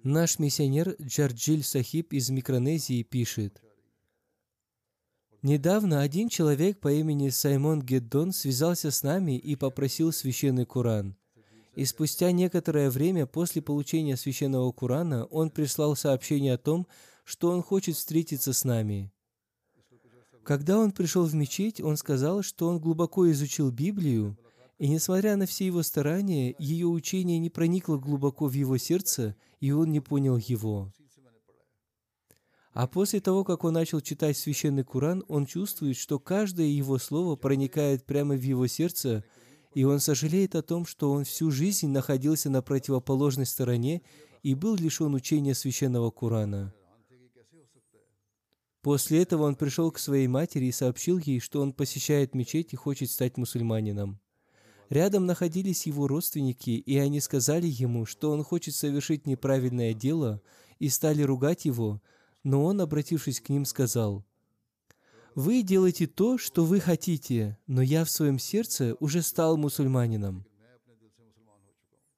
Наш 0.04 0.40
миссионер 0.40 0.96
Джарджиль 1.02 1.64
Сахиб 1.64 2.14
из 2.14 2.30
Микронезии 2.30 3.04
пишет– 3.04 3.62
Недавно 5.44 6.02
один 6.02 6.30
человек 6.30 6.80
по 6.80 6.92
имени 6.92 7.30
Саймон 7.30 7.82
Геддон 7.82 8.34
связался 8.34 8.90
с 8.90 9.04
нами 9.04 9.38
и 9.38 9.56
попросил 9.56 10.12
священный 10.12 10.66
Куран. 10.66 11.16
И 11.76 11.86
спустя 11.86 12.32
некоторое 12.32 12.90
время 12.90 13.28
после 13.28 13.62
получения 13.62 14.18
священного 14.18 14.72
Курана 14.72 15.26
он 15.26 15.52
прислал 15.52 15.96
сообщение 15.96 16.56
о 16.56 16.58
том, 16.58 16.88
что 17.28 17.52
он 17.52 17.62
хочет 17.62 17.98
встретиться 17.98 18.54
с 18.54 18.64
нами. 18.64 19.12
Когда 20.44 20.80
он 20.80 20.94
пришел 20.94 21.26
в 21.26 21.36
мечеть, 21.36 21.82
он 21.82 21.98
сказал, 21.98 22.42
что 22.42 22.70
он 22.70 22.80
глубоко 22.80 23.30
изучил 23.30 23.70
Библию, 23.70 24.38
и 24.78 24.88
несмотря 24.88 25.36
на 25.36 25.46
все 25.46 25.66
его 25.66 25.84
старания, 25.84 26.56
ее 26.58 26.88
учение 26.88 27.38
не 27.38 27.50
проникло 27.50 27.98
глубоко 27.98 28.48
в 28.48 28.54
его 28.54 28.78
сердце, 28.78 29.36
и 29.60 29.72
он 29.72 29.92
не 29.92 30.00
понял 30.00 30.38
его. 30.38 30.94
А 32.72 32.88
после 32.88 33.20
того, 33.20 33.44
как 33.44 33.66
он 33.66 33.74
начал 33.74 34.00
читать 34.00 34.38
священный 34.38 34.86
Куран, 34.86 35.26
он 35.28 35.46
чувствует, 35.46 35.98
что 35.98 36.20
каждое 36.20 36.68
его 36.68 36.98
слово 36.98 37.36
проникает 37.36 38.06
прямо 38.06 38.36
в 38.36 38.42
его 38.42 38.68
сердце, 38.68 39.26
и 39.74 39.84
он 39.84 40.00
сожалеет 40.00 40.56
о 40.56 40.62
том, 40.62 40.86
что 40.86 41.12
он 41.12 41.26
всю 41.26 41.52
жизнь 41.52 41.90
находился 41.90 42.50
на 42.50 42.62
противоположной 42.62 43.46
стороне 43.46 44.02
и 44.44 44.56
был 44.56 44.78
лишен 44.78 45.14
учения 45.14 45.54
священного 45.54 46.10
Курана. 46.10 46.74
После 48.88 49.22
этого 49.22 49.44
он 49.44 49.56
пришел 49.56 49.92
к 49.92 50.00
своей 50.00 50.28
матери 50.28 50.66
и 50.66 50.72
сообщил 50.72 51.18
ей, 51.18 51.40
что 51.42 51.62
он 51.62 51.74
посещает 51.74 52.34
мечеть 52.34 52.72
и 52.72 52.78
хочет 52.78 53.12
стать 53.12 53.36
мусульманином. 53.36 54.20
Рядом 54.90 55.26
находились 55.26 55.88
его 55.88 56.08
родственники, 56.08 56.70
и 56.70 56.98
они 56.98 57.20
сказали 57.20 57.68
ему, 57.68 58.06
что 58.06 58.32
он 58.32 58.44
хочет 58.44 58.76
совершить 58.76 59.28
неправильное 59.28 59.94
дело, 59.94 60.42
и 60.80 60.90
стали 60.90 61.22
ругать 61.22 61.66
его– 61.66 62.02
но 62.48 62.64
он, 62.64 62.80
обратившись 62.80 63.42
к 63.42 63.50
ним, 63.50 63.66
сказал, 63.66 64.24
«Вы 65.36 65.64
делаете 65.64 66.08
то, 66.08 66.38
что 66.38 66.64
вы 66.64 66.80
хотите, 66.80 67.58
но 67.68 67.82
я 67.82 68.06
в 68.06 68.10
своем 68.10 68.40
сердце 68.40 68.96
уже 69.02 69.22
стал 69.22 69.58
мусульманином». 69.58 70.46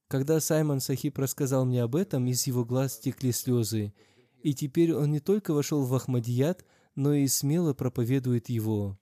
Когда 0.08 0.40
Саймон 0.40 0.82
Сахиб 0.82 1.18
рассказал 1.18 1.66
мне 1.66 1.82
об 1.82 1.96
этом, 1.96 2.28
из 2.28 2.46
его 2.46 2.64
глаз 2.64 3.00
текли 3.00 3.32
слезы, 3.32 3.92
и 4.44 4.54
теперь 4.54 4.94
он 4.94 5.12
не 5.12 5.20
только 5.20 5.54
вошел 5.54 5.86
в 5.86 5.94
Ахмадият, 5.94 6.66
но 6.96 7.14
и 7.14 7.28
смело 7.28 7.74
проповедует 7.74 8.50
его. 8.50 8.98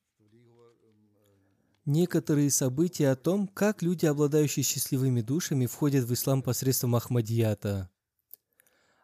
Некоторые 1.86 2.52
события 2.52 3.10
о 3.10 3.16
том, 3.16 3.48
как 3.48 3.82
люди, 3.82 4.06
обладающие 4.06 4.64
счастливыми 4.64 5.22
душами, 5.22 5.66
входят 5.66 6.06
в 6.06 6.14
ислам 6.14 6.42
посредством 6.42 6.96
Ахмадията– 6.96 7.90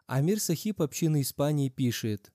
Амир 0.06 0.38
Сахиб 0.38 0.82
общины 0.82 1.22
Испании 1.22 1.70
пишет, 1.70 2.30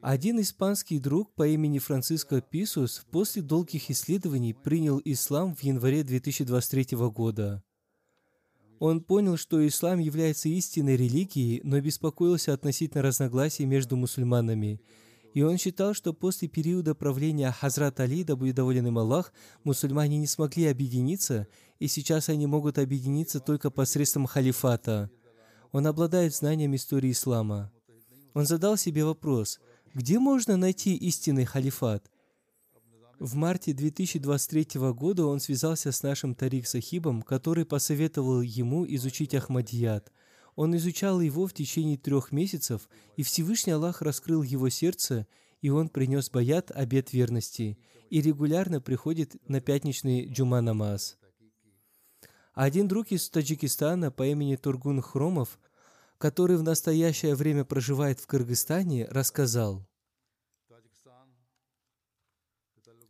один 0.00 0.40
испанский 0.40 0.98
друг 0.98 1.34
по 1.34 1.46
имени 1.46 1.78
Франциско 1.78 2.40
Писус 2.40 3.04
после 3.10 3.42
долгих 3.42 3.90
исследований 3.90 4.54
принял 4.54 4.98
ислам 5.04 5.54
в 5.54 5.62
январе 5.62 6.02
2023 6.02 6.96
года. 7.10 7.62
Он 8.78 9.00
понял, 9.00 9.36
что 9.36 9.66
ислам 9.66 9.98
является 9.98 10.48
истинной 10.48 10.96
религией, 10.96 11.60
но 11.64 11.80
беспокоился 11.80 12.52
относительно 12.52 13.02
разногласий 13.02 13.64
между 13.64 13.96
мусульманами. 13.96 14.80
И 15.34 15.42
он 15.42 15.58
считал, 15.58 15.94
что 15.94 16.12
после 16.12 16.48
периода 16.48 16.94
правления 16.94 17.50
Хазрат 17.52 18.00
Али, 18.00 18.24
да 18.24 18.36
будет 18.36 18.54
доволен 18.54 18.86
им 18.86 18.98
Аллах, 18.98 19.32
мусульмане 19.64 20.18
не 20.18 20.26
смогли 20.26 20.66
объединиться, 20.66 21.48
и 21.78 21.88
сейчас 21.88 22.28
они 22.28 22.46
могут 22.46 22.78
объединиться 22.78 23.40
только 23.40 23.70
посредством 23.70 24.26
халифата– 24.26 25.10
он 25.72 25.86
обладает 25.86 26.34
знанием 26.34 26.74
истории 26.74 27.12
ислама. 27.12 27.70
Он 28.34 28.46
задал 28.46 28.76
себе 28.76 29.04
вопрос, 29.04 29.60
где 29.94 30.18
можно 30.18 30.56
найти 30.56 30.94
истинный 30.94 31.44
халифат? 31.44 32.10
В 33.18 33.34
марте 33.34 33.72
2023 33.72 34.80
года 34.92 35.26
он 35.26 35.40
связался 35.40 35.90
с 35.90 36.04
нашим 36.04 36.36
Тарик 36.36 36.68
Сахибом, 36.68 37.22
который 37.22 37.64
посоветовал 37.64 38.42
ему 38.42 38.86
изучить 38.86 39.34
Ахмадият. 39.34 40.12
Он 40.54 40.76
изучал 40.76 41.20
его 41.20 41.48
в 41.48 41.52
течение 41.52 41.96
трех 41.96 42.30
месяцев, 42.30 42.88
и 43.16 43.24
Всевышний 43.24 43.72
Аллах 43.72 44.02
раскрыл 44.02 44.44
его 44.44 44.68
сердце, 44.68 45.26
и 45.60 45.68
он 45.68 45.88
принес 45.88 46.30
баят, 46.30 46.70
обет 46.70 47.12
верности, 47.12 47.76
и 48.08 48.22
регулярно 48.22 48.80
приходит 48.80 49.34
на 49.48 49.60
пятничный 49.60 50.28
джума 50.28 50.60
намаз. 50.60 51.18
Один 52.54 52.86
друг 52.86 53.10
из 53.10 53.28
Таджикистана 53.30 54.12
по 54.12 54.28
имени 54.28 54.54
Тургун 54.54 55.02
Хромов, 55.02 55.58
который 56.18 56.56
в 56.56 56.62
настоящее 56.62 57.34
время 57.34 57.64
проживает 57.64 58.20
в 58.20 58.28
Кыргызстане, 58.28 59.06
рассказал, 59.10 59.87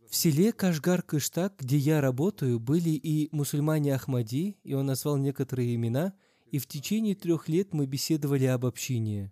в 0.09 0.15
селе 0.15 0.51
Кашгар-Кыштак, 0.51 1.53
где 1.59 1.77
я 1.77 2.01
работаю, 2.01 2.59
были 2.59 2.89
и 2.89 3.29
мусульмане 3.31 3.93
Ахмади, 3.93 4.57
и 4.63 4.73
он 4.73 4.87
назвал 4.87 5.17
некоторые 5.17 5.75
имена, 5.75 6.13
и 6.51 6.57
в 6.57 6.65
течение 6.65 7.13
трех 7.13 7.47
лет 7.47 7.73
мы 7.73 7.85
беседовали 7.85 8.45
об 8.45 8.65
общине. 8.65 9.31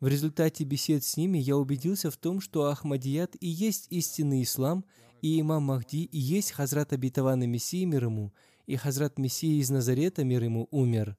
В 0.00 0.08
результате 0.08 0.64
бесед 0.64 1.02
с 1.02 1.16
ними 1.16 1.38
я 1.38 1.56
убедился 1.56 2.10
в 2.10 2.18
том, 2.18 2.42
что 2.42 2.66
Ахмадият 2.66 3.34
и 3.40 3.48
есть 3.48 3.86
истинный 3.88 4.42
ислам, 4.42 4.84
и 5.22 5.40
имам 5.40 5.62
Махди 5.62 6.04
и 6.04 6.18
есть 6.18 6.52
Хазрат 6.52 6.92
Абитавана 6.92 7.46
Мессии 7.46 7.84
мир 7.84 8.04
ему, 8.04 8.34
и 8.66 8.76
Хазрат 8.76 9.16
Мессия 9.18 9.58
из 9.58 9.70
Назарета, 9.70 10.24
мир 10.24 10.44
ему, 10.44 10.68
умер. 10.70 11.16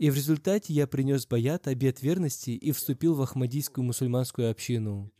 И 0.00 0.08
в 0.08 0.14
результате 0.14 0.72
я 0.72 0.86
принес 0.86 1.26
баят, 1.26 1.68
обет 1.68 2.00
верности 2.00 2.52
и 2.52 2.72
вступил 2.72 3.12
в 3.12 3.20
Ахмадийскую 3.20 3.84
мусульманскую 3.84 4.50
общину. 4.50 5.12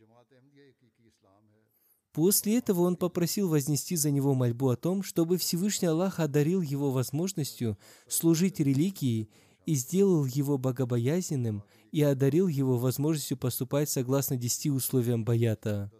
После 2.13 2.57
этого 2.57 2.81
он 2.81 2.95
попросил 2.95 3.47
вознести 3.47 3.95
за 3.95 4.09
него 4.09 4.33
мольбу 4.33 4.69
о 4.69 4.75
том, 4.75 5.03
чтобы 5.03 5.37
Всевышний 5.37 5.87
Аллах 5.87 6.19
одарил 6.19 6.63
его 6.63 6.89
возможностью 6.89 7.77
служить 8.07 8.59
религии 8.59 9.29
и 9.67 9.75
сделал 9.75 10.25
его 10.25 10.57
богобоязненным 10.57 11.61
и 11.91 12.01
одарил 12.01 12.47
его 12.47 12.79
возможностью 12.79 13.37
поступать 13.37 13.87
согласно 13.87 14.35
десяти 14.35 14.71
условиям 14.71 15.23
баята. 15.23 15.91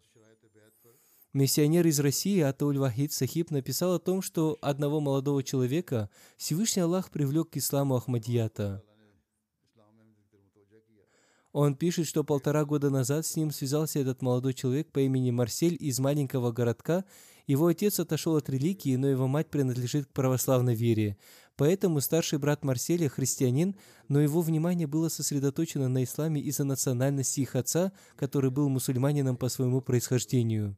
Миссионер 1.34 1.88
из 1.88 1.98
России 2.02 2.42
Атауль 2.42 2.78
Вахид 2.78 3.14
Сахиб 3.14 3.52
написал 3.52 3.94
о 3.94 4.00
том, 4.00 4.22
что 4.22 4.58
одного 4.62 5.00
молодого 5.00 5.44
человека 5.44 6.10
Всевышний 6.36 6.82
Аллах 6.82 7.10
привлек 7.10 7.52
к 7.52 7.58
исламу 7.58 7.96
Ахмадията. 7.96 8.84
Он 11.54 11.76
пишет, 11.76 12.08
что 12.08 12.26
полтора 12.26 12.66
года 12.66 12.90
назад 12.90 13.26
с 13.26 13.38
ним 13.38 13.52
связался 13.52 14.00
этот 14.00 14.22
молодой 14.22 14.54
человек 14.54 14.92
по 14.92 15.00
имени 15.00 15.32
Марсель 15.32 15.78
из 15.80 16.00
маленького 16.00 16.52
городка. 16.52 17.06
Его 17.48 17.68
отец 17.68 18.02
отошел 18.02 18.36
от 18.36 18.50
религии, 18.50 18.98
но 18.98 19.08
его 19.08 19.28
мать 19.28 19.50
принадлежит 19.50 20.08
к 20.08 20.14
православной 20.14 20.76
вере. 20.76 21.18
Поэтому 21.56 22.02
старший 22.02 22.40
брат 22.40 22.66
Марселя 22.66 23.08
христианин, 23.08 23.78
но 24.10 24.20
его 24.20 24.42
внимание 24.42 24.88
было 24.88 25.08
сосредоточено 25.08 25.88
на 25.88 26.04
исламе 26.04 26.42
из-за 26.42 26.66
национальности 26.66 27.40
их 27.40 27.56
отца, 27.56 27.94
который 28.18 28.52
был 28.52 28.68
мусульманином 28.68 29.38
по 29.38 29.48
своему 29.48 29.80
происхождению. 29.80 30.78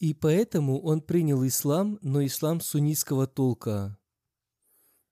И 0.00 0.14
поэтому 0.14 0.80
он 0.80 1.02
принял 1.02 1.46
ислам, 1.46 1.98
но 2.00 2.24
ислам 2.24 2.62
суннитского 2.62 3.26
толка. 3.26 3.98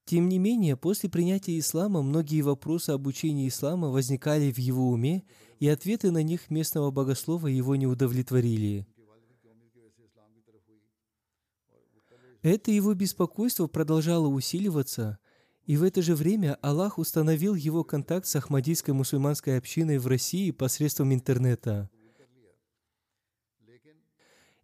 Тем 0.07 0.31
не 0.31 0.39
менее, 0.39 0.79
после 0.79 1.11
принятия 1.11 1.59
ислама 1.59 2.01
многие 2.01 2.41
вопросы 2.41 2.91
об 2.91 3.07
учении 3.07 3.47
ислама 3.47 3.91
возникали 3.91 4.51
в 4.51 4.57
его 4.57 4.89
уме, 4.89 5.25
и 5.61 5.69
ответы 5.69 6.11
на 6.11 6.23
них 6.23 6.49
местного 6.49 6.91
богослова 6.91 7.49
его 7.49 7.77
не 7.77 7.87
удовлетворили. 7.87 8.87
Это 12.41 12.71
его 12.71 12.95
беспокойство 12.95 13.67
продолжало 13.67 14.29
усиливаться, 14.29 15.19
и 15.67 15.77
в 15.77 15.83
это 15.83 16.01
же 16.01 16.15
время 16.15 16.55
Аллах 16.63 16.97
установил 16.97 17.55
его 17.55 17.85
контакт 17.85 18.27
с 18.27 18.37
Ахмадийской 18.37 18.95
мусульманской 18.95 19.59
общиной 19.59 19.99
в 19.99 20.07
России 20.07 20.51
посредством 20.51 21.13
интернета– 21.13 21.91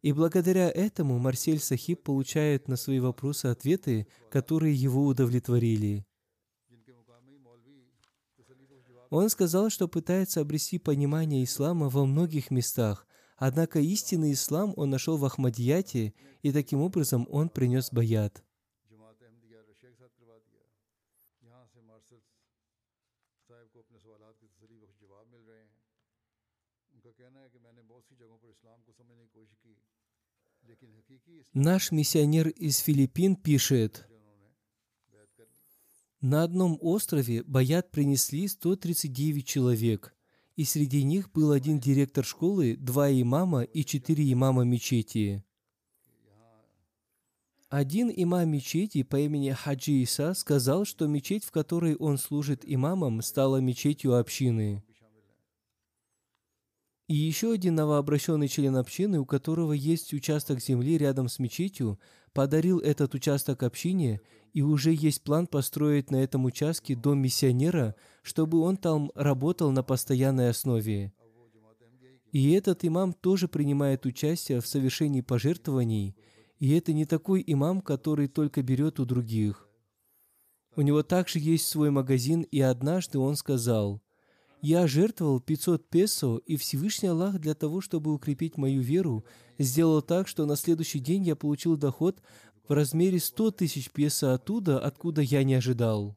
и 0.04 0.12
благодаря 0.12 0.70
этому 0.70 1.18
Марсель 1.18 1.58
Сахиб 1.58 2.02
получает 2.02 2.68
на 2.68 2.76
свои 2.76 3.00
вопросы 3.00 3.46
ответы, 3.46 4.06
которые 4.30 4.74
его 4.74 5.06
удовлетворили. 5.06 6.04
Он 9.08 9.30
сказал, 9.30 9.70
что 9.70 9.88
пытается 9.88 10.42
обрести 10.42 10.78
понимание 10.78 11.42
ислама 11.42 11.88
во 11.88 12.04
многих 12.04 12.50
местах, 12.50 13.06
однако 13.38 13.80
истинный 13.80 14.34
ислам 14.34 14.74
он 14.76 14.90
нашел 14.90 15.16
в 15.16 15.24
Ахмадияте, 15.24 16.12
и 16.42 16.52
таким 16.52 16.82
образом 16.82 17.26
он 17.30 17.48
принес 17.48 17.90
баят. 17.90 18.44
Наш 31.56 31.92
миссионер 31.92 32.48
из 32.48 32.78
Филиппин 32.78 33.36
пишет, 33.36 34.08
на 36.20 36.42
одном 36.42 36.76
острове 36.80 37.44
Баят 37.44 37.92
принесли 37.92 38.48
139 38.48 39.46
человек, 39.46 40.16
и 40.56 40.64
среди 40.64 41.04
них 41.04 41.30
был 41.30 41.52
один 41.52 41.78
директор 41.78 42.24
школы, 42.24 42.74
два 42.76 43.08
имама 43.08 43.62
и 43.62 43.84
четыре 43.84 44.32
имама 44.32 44.64
мечети. 44.64 45.44
Один 47.68 48.12
имам 48.12 48.50
мечети 48.50 49.04
по 49.04 49.20
имени 49.20 49.50
Хаджи 49.50 49.92
Иса 50.02 50.34
сказал, 50.34 50.84
что 50.84 51.06
мечеть, 51.06 51.44
в 51.44 51.52
которой 51.52 51.94
он 51.94 52.18
служит 52.18 52.64
имамом, 52.64 53.22
стала 53.22 53.58
мечетью 53.58 54.16
общины. 54.16 54.82
И 57.06 57.14
еще 57.14 57.52
один 57.52 57.74
новообращенный 57.74 58.48
член 58.48 58.76
общины, 58.76 59.20
у 59.20 59.26
которого 59.26 59.72
есть 59.72 60.14
участок 60.14 60.60
земли 60.60 60.96
рядом 60.96 61.28
с 61.28 61.38
мечетью, 61.38 61.98
подарил 62.32 62.78
этот 62.78 63.14
участок 63.14 63.62
общине, 63.62 64.22
и 64.54 64.62
уже 64.62 64.92
есть 64.92 65.22
план 65.22 65.46
построить 65.46 66.10
на 66.10 66.16
этом 66.16 66.44
участке 66.46 66.94
дом 66.94 67.18
миссионера, 67.18 67.94
чтобы 68.22 68.60
он 68.60 68.76
там 68.76 69.10
работал 69.14 69.70
на 69.70 69.82
постоянной 69.82 70.48
основе. 70.48 71.12
И 72.32 72.52
этот 72.52 72.84
имам 72.84 73.12
тоже 73.12 73.48
принимает 73.48 74.06
участие 74.06 74.60
в 74.60 74.66
совершении 74.66 75.20
пожертвований, 75.20 76.16
и 76.58 76.72
это 76.72 76.92
не 76.92 77.04
такой 77.04 77.44
имам, 77.46 77.80
который 77.82 78.28
только 78.28 78.62
берет 78.62 78.98
у 78.98 79.04
других. 79.04 79.68
У 80.74 80.80
него 80.80 81.02
также 81.02 81.38
есть 81.38 81.68
свой 81.68 81.90
магазин, 81.90 82.42
и 82.42 82.60
однажды 82.60 83.18
он 83.18 83.36
сказал, 83.36 84.02
я 84.64 84.86
жертвовал 84.86 85.40
500 85.40 85.90
песо, 85.90 86.38
и 86.46 86.56
Всевышний 86.56 87.10
Аллах 87.10 87.38
для 87.38 87.54
того, 87.54 87.82
чтобы 87.82 88.14
укрепить 88.14 88.56
мою 88.56 88.80
веру, 88.80 89.26
сделал 89.58 90.00
так, 90.00 90.26
что 90.26 90.46
на 90.46 90.56
следующий 90.56 91.00
день 91.00 91.22
я 91.22 91.36
получил 91.36 91.76
доход 91.76 92.22
в 92.66 92.72
размере 92.72 93.20
100 93.20 93.50
тысяч 93.50 93.90
песо 93.90 94.32
оттуда, 94.32 94.80
откуда 94.80 95.20
я 95.20 95.44
не 95.44 95.52
ожидал. 95.52 96.16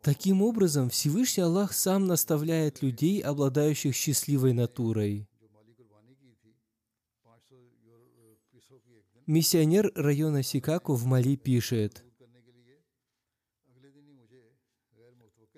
Таким 0.00 0.40
образом, 0.40 0.88
Всевышний 0.88 1.42
Аллах 1.42 1.74
сам 1.74 2.06
наставляет 2.06 2.80
людей, 2.80 3.20
обладающих 3.20 3.94
счастливой 3.94 4.54
натурой. 4.54 5.28
Миссионер 9.26 9.92
района 9.94 10.42
Сикаку 10.42 10.94
в 10.94 11.04
Мали 11.04 11.36
пишет– 11.36 12.06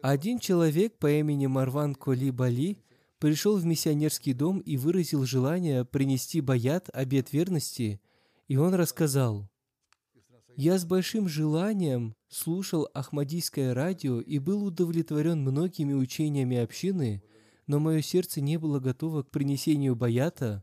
Один 0.04 0.38
человек 0.38 0.98
по 0.98 1.10
имени 1.10 1.46
Марван 1.46 1.94
Коли 1.94 2.28
Бали 2.28 2.76
пришел 3.18 3.56
в 3.56 3.64
миссионерский 3.64 4.34
дом 4.34 4.58
и 4.58 4.76
выразил 4.76 5.24
желание 5.24 5.86
принести 5.86 6.42
баят, 6.42 6.90
обет 6.92 7.32
верности, 7.32 8.02
и 8.46 8.58
он 8.58 8.74
рассказал, 8.74 9.48
«Я 10.56 10.78
с 10.78 10.84
большим 10.84 11.26
желанием 11.26 12.14
слушал 12.28 12.86
Ахмадийское 12.92 13.72
радио 13.72 14.20
и 14.20 14.38
был 14.38 14.64
удовлетворен 14.66 15.40
многими 15.40 15.94
учениями 15.94 16.58
общины, 16.58 17.22
но 17.66 17.78
мое 17.78 18.02
сердце 18.02 18.42
не 18.42 18.58
было 18.58 18.80
готово 18.80 19.22
к 19.22 19.30
принесению 19.30 19.96
баята. 19.96 20.62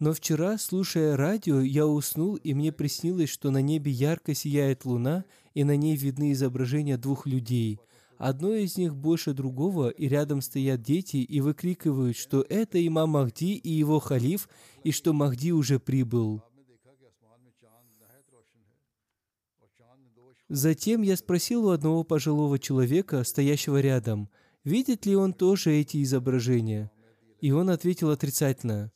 Но 0.00 0.12
вчера, 0.12 0.58
слушая 0.58 1.16
радио, 1.16 1.60
я 1.60 1.86
уснул, 1.86 2.34
и 2.36 2.52
мне 2.52 2.72
приснилось, 2.72 3.30
что 3.30 3.50
на 3.50 3.62
небе 3.62 3.92
ярко 3.92 4.34
сияет 4.34 4.84
луна, 4.84 5.24
и 5.54 5.62
на 5.64 5.76
ней 5.76 5.96
видны 5.96 6.32
изображения 6.32 6.96
двух 6.96 7.26
людей. 7.26 7.78
Одно 8.18 8.52
из 8.52 8.76
них 8.76 8.94
больше 8.96 9.32
другого, 9.32 9.90
и 9.90 10.08
рядом 10.08 10.40
стоят 10.40 10.82
дети 10.82 11.18
и 11.18 11.40
выкрикивают, 11.40 12.16
что 12.16 12.44
это 12.48 12.84
имам 12.84 13.10
Махди 13.10 13.54
и 13.54 13.70
его 13.70 13.98
халиф, 14.00 14.48
и 14.82 14.92
что 14.92 15.12
Махди 15.12 15.52
уже 15.52 15.78
прибыл. 15.78 16.42
Затем 20.48 21.02
я 21.02 21.16
спросил 21.16 21.66
у 21.66 21.70
одного 21.70 22.04
пожилого 22.04 22.58
человека, 22.58 23.24
стоящего 23.24 23.80
рядом, 23.80 24.28
видит 24.62 25.06
ли 25.06 25.16
он 25.16 25.32
тоже 25.32 25.72
эти 25.72 26.02
изображения. 26.02 26.90
И 27.40 27.50
он 27.50 27.70
ответил 27.70 28.10
отрицательно. 28.10 28.92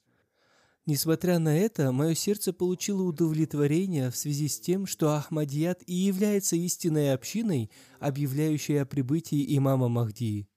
Несмотря 0.89 1.39
на 1.39 1.55
это, 1.55 1.93
мое 1.93 2.15
сердце 2.15 2.55
получило 2.55 3.03
удовлетворение 3.03 4.11
в 4.11 4.17
связи 4.17 4.49
с 4.49 4.59
тем, 4.59 4.87
что 4.87 5.15
Ахмадият 5.15 5.83
и 5.87 5.93
является 5.93 6.57
истинной 6.57 7.13
общиной, 7.13 7.71
объявляющей 8.01 8.81
о 8.81 8.87
прибытии 8.87 9.55
имама 9.55 9.89
Махди. 9.89 10.49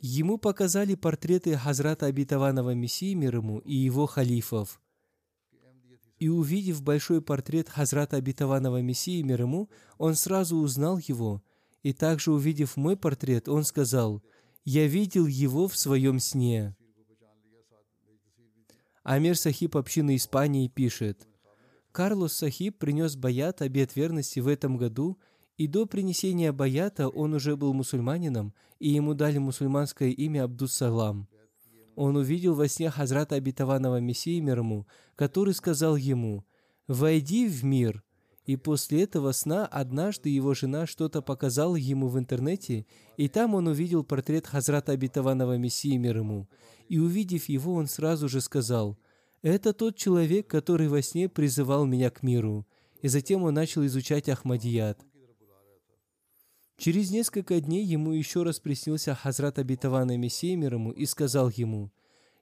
Ему 0.00 0.38
показали 0.38 0.94
портреты 0.94 1.56
Хазрата 1.56 2.06
Обетованного 2.06 2.72
Мессии 2.72 3.14
мир 3.14 3.34
ему 3.38 3.58
и 3.58 3.74
его 3.74 4.06
халифов. 4.06 4.80
И 6.20 6.28
увидев 6.28 6.82
большой 6.82 7.20
портрет 7.20 7.68
Хазрата 7.68 8.18
Обетованного 8.18 8.80
Мессии 8.80 9.22
мир 9.22 9.42
ему, 9.42 9.70
он 9.98 10.14
сразу 10.14 10.58
узнал 10.58 10.98
его. 10.98 11.42
И 11.82 11.92
также 11.92 12.30
увидев 12.30 12.76
мой 12.76 12.96
портрет, 12.96 13.48
он 13.48 13.64
сказал, 13.64 14.22
«Я 14.64 14.86
видел 14.86 15.26
его 15.26 15.66
в 15.66 15.76
своем 15.76 16.20
сне». 16.20 16.76
Амир 19.02 19.36
Сахиб 19.36 19.76
общины 19.76 20.14
Испании 20.16 20.68
пишет, 20.68 21.26
Карлос 21.90 22.34
Сахиб 22.34 22.78
принес 22.78 23.16
баят 23.16 23.60
обет 23.60 23.96
верности 23.96 24.40
в 24.40 24.46
этом 24.48 24.76
году, 24.76 25.18
и 25.56 25.66
до 25.66 25.86
принесения 25.86 26.52
баята 26.52 27.08
он 27.08 27.34
уже 27.34 27.56
был 27.56 27.74
мусульманином, 27.74 28.54
и 28.78 28.88
ему 28.88 29.14
дали 29.14 29.38
мусульманское 29.38 30.10
имя 30.10 30.44
Абдус-Салам. 30.44 31.28
Он 31.96 32.16
увидел 32.16 32.54
во 32.54 32.68
сне 32.68 32.90
Хазрата 32.90 33.34
обетованного 33.34 34.00
Мессии 34.00 34.40
мир 34.40 34.62
который 35.14 35.52
сказал 35.52 35.96
ему, 35.96 36.44
«Войди 36.86 37.46
в 37.46 37.64
мир». 37.64 38.02
И 38.44 38.56
после 38.56 39.04
этого 39.04 39.30
сна 39.32 39.66
однажды 39.66 40.28
его 40.28 40.52
жена 40.54 40.86
что-то 40.86 41.22
показала 41.22 41.76
ему 41.76 42.08
в 42.08 42.18
интернете, 42.18 42.86
и 43.16 43.28
там 43.28 43.54
он 43.54 43.68
увидел 43.68 44.02
портрет 44.02 44.46
Хазрата 44.46 44.92
обетованного 44.92 45.56
Мессии 45.58 45.96
мир 45.96 46.18
ему. 46.18 46.48
И 46.88 46.98
увидев 46.98 47.48
его, 47.48 47.74
он 47.74 47.86
сразу 47.86 48.28
же 48.28 48.40
сказал, 48.40 48.98
«Это 49.42 49.72
тот 49.72 49.96
человек, 49.96 50.48
который 50.48 50.88
во 50.88 51.02
сне 51.02 51.28
призывал 51.28 51.86
меня 51.86 52.10
к 52.10 52.22
миру». 52.22 52.66
И 53.00 53.08
затем 53.08 53.42
он 53.42 53.54
начал 53.54 53.84
изучать 53.86 54.28
Ахмадият. 54.28 55.00
Через 56.76 57.10
несколько 57.10 57.60
дней 57.60 57.84
ему 57.84 58.12
еще 58.12 58.42
раз 58.42 58.58
приснился 58.58 59.14
Хазрат 59.14 59.58
обетованный 59.58 60.16
Мессия 60.16 60.56
мир 60.56 60.74
ему 60.74 60.90
и 60.90 61.06
сказал 61.06 61.48
ему, 61.50 61.92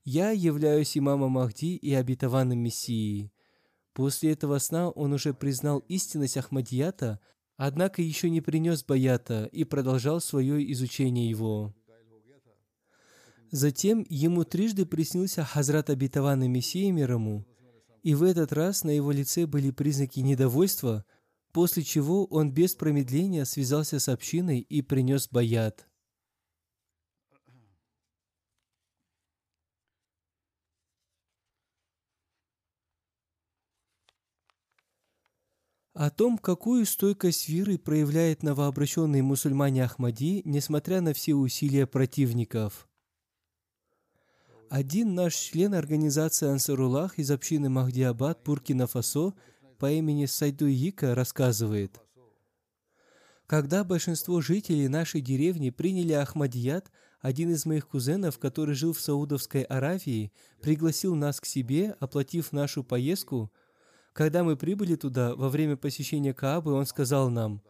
«Я 0.05 0.31
являюсь 0.31 0.97
имамом 0.97 1.33
Махди 1.33 1.77
и 1.77 1.93
обетованным 1.93 2.59
Мессией». 2.59 3.33
После 3.93 4.33
этого 4.33 4.59
сна 4.59 4.91
он 4.91 5.13
уже 5.13 5.35
признал 5.35 5.81
истинность 5.89 6.37
Ахмадията, 6.37 7.21
однако 7.57 8.03
еще 8.03 8.31
не 8.31 8.41
принес 8.41 8.85
баята 8.85 9.47
и 9.53 9.65
продолжал 9.65 10.21
свое 10.21 10.71
изучение 10.73 11.29
его. 11.29 11.75
Затем 13.51 14.07
ему 14.09 14.45
трижды 14.45 14.87
приснился 14.87 15.45
Хазрат 15.45 15.91
обетованный 15.91 16.47
Мессия 16.47 16.93
мир 16.93 17.13
ему, 17.13 17.45
и 18.03 18.15
в 18.15 18.23
этот 18.23 18.53
раз 18.53 18.85
на 18.85 18.91
его 18.91 19.11
лице 19.11 19.47
были 19.47 19.73
признаки 19.73 20.21
недовольства, 20.21 21.05
после 21.53 21.83
чего 21.83 22.25
он 22.27 22.53
без 22.53 22.77
промедления 22.77 23.45
связался 23.45 23.99
с 23.99 24.09
общиной 24.09 24.61
и 24.61 24.83
принес 24.83 25.29
баят. 25.29 25.90
О 36.01 36.09
том, 36.09 36.39
какую 36.39 36.87
стойкость 36.87 37.51
веры 37.51 37.77
проявляет 37.77 38.43
новообращенные 38.43 39.23
мусульмане 39.23 39.85
Ахмади, 39.85 40.41
несмотря 40.47 41.03
на 41.03 41.13
все 41.13 41.35
усилия 41.35 41.87
противников. 41.87 42.89
Один 44.71 45.15
наш 45.15 45.35
член 45.35 45.75
организации 45.75 46.49
Ансаруллах 46.49 47.19
из 47.19 47.31
общины 47.31 47.69
Махдиабад, 47.69 48.41
Буркина-Фасо, 48.43 49.35
по 49.79 49.93
имени 49.93 50.25
Сайдуика 50.25 51.15
рассказывает, 51.15 52.01
когда 53.45 53.85
большинство 53.85 54.41
жителей 54.41 54.89
нашей 54.89 55.21
деревни 55.21 55.69
приняли 55.69 56.15
Ахмадият, 56.15 56.91
один 57.21 57.51
из 57.51 57.67
моих 57.67 57.87
кузенов, 57.87 58.39
который 58.39 58.75
жил 58.75 58.95
в 58.95 59.01
Саудовской 59.03 59.65
Аравии, 59.65 60.33
пригласил 60.63 61.15
нас 61.15 61.43
к 61.43 61.45
себе, 61.45 61.95
оплатив 62.01 62.53
нашу 62.53 62.85
поездку– 62.85 63.53
когда 64.21 64.45
мы 64.45 64.55
прибыли 64.55 64.97
туда, 64.97 65.35
во 65.35 65.49
время 65.49 65.79
посещения 65.79 66.35
Каабы, 66.35 66.75
он 66.75 66.85
сказал 66.85 67.31
нам, 67.31 67.63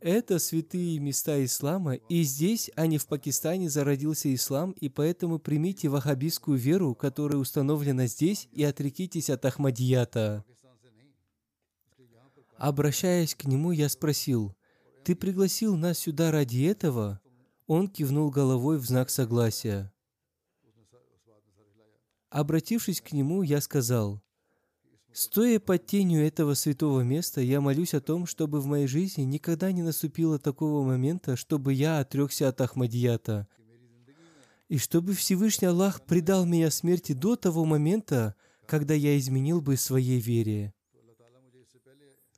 это 0.00 0.40
святые 0.40 0.98
места 0.98 1.44
ислама, 1.44 1.94
и 1.94 2.24
здесь, 2.24 2.72
а 2.74 2.88
не 2.88 2.98
в 2.98 3.06
Пакистане, 3.06 3.70
зародился 3.70 4.34
ислам, 4.34 4.72
и 4.72 4.88
поэтому 4.88 5.38
примите 5.38 5.88
ваххабистскую 5.88 6.58
веру, 6.58 6.96
которая 6.96 7.38
установлена 7.38 8.08
здесь, 8.08 8.48
и 8.50 8.64
отрекитесь 8.64 9.30
от 9.30 9.44
Ахмадията. 9.44 10.44
Обращаясь 12.56 13.36
к 13.36 13.44
нему, 13.44 13.70
я 13.70 13.88
спросил, 13.88 14.56
«Ты 15.04 15.14
пригласил 15.14 15.76
нас 15.76 15.98
сюда 16.00 16.32
ради 16.32 16.64
этого?» 16.64 17.20
Он 17.68 17.86
кивнул 17.86 18.28
головой 18.32 18.78
в 18.78 18.84
знак 18.84 19.08
согласия. 19.08 19.92
Обратившись 22.28 23.00
к 23.00 23.12
нему, 23.12 23.42
я 23.42 23.60
сказал, 23.60 24.20
Стоя 25.12 25.60
под 25.60 25.86
тенью 25.86 26.26
этого 26.26 26.54
святого 26.54 27.02
места, 27.02 27.42
я 27.42 27.60
молюсь 27.60 27.92
о 27.92 28.00
том, 28.00 28.26
чтобы 28.26 28.60
в 28.60 28.66
моей 28.66 28.86
жизни 28.86 29.22
никогда 29.22 29.70
не 29.70 29.82
наступило 29.82 30.38
такого 30.38 30.84
момента, 30.84 31.36
чтобы 31.36 31.74
я 31.74 32.00
отрекся 32.00 32.48
от 32.48 32.60
Ахмадията, 32.60 33.46
и 34.68 34.78
чтобы 34.78 35.12
Всевышний 35.12 35.68
Аллах 35.68 36.02
предал 36.02 36.46
меня 36.46 36.70
смерти 36.70 37.12
до 37.12 37.36
того 37.36 37.66
момента, 37.66 38.34
когда 38.66 38.94
я 38.94 39.18
изменил 39.18 39.60
бы 39.60 39.76
своей 39.76 40.18
вере. 40.18 40.72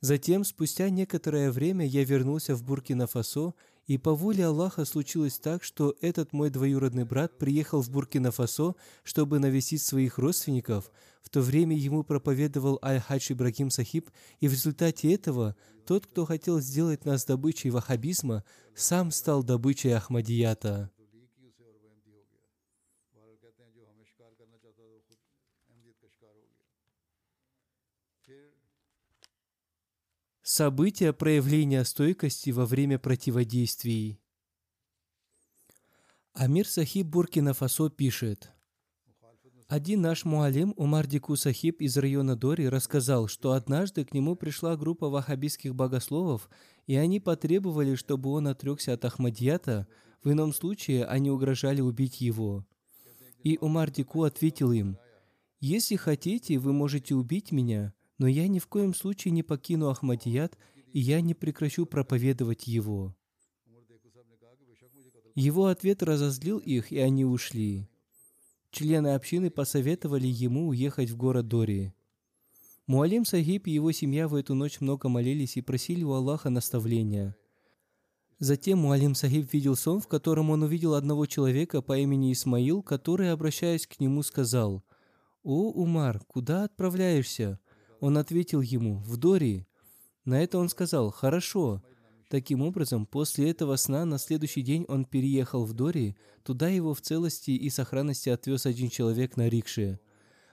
Затем, 0.01 0.45
спустя 0.45 0.91
некоторое 0.91 1.53
время, 1.53 1.87
я 1.87 2.05
вернулся 2.05 2.57
в 2.57 2.65
Буркина-Фасо 2.65 3.55
и 3.87 3.99
по 3.99 4.15
воле 4.15 4.47
Аллаха 4.47 4.85
случилось 4.85 5.39
так, 5.39 5.63
что 5.63 5.95
этот 6.01 6.33
мой 6.33 6.51
двоюродный 6.51 7.05
брат 7.05 7.39
приехал 7.39 7.83
в 7.83 7.91
Буркина-Фасо, 7.91 8.75
чтобы 9.03 9.39
навестить 9.39 9.83
своих 9.83 10.19
родственников. 10.19 10.91
В 11.23 11.29
то 11.29 11.41
время 11.41 11.77
ему 11.77 12.03
проповедовал 12.03 12.79
Аль-Хадж 12.83 13.33
Ибрагим 13.33 13.71
Сахиб, 13.71 14.11
и 14.41 14.49
в 14.49 14.53
результате 14.53 15.13
этого 15.13 15.55
тот, 15.87 16.07
кто 16.07 16.25
хотел 16.25 16.61
сделать 16.61 17.05
нас 17.05 17.25
добычей 17.25 17.71
ваххабизма, 17.71 18.43
сам 18.75 19.11
стал 19.11 19.43
добычей 19.43 19.95
Ахмадията. 19.95 20.91
События 30.47 31.15
проявления 31.15 31.83
стойкости 31.87 32.51
во 32.51 32.67
время 32.67 32.99
противодействий. 32.99 34.21
Амир 36.35 36.69
Сахиб 36.69 37.07
Буркина-Фасо 37.07 37.89
пишет, 37.89 38.53
один 39.69 40.03
наш 40.03 40.27
муалим 40.27 40.75
Умар 40.77 41.07
Дику 41.07 41.37
Сахиб 41.37 41.81
из 41.81 41.97
района 41.97 42.37
Дори 42.37 42.69
рассказал, 42.69 43.27
что 43.27 43.53
однажды 43.53 44.05
к 44.05 44.13
нему 44.13 44.37
пришла 44.37 44.77
группа 44.77 45.09
ваххабистских 45.09 45.75
богословов, 45.75 46.51
и 46.87 46.95
они 46.95 47.21
потребовали, 47.21 47.95
чтобы 47.95 48.29
он 48.29 48.47
отрекся 48.47 48.93
от 48.93 49.03
Ахмадията, 49.07 49.89
в 50.23 50.31
ином 50.31 50.53
случае 50.53 51.07
они 51.07 51.31
угрожали 51.31 51.81
убить 51.81 52.21
его. 52.21 52.67
И 53.43 53.57
Умар 53.63 53.91
Дику 53.91 54.25
ответил 54.25 54.73
им, 54.73 54.99
«Если 55.61 55.97
хотите, 55.97 56.59
вы 56.59 56.75
можете 56.75 57.15
убить 57.15 57.51
меня, 57.51 57.95
но 58.19 58.27
я 58.27 58.49
ни 58.49 58.59
в 58.59 58.67
коем 58.67 58.95
случае 58.95 59.33
не 59.33 59.43
покину 59.43 59.89
Ахмадият, 59.89 60.57
и 60.93 61.01
я 61.01 61.21
не 61.21 61.35
прекращу 61.35 61.87
проповедовать 61.87 62.67
его. 62.67 63.17
Его 65.35 65.67
ответ 65.67 66.03
разозлил 66.03 66.59
их, 66.59 66.93
и 66.93 66.99
они 66.99 67.25
ушли. 67.25 67.89
Члены 68.71 69.15
общины 69.15 69.51
посоветовали 69.51 70.29
ему 70.29 70.69
уехать 70.69 71.11
в 71.11 71.17
город 71.17 71.49
Дори. 71.49 71.93
Муалим 72.87 73.25
Сахиб 73.25 73.67
и 73.67 73.73
его 73.73 73.93
семья 73.93 74.29
в 74.29 74.35
эту 74.35 74.55
ночь 74.55 74.81
много 74.81 75.09
молились 75.09 75.57
и 75.57 75.63
просили 75.63 76.05
у 76.05 76.13
Аллаха 76.13 76.51
наставления. 76.51 77.35
Затем 78.39 78.81
Муалим 78.81 79.15
Сахиб 79.15 79.53
видел 79.53 79.75
сон, 79.75 80.01
в 80.01 80.07
котором 80.07 80.51
он 80.51 80.63
увидел 80.63 80.95
одного 80.95 81.27
человека 81.27 81.83
по 81.83 81.97
имени 81.99 82.33
Исмаил, 82.33 82.83
который, 82.83 83.33
обращаясь 83.33 83.87
к 83.87 84.01
нему, 84.01 84.23
сказал, 84.23 84.85
«О, 85.43 85.71
Умар, 85.71 86.21
куда 86.27 86.65
отправляешься? 86.65 87.59
Он 88.05 88.19
ответил 88.19 88.61
ему, 88.61 88.99
«В 88.99 89.17
Дори». 89.17 89.67
На 90.27 90.43
это 90.43 90.59
он 90.59 90.69
сказал, 90.69 91.11
«Хорошо». 91.11 91.83
Таким 92.29 92.61
образом, 92.61 93.07
после 93.07 93.49
этого 93.49 93.77
сна 93.77 94.05
на 94.05 94.19
следующий 94.19 94.61
день 94.61 94.85
он 94.89 95.07
переехал 95.07 95.65
в 95.65 95.73
Дори, 95.73 96.15
туда 96.43 96.69
его 96.69 96.93
в 96.93 97.01
целости 97.01 97.53
и 97.53 97.71
сохранности 97.71 98.29
отвез 98.29 98.67
один 98.67 98.91
человек 98.91 99.39
на 99.39 99.49
рикше. 99.49 100.01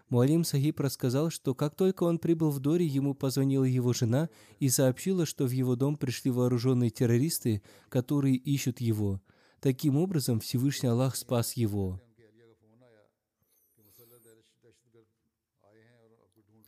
Муалим 0.07 0.45
Сахиб 0.45 0.79
рассказал, 0.79 1.29
что 1.29 1.53
как 1.53 1.75
только 1.75 2.03
он 2.03 2.19
прибыл 2.19 2.51
в 2.51 2.61
Дори, 2.61 2.87
ему 2.87 3.13
позвонила 3.13 3.65
его 3.65 3.91
жена 3.91 4.29
и 4.59 4.69
сообщила, 4.69 5.25
что 5.25 5.45
в 5.45 5.51
его 5.51 5.75
дом 5.75 5.97
пришли 5.97 6.31
вооруженные 6.31 6.89
террористы, 6.89 7.61
которые 7.89 8.37
ищут 8.37 8.79
его. 8.79 9.19
Таким 9.59 9.97
образом, 9.97 10.39
Всевышний 10.39 10.87
Аллах 10.87 11.17
спас 11.17 11.57
его. 11.57 11.99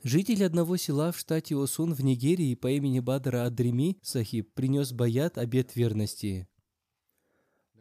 Житель 0.04 0.44
одного 0.44 0.76
села 0.76 1.14
в 1.14 1.18
штате 1.18 1.56
Осун 1.56 1.94
в 1.94 2.04
Нигерии 2.04 2.56
по 2.56 2.70
имени 2.70 3.00
Бадра 3.00 3.46
Адрими 3.46 3.98
Сахиб 4.02 4.54
принес 4.54 4.92
баят 4.92 5.38
обет 5.38 5.78
верности. 5.78 6.46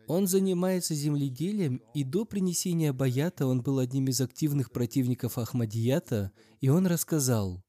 Он 0.06 0.28
занимается 0.28 0.94
земледелием, 0.94 1.82
и 1.94 2.04
до 2.04 2.24
принесения 2.24 2.92
баята 2.92 3.48
он 3.48 3.60
был 3.60 3.80
одним 3.80 4.06
из 4.06 4.20
активных 4.20 4.70
противников 4.70 5.36
Ахмадията, 5.36 6.30
и 6.60 6.68
он 6.68 6.86
рассказал, 6.86 7.60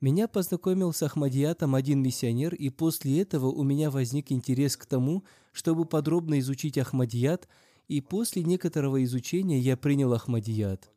«Меня 0.00 0.28
познакомил 0.28 0.92
с 0.92 1.02
Ахмадиятом 1.02 1.74
один 1.74 2.00
миссионер, 2.00 2.54
и 2.54 2.70
после 2.70 3.22
этого 3.22 3.46
у 3.46 3.64
меня 3.64 3.90
возник 3.90 4.30
интерес 4.30 4.76
к 4.76 4.86
тому, 4.86 5.24
чтобы 5.50 5.84
подробно 5.84 6.38
изучить 6.38 6.78
Ахмадият, 6.78 7.48
и 7.88 8.00
после 8.00 8.44
некоторого 8.44 9.02
изучения 9.02 9.58
я 9.58 9.76
принял 9.76 10.12
Ахмадият. 10.12 10.92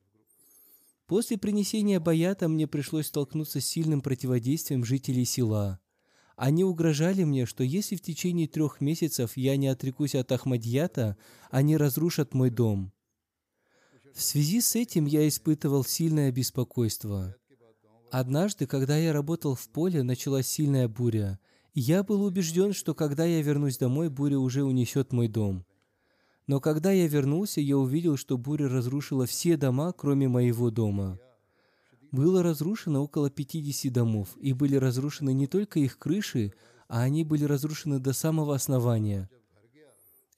После 1.11 1.37
принесения 1.37 1.99
баята 1.99 2.47
мне 2.47 2.67
пришлось 2.67 3.07
столкнуться 3.07 3.59
с 3.59 3.65
сильным 3.65 3.99
противодействием 3.99 4.85
жителей 4.85 5.25
села. 5.25 5.81
Они 6.37 6.63
угрожали 6.63 7.25
мне, 7.25 7.45
что 7.45 7.65
если 7.65 7.97
в 7.97 8.01
течение 8.01 8.47
трех 8.47 8.79
месяцев 8.79 9.35
я 9.35 9.57
не 9.57 9.67
отрекусь 9.67 10.15
от 10.15 10.31
Ахмадията, 10.31 11.17
они 11.49 11.75
разрушат 11.75 12.33
мой 12.33 12.49
дом. 12.49 12.93
В 14.15 14.21
связи 14.21 14.61
с 14.61 14.73
этим 14.77 15.05
я 15.05 15.27
испытывал 15.27 15.83
сильное 15.83 16.31
беспокойство. 16.31 17.35
Однажды, 18.09 18.65
когда 18.65 18.95
я 18.95 19.11
работал 19.11 19.55
в 19.55 19.67
поле, 19.67 20.03
началась 20.03 20.47
сильная 20.47 20.87
буря. 20.87 21.41
Я 21.73 22.03
был 22.03 22.23
убежден, 22.23 22.71
что 22.71 22.95
когда 22.95 23.25
я 23.25 23.41
вернусь 23.41 23.77
домой, 23.77 24.07
буря 24.07 24.39
уже 24.39 24.63
унесет 24.63 25.11
мой 25.11 25.27
дом. 25.27 25.65
Но 26.51 26.59
когда 26.59 26.91
я 26.91 27.07
вернулся, 27.07 27.61
я 27.61 27.77
увидел, 27.77 28.17
что 28.17 28.37
буря 28.37 28.67
разрушила 28.67 29.25
все 29.25 29.55
дома, 29.55 29.93
кроме 29.93 30.27
моего 30.27 30.69
дома. 30.69 31.17
Было 32.11 32.43
разрушено 32.43 33.01
около 33.01 33.29
50 33.29 33.93
домов, 33.93 34.35
и 34.37 34.51
были 34.51 34.75
разрушены 34.75 35.31
не 35.31 35.47
только 35.47 35.79
их 35.79 35.97
крыши, 35.97 36.51
а 36.89 37.03
они 37.03 37.23
были 37.23 37.45
разрушены 37.45 37.99
до 37.99 38.11
самого 38.11 38.53
основания. 38.53 39.29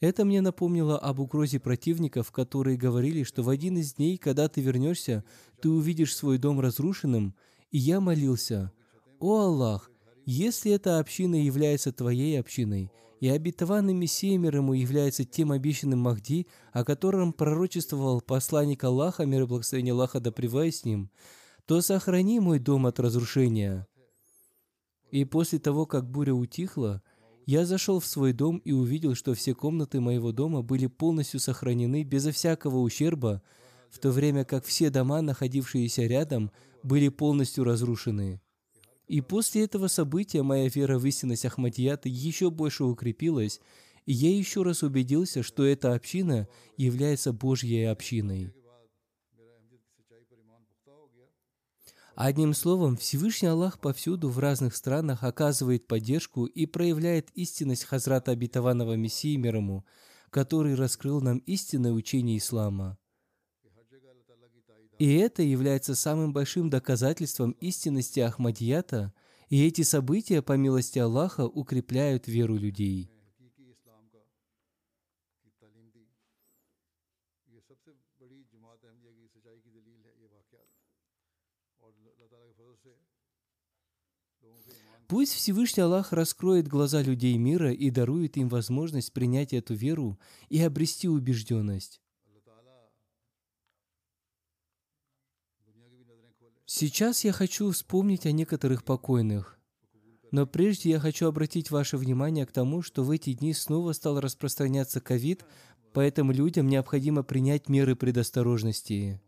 Это 0.01 0.24
мне 0.24 0.41
напомнило 0.41 0.99
об 0.99 1.20
угрозе 1.20 1.59
противников, 1.59 2.32
которые 2.32 2.78
говорили, 2.78 3.24
что 3.24 3.41
в 3.41 3.49
один 3.49 3.80
из 3.80 3.95
дней, 3.95 4.20
когда 4.20 4.47
ты 4.47 4.61
вернешься, 4.61 5.24
ты 5.64 5.70
увидишь 5.70 6.16
свой 6.16 6.38
дом 6.38 6.59
разрушенным, 6.59 7.34
и 7.72 7.80
я 7.80 7.99
молился, 7.99 8.72
«О 9.20 9.39
Аллах, 9.39 9.89
если 10.28 10.74
эта 10.74 10.99
община 10.99 11.43
является 11.43 11.91
твоей 11.91 12.39
общиной, 12.39 12.91
и 13.24 13.30
обетованный 13.30 13.93
Мессия 13.93 14.38
мир 14.38 14.57
ему 14.57 14.74
является 14.74 15.24
тем 15.24 15.53
обещанным 15.53 15.99
Махди, 15.99 16.45
о 16.74 16.84
котором 16.84 17.32
пророчествовал 17.32 18.19
посланник 18.19 18.84
Аллаха, 18.84 19.26
мир 19.26 19.43
и 19.43 19.45
благословение 19.45 19.93
Аллаха 19.93 20.19
да 20.19 20.34
с 20.36 20.84
ним, 20.84 21.09
то 21.65 21.80
сохрани 21.80 22.41
мой 22.41 22.59
дом 22.59 22.86
от 22.86 22.99
разрушения». 22.99 23.88
И 25.09 25.24
после 25.24 25.59
того, 25.59 25.86
как 25.86 26.11
буря 26.11 26.34
утихла, 26.34 27.01
я 27.45 27.65
зашел 27.65 28.01
в 28.01 28.05
свой 28.05 28.34
дом 28.34 28.57
и 28.57 28.74
увидел, 28.74 29.15
что 29.15 29.34
все 29.36 29.53
комнаты 29.53 30.01
моего 30.01 30.34
дома 30.34 30.61
были 30.61 30.88
полностью 30.88 31.39
сохранены 31.39 32.03
безо 32.03 32.34
всякого 32.34 32.80
ущерба, 32.80 33.41
в 33.89 33.99
то 33.99 34.11
время 34.11 34.43
как 34.43 34.65
все 34.65 34.89
дома, 34.89 35.21
находившиеся 35.21 36.07
рядом, 36.07 36.51
были 36.84 37.07
полностью 37.07 37.63
разрушены. 37.63 38.41
И 39.14 39.22
после 39.22 39.66
этого 39.66 39.89
события 39.89 40.41
моя 40.41 40.68
вера 40.68 40.97
в 40.97 41.05
истинность 41.05 41.45
Ахмадията 41.45 42.09
еще 42.09 42.49
больше 42.49 42.84
укрепилась, 42.84 43.61
и 44.07 44.11
я 44.11 44.36
еще 44.36 44.64
раз 44.64 44.82
убедился, 44.82 45.43
что 45.43 45.64
эта 45.64 45.93
община 45.93 46.47
является 46.78 47.32
Божьей 47.32 47.84
общиной. 47.84 48.51
Одним 52.16 52.55
словом, 52.55 52.97
Всевышний 52.97 53.49
Аллах 53.49 53.80
повсюду 53.80 54.30
в 54.30 54.39
разных 54.39 54.76
странах 54.76 55.24
оказывает 55.24 55.86
поддержку 55.86 56.45
и 56.45 56.66
проявляет 56.66 57.30
истинность 57.36 57.84
Хазрата 57.84 58.32
Обетованного 58.32 58.95
Мессии 58.95 59.36
мир 59.36 59.57
ему, 59.57 59.86
который 60.32 60.74
раскрыл 60.74 61.22
нам 61.22 61.38
истинное 61.38 61.91
учение 61.91 62.39
Ислама. 62.39 62.97
И 65.00 65.16
это 65.16 65.41
является 65.41 65.96
самым 65.96 66.34
большим 66.34 66.70
доказательством 66.70 67.52
истинности 67.60 68.20
Ахмадията, 68.20 69.14
и 69.50 69.66
эти 69.66 69.82
события, 69.82 70.41
по 70.41 70.54
милости 70.54 71.00
Аллаха, 71.00 71.46
укрепляют 71.46 72.28
веру 72.28 72.56
людей. 72.56 73.10
Пусть 85.08 85.34
Всевышний 85.34 85.84
Аллах 85.84 86.12
раскроет 86.14 86.68
глаза 86.68 87.02
людей 87.02 87.38
мира 87.38 87.72
и 87.72 87.89
дарует 87.91 88.38
им 88.38 88.50
возможность 88.50 89.14
принять 89.14 89.54
эту 89.54 89.74
веру 89.74 90.20
и 90.50 90.60
обрести 90.62 91.08
убежденность. 91.08 92.03
Сейчас 96.76 97.24
я 97.24 97.32
хочу 97.32 97.69
вспомнить 97.69 98.26
о 98.26 98.32
некоторых 98.32 98.84
покойных. 98.84 99.59
Но 100.32 100.47
прежде 100.47 100.89
я 100.89 100.99
хочу 100.99 101.28
обратить 101.28 101.69
ваше 101.69 101.97
внимание 101.97 102.47
к 102.47 102.51
тому, 102.51 102.82
что 102.82 103.03
в 103.03 103.11
эти 103.11 103.34
дни 103.34 103.53
снова 103.53 103.93
стал 103.93 104.19
распространяться 104.19 104.99
ковид, 104.99 105.45
поэтому 105.93 106.32
людям 106.32 106.67
необходимо 106.67 107.21
принять 107.21 107.69
меры 107.69 107.95
предосторожности. 107.95 109.21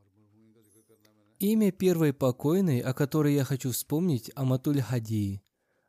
Имя 1.38 1.72
первой 1.72 2.14
покойной, 2.14 2.80
о 2.80 2.96
которой 2.96 3.36
я 3.36 3.44
хочу 3.44 3.70
вспомнить, 3.74 4.32
Аматуль 4.34 4.82
Хади. 4.82 5.44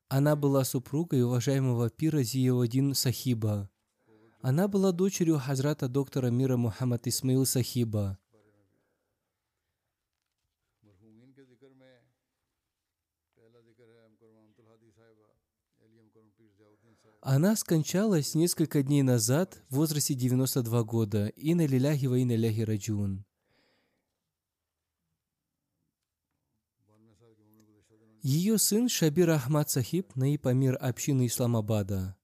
Она 0.09 0.36
была 0.36 0.62
супругой 0.62 1.22
уважаемого 1.22 1.88
пира 1.88 2.22
Зияудин 2.22 2.92
Сахиба. 2.92 3.70
Она 4.42 4.68
была 4.68 4.92
дочерью 4.92 5.38
хазрата 5.38 5.88
доктора 5.88 6.26
мира 6.26 6.59
Мухаммад 6.59 7.07
Исмаил 7.07 7.46
Сахиба. 7.46 8.18
Она 17.29 17.57
скончалась 17.57 18.37
несколько 18.37 18.85
дней 18.85 19.03
назад 19.03 19.61
в 19.68 19.74
возрасте 19.74 20.14
92 20.14 20.85
года. 20.85 21.27
Инна 21.35 21.66
лиляхи 21.66 22.07
ва 22.07 22.20
инна 22.20 22.37
ляхи 22.37 22.61
раджун. 22.61 23.24
Ее 28.22 28.59
сын 28.59 28.89
Шабир 28.89 29.31
Ахмад 29.31 29.68
Сахиб, 29.68 30.14
наиб 30.14 30.47
амир 30.47 30.79
общины 30.81 31.27
Исламабада. 31.27 32.16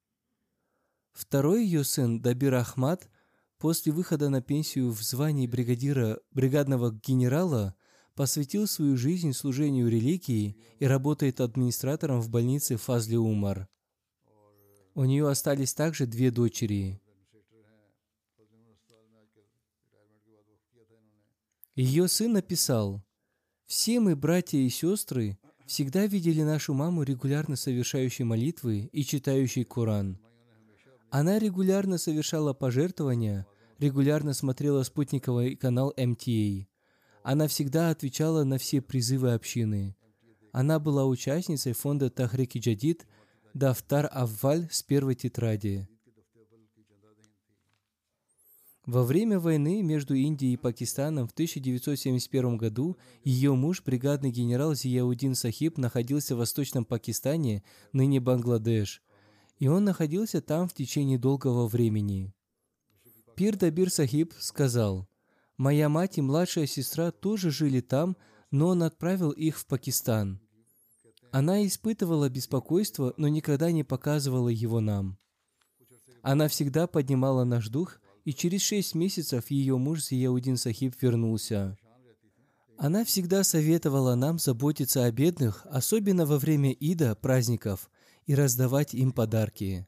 Второй 1.13 1.65
ее 1.65 1.83
сын 1.83 2.23
Дабир 2.23 2.55
Ахмад 2.55 3.11
после 3.59 3.91
выхода 3.91 4.29
на 4.29 4.41
пенсию 4.41 4.93
в 4.93 5.03
звании 5.03 5.49
бригадира 5.49 6.21
бригадного 6.31 6.93
генерала 6.93 7.75
посвятил 8.15 8.69
свою 8.69 8.97
жизнь 8.97 9.33
служению 9.33 9.89
религии 9.89 10.57
и 10.79 10.87
работает 10.87 11.41
администратором 11.41 12.21
в 12.21 12.31
больнице 12.31 12.77
Фазли 12.77 13.17
Умар. 13.17 13.69
У 14.95 15.05
нее 15.05 15.29
остались 15.29 15.73
также 15.73 16.07
две 16.07 16.31
дочери. 16.31 17.01
Ее 21.75 22.09
сын 22.09 22.33
написал, 22.33 23.03
«Все 23.65 24.01
мы, 24.01 24.15
братья 24.15 24.59
и 24.59 24.69
сестры, 24.69 25.39
всегда 25.65 26.07
видели 26.07 26.43
нашу 26.43 26.75
маму 26.75 27.05
регулярно 27.05 27.57
совершающей 27.57 28.25
молитвы 28.25 28.91
и 28.93 29.03
читающей 29.03 29.65
Коран. 29.65 30.19
Она 31.09 31.39
регулярно 31.39 31.97
совершала 31.97 32.53
пожертвования, 32.53 33.47
регулярно 33.79 34.35
смотрела 34.35 34.83
спутниковый 34.83 35.57
канал 35.57 35.95
МТА. 35.97 36.67
Она 37.23 37.49
всегда 37.49 37.89
отвечала 37.89 38.45
на 38.45 38.59
все 38.59 38.83
призывы 38.83 39.33
общины. 39.33 39.97
Она 40.53 40.79
была 40.79 41.07
участницей 41.07 41.73
фонда 41.73 42.11
Тахрики 42.11 42.59
Джадид– 42.59 43.07
Дафтар 43.55 44.09
Авваль 44.11 44.67
с 44.71 44.83
первой 44.83 45.15
тетради. 45.15 45.87
Во 48.87 49.05
время 49.05 49.39
войны 49.39 49.83
между 49.83 50.15
Индией 50.15 50.55
и 50.55 50.57
Пакистаном 50.57 51.29
в 51.29 51.33
1971 51.33 52.57
году 52.57 52.97
ее 53.23 53.55
муж, 53.55 53.83
бригадный 53.85 54.31
генерал 54.31 54.75
Зияудин 54.75 55.35
Сахиб, 55.35 55.77
находился 55.77 56.35
в 56.35 56.39
Восточном 56.39 56.87
Пакистане, 56.87 57.63
ныне 57.93 58.21
Бангладеш, 58.21 59.03
и 59.59 59.69
он 59.69 59.85
находился 59.85 60.41
там 60.41 60.67
в 60.67 60.73
течение 60.73 61.19
долгого 61.19 61.69
времени. 61.69 62.33
Пир 63.37 63.57
Дабир 63.57 63.91
Сахиб 63.91 64.33
сказал, 64.39 65.07
«Моя 65.59 65.91
мать 65.91 66.17
и 66.17 66.23
младшая 66.23 66.67
сестра 66.67 67.11
тоже 67.11 67.51
жили 67.51 67.81
там, 67.81 68.17
но 68.51 68.69
он 68.69 68.83
отправил 68.83 69.31
их 69.31 69.59
в 69.59 69.67
Пакистан. 69.67 70.41
Она 71.33 71.67
испытывала 71.67 72.29
беспокойство, 72.29 73.15
но 73.17 73.27
никогда 73.27 73.73
не 73.73 73.85
показывала 73.85 74.51
его 74.51 74.81
нам. 74.81 75.19
Она 76.21 76.47
всегда 76.47 76.87
поднимала 76.87 77.45
наш 77.45 77.69
дух, 77.69 78.01
и 78.25 78.35
через 78.35 78.61
шесть 78.61 78.95
месяцев 78.95 79.51
ее 79.51 79.79
муж 79.79 80.05
Зияудин 80.05 80.59
Сахиб 80.59 80.95
вернулся. 81.01 81.77
Она 82.77 83.05
всегда 83.07 83.45
советовала 83.45 84.15
нам 84.15 84.39
заботиться 84.39 85.05
о 85.05 85.11
бедных, 85.11 85.67
особенно 85.71 86.27
во 86.27 86.39
время 86.39 86.71
Ида, 86.73 87.15
праздников, 87.15 87.91
и 88.27 88.35
раздавать 88.35 88.93
им 88.93 89.11
подарки. 89.11 89.87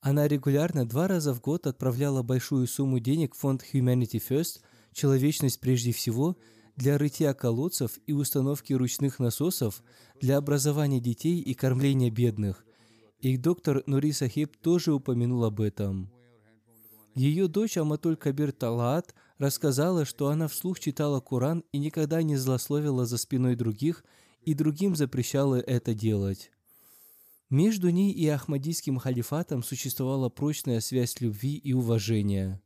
Она 0.00 0.28
регулярно 0.28 0.86
два 0.86 1.08
раза 1.08 1.34
в 1.34 1.40
год 1.40 1.66
отправляла 1.66 2.22
большую 2.22 2.68
сумму 2.68 3.00
денег 3.00 3.34
в 3.34 3.38
фонд 3.38 3.64
Humanity 3.72 4.22
First, 4.26 4.60
человечность 4.92 5.60
прежде 5.60 5.92
всего, 5.92 6.36
для 6.76 6.98
рытья 6.98 7.34
колодцев 7.34 7.98
и 8.06 8.12
установки 8.12 8.72
ручных 8.72 9.18
насосов 9.18 9.82
для 10.20 10.36
образования 10.36 11.00
детей 11.00 11.40
и 11.40 11.54
кормления 11.54 12.10
бедных. 12.10 12.64
И 13.20 13.36
доктор 13.36 13.82
Нури 13.86 14.12
Сахиб 14.12 14.56
тоже 14.56 14.92
упомянул 14.92 15.44
об 15.44 15.60
этом. 15.60 16.10
Ее 17.14 17.48
дочь 17.48 17.76
Аматуль 17.76 18.16
Кабир 18.16 18.52
Талаат 18.52 19.14
рассказала, 19.38 20.04
что 20.04 20.28
она 20.28 20.48
вслух 20.48 20.78
читала 20.80 21.20
Коран 21.20 21.64
и 21.72 21.78
никогда 21.78 22.22
не 22.22 22.36
злословила 22.36 23.04
за 23.04 23.18
спиной 23.18 23.56
других, 23.56 24.04
и 24.42 24.54
другим 24.54 24.96
запрещала 24.96 25.56
это 25.56 25.94
делать. 25.94 26.50
Между 27.50 27.90
ней 27.90 28.12
и 28.12 28.26
Ахмадийским 28.28 28.98
халифатом 28.98 29.62
существовала 29.62 30.28
прочная 30.28 30.80
связь 30.80 31.20
любви 31.20 31.56
и 31.56 31.72
уважения. 31.72 32.62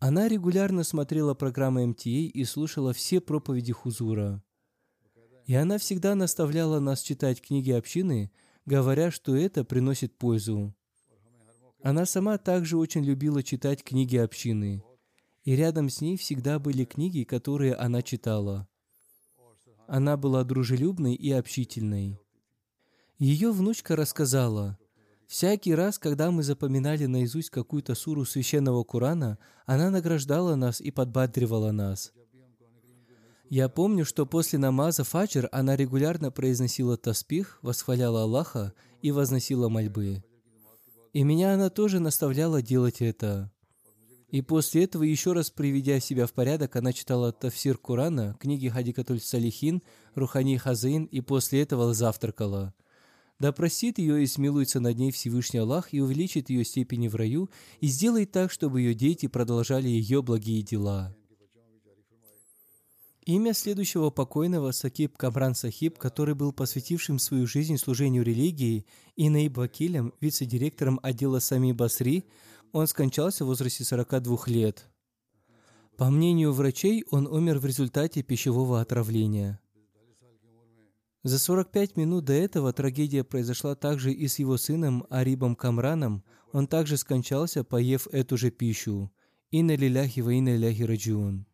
Она 0.00 0.28
регулярно 0.28 0.84
смотрела 0.84 1.34
программы 1.34 1.86
МТА 1.86 2.08
и 2.08 2.44
слушала 2.44 2.92
все 2.92 3.20
проповеди 3.20 3.72
Хузура. 3.72 4.42
И 5.46 5.54
она 5.54 5.78
всегда 5.78 6.14
наставляла 6.14 6.78
нас 6.78 7.02
читать 7.02 7.40
книги 7.40 7.72
общины, 7.72 8.30
говоря, 8.64 9.10
что 9.10 9.34
это 9.34 9.64
приносит 9.64 10.16
пользу. 10.16 10.74
Она 11.82 12.06
сама 12.06 12.38
также 12.38 12.76
очень 12.76 13.04
любила 13.04 13.42
читать 13.42 13.82
книги 13.82 14.16
общины. 14.16 14.82
И 15.44 15.56
рядом 15.56 15.88
с 15.88 16.00
ней 16.00 16.16
всегда 16.16 16.58
были 16.58 16.84
книги, 16.84 17.24
которые 17.24 17.74
она 17.74 18.02
читала. 18.02 18.68
Она 19.88 20.16
была 20.16 20.44
дружелюбной 20.44 21.14
и 21.14 21.32
общительной. 21.32 22.20
Ее 23.18 23.50
внучка 23.50 23.96
рассказала, 23.96 24.78
всякий 25.28 25.74
раз, 25.74 25.98
когда 25.98 26.32
мы 26.32 26.42
запоминали 26.42 27.06
наизусть 27.06 27.50
какую-то 27.50 27.94
суру 27.94 28.24
священного 28.24 28.82
Корана, 28.82 29.38
она 29.66 29.90
награждала 29.90 30.56
нас 30.56 30.80
и 30.80 30.90
подбадривала 30.90 31.70
нас. 31.70 32.12
Я 33.50 33.68
помню, 33.68 34.04
что 34.04 34.26
после 34.26 34.58
намаза 34.58 35.04
фаджр 35.04 35.48
она 35.52 35.76
регулярно 35.76 36.30
произносила 36.30 36.96
таспих, 36.96 37.58
восхваляла 37.62 38.22
Аллаха 38.22 38.74
и 39.00 39.10
возносила 39.10 39.68
мольбы. 39.68 40.24
И 41.12 41.22
меня 41.22 41.54
она 41.54 41.70
тоже 41.70 42.00
наставляла 42.00 42.60
делать 42.60 43.00
это. 43.00 43.50
И 44.28 44.42
после 44.42 44.84
этого, 44.84 45.04
еще 45.04 45.32
раз 45.32 45.50
приведя 45.50 46.00
себя 46.00 46.26
в 46.26 46.32
порядок, 46.34 46.76
она 46.76 46.92
читала 46.92 47.32
Тафсир 47.32 47.78
Курана, 47.78 48.36
книги 48.38 48.68
Хадикатуль 48.68 49.20
Салихин, 49.20 49.82
Рухани 50.14 50.58
Хазаин, 50.58 51.04
и 51.04 51.22
после 51.22 51.62
этого 51.62 51.94
завтракала. 51.94 52.74
Да 53.38 53.52
простит 53.52 53.98
ее 53.98 54.22
и 54.22 54.26
смилуется 54.26 54.80
над 54.80 54.98
ней 54.98 55.12
Всевышний 55.12 55.60
Аллах 55.60 55.94
и 55.94 56.00
увеличит 56.00 56.50
ее 56.50 56.64
степени 56.64 57.06
в 57.06 57.14
раю 57.14 57.50
и 57.80 57.86
сделает 57.86 58.32
так, 58.32 58.50
чтобы 58.50 58.80
ее 58.80 58.94
дети 58.94 59.28
продолжали 59.28 59.88
ее 59.88 60.22
благие 60.22 60.62
дела. 60.62 61.14
Имя 63.24 63.52
следующего 63.52 64.10
покойного 64.10 64.72
Сакиб 64.72 65.16
Камран 65.16 65.54
Сахиб, 65.54 65.98
который 65.98 66.34
был 66.34 66.50
посвятившим 66.50 67.18
свою 67.18 67.46
жизнь 67.46 67.76
служению 67.76 68.24
религии, 68.24 68.86
и 69.16 69.28
Наиб 69.28 69.58
Вакилем, 69.58 70.14
вице-директором 70.20 70.98
отдела 71.02 71.38
Сами 71.38 71.72
Басри, 71.72 72.24
он 72.72 72.86
скончался 72.86 73.44
в 73.44 73.48
возрасте 73.48 73.84
42 73.84 74.38
лет. 74.46 74.86
По 75.98 76.10
мнению 76.10 76.52
врачей, 76.52 77.04
он 77.10 77.26
умер 77.26 77.58
в 77.58 77.66
результате 77.66 78.22
пищевого 78.22 78.80
отравления. 78.80 79.60
За 81.24 81.38
45 81.38 81.96
минут 81.96 82.26
до 82.26 82.32
этого 82.32 82.72
трагедия 82.72 83.24
произошла 83.24 83.74
также 83.74 84.12
и 84.12 84.28
с 84.28 84.38
его 84.38 84.56
сыном 84.56 85.04
Арибом 85.10 85.56
Камраном. 85.56 86.22
Он 86.52 86.68
также 86.68 86.96
скончался, 86.96 87.64
поев 87.64 88.06
эту 88.12 88.36
же 88.36 88.50
пищу. 88.50 89.10
И 89.50 89.62
на 89.62 89.74
лиляхи 89.74 90.20
ва 90.20 90.30
на 90.30 90.56
ляхи 90.56 90.82
раджиун. 90.82 91.46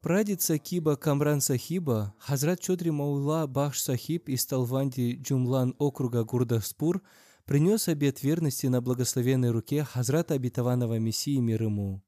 Прадед 0.00 0.42
Сакиба 0.42 0.96
Камран 0.96 1.40
Сахиба, 1.40 2.12
Хазрат 2.18 2.58
Чодри 2.58 2.90
Маула 2.90 3.46
Бахш 3.46 3.80
Сахиб 3.80 4.28
из 4.28 4.44
Талванди 4.46 5.16
Джумлан 5.22 5.76
округа 5.78 6.24
Гурдаспур– 6.24 7.02
принес 7.44 7.88
обет 7.88 8.22
верности 8.22 8.66
на 8.66 8.80
благословенной 8.80 9.50
руке 9.50 9.84
Хазрата 9.84 10.34
Обетованного 10.34 10.98
Мессии 10.98 11.38
мир 11.38 11.64
ему. 11.64 12.02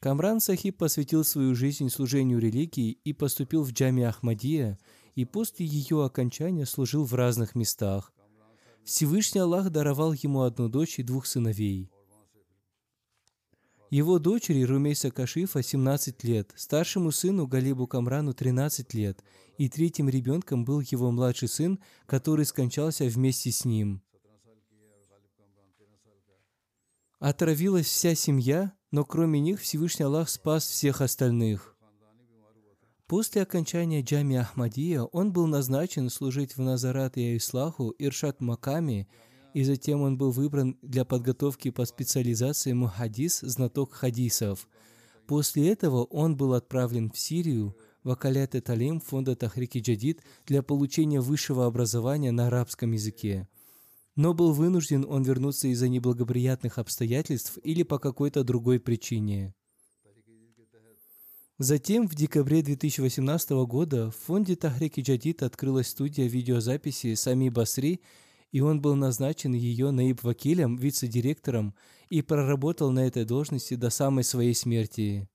Камран 0.00 0.40
Сахиб 0.40 0.78
посвятил 0.78 1.24
свою 1.24 1.54
жизнь 1.54 1.90
служению 1.90 2.38
религии 2.38 2.98
и 3.04 3.12
поступил 3.12 3.62
в 3.62 3.72
джами 3.72 4.02
Ахмадия, 4.02 4.78
и 5.14 5.26
после 5.26 5.66
ее 5.66 6.04
окончания 6.04 6.64
служил 6.64 7.04
в 7.04 7.12
разных 7.14 7.54
местах. 7.54 8.12
Всевышний 8.84 9.40
Аллах 9.40 9.68
даровал 9.70 10.14
ему 10.14 10.42
одну 10.42 10.68
дочь 10.68 10.98
и 10.98 11.02
двух 11.02 11.26
сыновей. 11.26 11.90
Его 13.90 14.20
дочери 14.20 14.62
Румейса 14.62 15.10
Кашифа 15.10 15.64
17 15.64 16.22
лет, 16.22 16.52
старшему 16.54 17.10
сыну 17.10 17.48
Галибу 17.48 17.88
Камрану 17.88 18.32
13 18.32 18.94
лет, 18.94 19.24
и 19.58 19.68
третьим 19.68 20.08
ребенком 20.08 20.64
был 20.64 20.80
его 20.80 21.10
младший 21.10 21.48
сын, 21.48 21.80
который 22.06 22.44
скончался 22.44 23.06
вместе 23.06 23.50
с 23.50 23.64
ним. 23.64 24.00
Отравилась 27.18 27.86
вся 27.86 28.14
семья, 28.14 28.72
но 28.92 29.04
кроме 29.04 29.40
них 29.40 29.60
Всевышний 29.60 30.04
Аллах 30.04 30.28
спас 30.28 30.64
всех 30.64 31.00
остальных. 31.00 31.76
После 33.08 33.42
окончания 33.42 34.02
джами 34.02 34.36
Ахмадия 34.36 35.02
он 35.02 35.32
был 35.32 35.48
назначен 35.48 36.10
служить 36.10 36.56
в 36.56 36.60
Назарат 36.60 37.16
и 37.16 37.36
Ислаху 37.36 37.92
Иршат 37.98 38.40
Маками, 38.40 39.08
и 39.54 39.64
затем 39.64 40.02
он 40.02 40.16
был 40.16 40.30
выбран 40.30 40.76
для 40.82 41.04
подготовки 41.04 41.70
по 41.70 41.84
специализации 41.84 42.72
Мухадис, 42.72 43.40
знаток 43.40 43.92
хадисов. 43.92 44.68
После 45.26 45.70
этого 45.70 46.04
он 46.04 46.36
был 46.36 46.54
отправлен 46.54 47.10
в 47.10 47.18
Сирию, 47.18 47.76
в 48.02 48.10
Акалят 48.10 48.52
Талим 48.64 49.00
фонда 49.00 49.36
Тахрики 49.36 49.78
Джадид 49.78 50.22
для 50.46 50.62
получения 50.62 51.20
высшего 51.20 51.66
образования 51.66 52.32
на 52.32 52.46
арабском 52.46 52.92
языке. 52.92 53.48
Но 54.16 54.34
был 54.34 54.52
вынужден 54.52 55.04
он 55.08 55.22
вернуться 55.22 55.68
из-за 55.68 55.88
неблагоприятных 55.88 56.78
обстоятельств 56.78 57.58
или 57.62 57.82
по 57.82 57.98
какой-то 57.98 58.42
другой 58.42 58.80
причине. 58.80 59.54
Затем, 61.58 62.08
в 62.08 62.14
декабре 62.14 62.62
2018 62.62 63.50
года 63.66 64.10
в 64.10 64.16
фонде 64.16 64.56
Тахрики 64.56 65.02
Джадид 65.02 65.42
открылась 65.42 65.88
студия 65.88 66.26
видеозаписи 66.26 67.14
Сами 67.14 67.50
Басри, 67.50 68.00
и 68.52 68.60
он 68.60 68.80
был 68.80 68.96
назначен 68.96 69.52
ее 69.54 69.90
наиб 69.90 70.22
вакилем, 70.22 70.76
вице-директором, 70.76 71.74
и 72.08 72.22
проработал 72.22 72.90
на 72.90 73.06
этой 73.06 73.24
должности 73.24 73.74
до 73.74 73.90
самой 73.90 74.24
своей 74.24 74.54
смерти. 74.54 75.28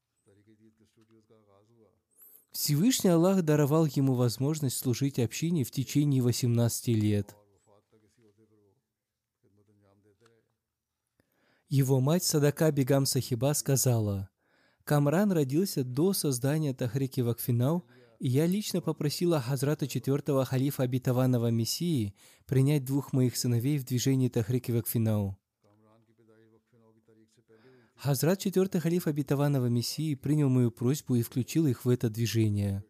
Всевышний 2.52 3.10
Аллах 3.10 3.44
даровал 3.44 3.86
ему 3.86 4.14
возможность 4.14 4.78
служить 4.78 5.20
общине 5.20 5.64
в 5.64 5.72
течение 5.72 6.22
18 6.22 6.88
лет. 6.88 7.36
Его 11.68 12.00
мать 12.00 12.24
Садака 12.24 12.72
Бегам 12.72 13.06
Сахиба 13.06 13.54
сказала, 13.54 14.30
«Камран 14.84 15.32
родился 15.32 15.84
до 15.84 16.14
создания 16.14 16.74
Тахрики 16.74 17.22
Вакфинау, 17.22 17.86
я 18.20 18.46
лично 18.46 18.82
попросила 18.82 19.42
Хазрата 19.42 19.88
четвертого 19.88 20.46
халифа 20.46 20.84
обетованного 20.84 21.52
Мессии 21.52 22.16
принять 22.46 22.86
двух 22.86 23.14
моих 23.14 23.38
сыновей 23.38 23.78
в 23.78 23.86
движении 23.86 24.30
Тахрики 24.30 24.72
Вакфинау. 24.72 25.38
Хазрат 27.96 28.40
четвертый 28.40 28.82
халиф 28.82 29.08
обетованного 29.08 29.68
Мессии 29.68 30.16
принял 30.16 30.50
мою 30.50 30.72
просьбу 30.72 31.16
и 31.16 31.22
включил 31.22 31.66
их 31.66 31.86
в 31.86 31.90
это 31.90 32.10
движение. 32.10 32.84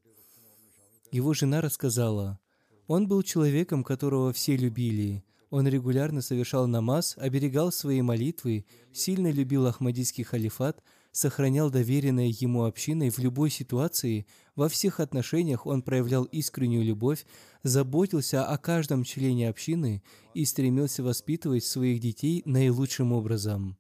Его 1.12 1.34
жена 1.34 1.62
рассказала, 1.62 2.40
он 2.88 3.08
был 3.08 3.24
человеком, 3.24 3.84
которого 3.84 4.34
все 4.34 4.56
любили. 4.58 5.24
Он 5.50 5.68
регулярно 5.68 6.22
совершал 6.22 6.68
намаз, 6.68 7.16
оберегал 7.18 7.72
свои 7.72 8.02
молитвы, 8.02 8.66
сильно 8.92 9.32
любил 9.32 9.68
Ахмадийский 9.68 10.24
халифат, 10.24 10.84
сохранял 11.16 11.70
доверенное 11.70 12.28
ему 12.28 12.66
общиной 12.66 13.10
в 13.10 13.20
любой 13.20 13.50
ситуации, 13.50 14.28
во 14.54 14.68
всех 14.68 15.00
отношениях 15.00 15.66
он 15.66 15.82
проявлял 15.82 16.26
искреннюю 16.26 16.84
любовь, 16.84 17.26
заботился 17.64 18.46
о 18.46 18.58
каждом 18.58 19.06
члене 19.06 19.48
общины 19.48 20.04
и 20.34 20.44
стремился 20.44 21.04
воспитывать 21.04 21.64
своих 21.64 22.02
детей 22.02 22.44
наилучшим 22.46 23.14
образом. 23.14 23.78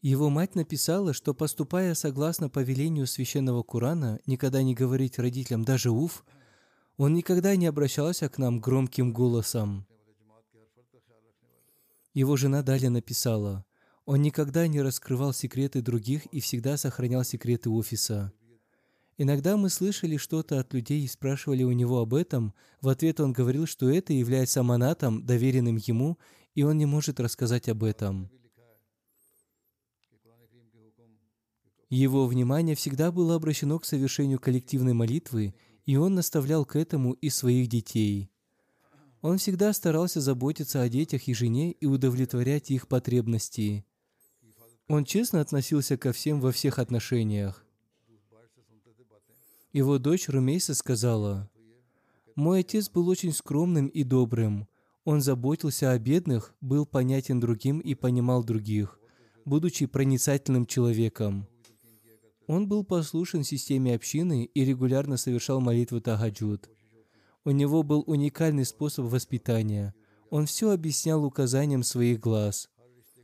Его 0.00 0.30
мать 0.30 0.54
написала, 0.54 1.14
что 1.14 1.34
поступая 1.34 1.94
согласно 1.94 2.48
повелению 2.48 3.08
священного 3.08 3.64
Курана, 3.64 4.20
никогда 4.24 4.62
не 4.62 4.76
говорить 4.76 5.18
родителям 5.18 5.64
даже 5.64 5.90
«уф», 5.90 6.24
он 6.96 7.14
никогда 7.14 7.56
не 7.56 7.66
обращался 7.66 8.28
к 8.28 8.38
нам 8.38 8.60
громким 8.60 9.12
голосом. 9.12 9.88
Его 12.14 12.36
жена 12.36 12.62
далее 12.62 12.90
написала, 12.90 13.66
он 14.06 14.22
никогда 14.22 14.68
не 14.68 14.80
раскрывал 14.80 15.32
секреты 15.32 15.82
других 15.82 16.26
и 16.26 16.40
всегда 16.40 16.76
сохранял 16.76 17.24
секреты 17.24 17.70
офиса. 17.70 18.32
Иногда 19.16 19.56
мы 19.56 19.68
слышали 19.68 20.16
что-то 20.16 20.60
от 20.60 20.72
людей 20.74 21.04
и 21.04 21.08
спрашивали 21.08 21.62
у 21.62 21.72
него 21.72 21.98
об 21.98 22.14
этом. 22.14 22.54
В 22.80 22.88
ответ 22.88 23.20
он 23.20 23.32
говорил, 23.32 23.66
что 23.66 23.88
это 23.88 24.12
является 24.12 24.60
аманатом, 24.60 25.24
доверенным 25.24 25.76
ему, 25.76 26.18
и 26.54 26.62
он 26.62 26.78
не 26.78 26.86
может 26.86 27.20
рассказать 27.20 27.68
об 27.68 27.84
этом. 27.84 28.30
Его 31.88 32.26
внимание 32.26 32.74
всегда 32.74 33.12
было 33.12 33.36
обращено 33.36 33.78
к 33.78 33.84
совершению 33.84 34.40
коллективной 34.40 34.94
молитвы, 34.94 35.54
и 35.84 35.96
он 35.96 36.14
наставлял 36.14 36.64
к 36.64 36.76
этому 36.76 37.12
и 37.12 37.28
своих 37.28 37.68
детей. 37.68 38.33
Он 39.24 39.38
всегда 39.38 39.72
старался 39.72 40.20
заботиться 40.20 40.82
о 40.82 40.88
детях 40.90 41.28
и 41.28 41.32
жене 41.32 41.72
и 41.72 41.86
удовлетворять 41.86 42.70
их 42.70 42.86
потребности. 42.86 43.86
Он 44.86 45.06
честно 45.06 45.40
относился 45.40 45.96
ко 45.96 46.12
всем 46.12 46.42
во 46.42 46.52
всех 46.52 46.78
отношениях. 46.78 47.64
Его 49.72 49.96
дочь 49.96 50.28
Румейса 50.28 50.74
сказала, 50.74 51.50
Мой 52.34 52.60
отец 52.60 52.90
был 52.90 53.08
очень 53.08 53.32
скромным 53.32 53.86
и 53.86 54.04
добрым. 54.04 54.68
Он 55.04 55.22
заботился 55.22 55.92
о 55.92 55.98
бедных, 55.98 56.54
был 56.60 56.84
понятен 56.84 57.40
другим 57.40 57.78
и 57.78 57.94
понимал 57.94 58.44
других, 58.44 59.00
будучи 59.46 59.86
проницательным 59.86 60.66
человеком. 60.66 61.48
Он 62.46 62.68
был 62.68 62.84
послушен 62.84 63.42
системе 63.42 63.94
общины 63.94 64.44
и 64.44 64.64
регулярно 64.66 65.16
совершал 65.16 65.62
молитву 65.62 66.02
Тахаджуд. 66.02 66.68
У 67.44 67.50
него 67.50 67.82
был 67.82 68.04
уникальный 68.06 68.64
способ 68.64 69.06
воспитания. 69.06 69.94
Он 70.30 70.46
все 70.46 70.70
объяснял 70.70 71.24
указанием 71.24 71.82
своих 71.82 72.18
глаз. 72.18 72.70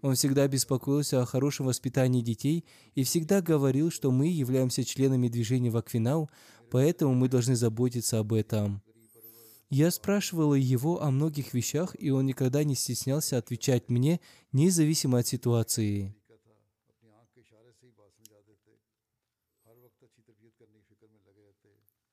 Он 0.03 0.15
всегда 0.15 0.47
беспокоился 0.47 1.21
о 1.21 1.27
хорошем 1.27 1.67
воспитании 1.67 2.21
детей 2.21 2.65
и 2.95 3.05
всегда 3.05 3.41
говорил, 3.41 3.91
что 3.91 4.11
мы 4.11 4.29
являемся 4.29 4.85
членами 4.85 5.29
движения 5.29 5.71
Вакфинау, 5.71 6.31
поэтому 6.71 7.15
мы 7.15 7.29
должны 7.29 7.57
заботиться 7.57 8.19
об 8.19 8.33
этом. 8.33 8.83
Я 9.71 9.91
спрашивала 9.91 10.55
его 10.55 11.01
о 11.03 11.11
многих 11.11 11.55
вещах, 11.55 11.95
и 11.99 12.11
он 12.11 12.27
никогда 12.27 12.65
не 12.65 12.75
стеснялся 12.75 13.39
отвечать 13.39 13.89
мне, 13.89 14.21
независимо 14.53 15.19
от 15.19 15.29
ситуации. 15.29 16.15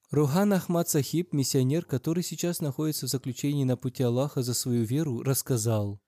Рухан 0.09 0.53
Ахмад 0.53 0.87
Сахиб, 0.87 1.33
миссионер, 1.33 1.83
который 1.83 2.23
сейчас 2.23 2.61
находится 2.61 3.07
в 3.07 3.09
заключении 3.09 3.65
на 3.65 3.75
пути 3.75 4.03
Аллаха 4.03 4.41
за 4.41 4.53
свою 4.53 4.85
веру, 4.85 5.21
рассказал, 5.21 5.99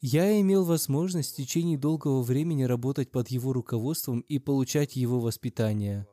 «Я 0.00 0.40
имел 0.40 0.64
возможность 0.64 1.34
в 1.34 1.36
течение 1.36 1.78
долгого 1.78 2.22
времени 2.22 2.64
работать 2.64 3.12
под 3.12 3.28
его 3.28 3.52
руководством 3.52 4.20
и 4.22 4.40
получать 4.40 4.96
его 4.96 5.20
воспитание. 5.20 6.08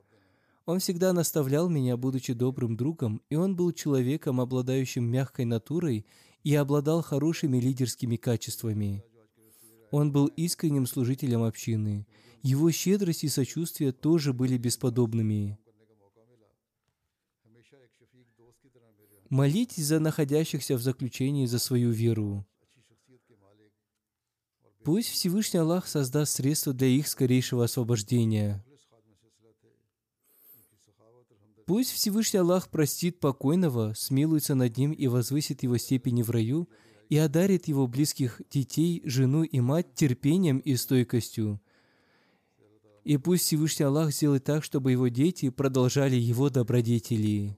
Он 0.67 0.77
всегда 0.77 1.13
наставлял 1.13 1.67
меня, 1.67 1.97
будучи 1.97 2.33
добрым 2.33 2.77
другом, 2.77 3.23
и 3.31 3.35
он 3.35 3.55
был 3.55 3.71
человеком, 3.71 4.39
обладающим 4.39 5.03
мягкой 5.03 5.45
натурой 5.45 6.05
и 6.43 6.53
обладал 6.53 7.01
хорошими 7.01 7.57
лидерскими 7.57 8.17
качествами. 8.17 9.03
Он 9.89 10.11
был 10.11 10.27
искренним 10.27 10.85
служителем 10.85 11.41
общины. 11.41 12.05
Его 12.43 12.69
щедрость 12.69 13.23
и 13.23 13.29
сочувствие 13.29 13.91
тоже 13.91 14.31
были 14.31 14.59
бесподобными. 14.59 15.57
Молитесь 19.31 19.85
за 19.85 20.01
находящихся 20.01 20.75
в 20.75 20.81
заключении 20.81 21.45
за 21.45 21.57
свою 21.57 21.91
веру. 21.91 22.45
Пусть 24.83 25.07
Всевышний 25.07 25.61
Аллах 25.61 25.87
создаст 25.87 26.33
средства 26.33 26.73
для 26.73 26.87
их 26.87 27.07
скорейшего 27.07 27.63
освобождения. 27.63 28.61
Пусть 31.65 31.91
Всевышний 31.91 32.39
Аллах 32.39 32.67
простит 32.67 33.21
покойного, 33.21 33.93
смилуется 33.95 34.53
над 34.53 34.75
ним 34.75 34.91
и 34.91 35.07
возвысит 35.07 35.63
его 35.63 35.77
степени 35.77 36.23
в 36.23 36.29
раю, 36.29 36.67
и 37.07 37.15
одарит 37.15 37.69
его 37.69 37.87
близких 37.87 38.41
детей, 38.51 39.01
жену 39.05 39.43
и 39.43 39.61
мать 39.61 39.95
терпением 39.95 40.57
и 40.57 40.75
стойкостью. 40.75 41.61
И 43.05 43.15
пусть 43.15 43.45
Всевышний 43.45 43.85
Аллах 43.85 44.11
сделает 44.11 44.43
так, 44.43 44.65
чтобы 44.65 44.91
его 44.91 45.07
дети 45.07 45.49
продолжали 45.49 46.17
его 46.17 46.49
добродетели. 46.49 47.57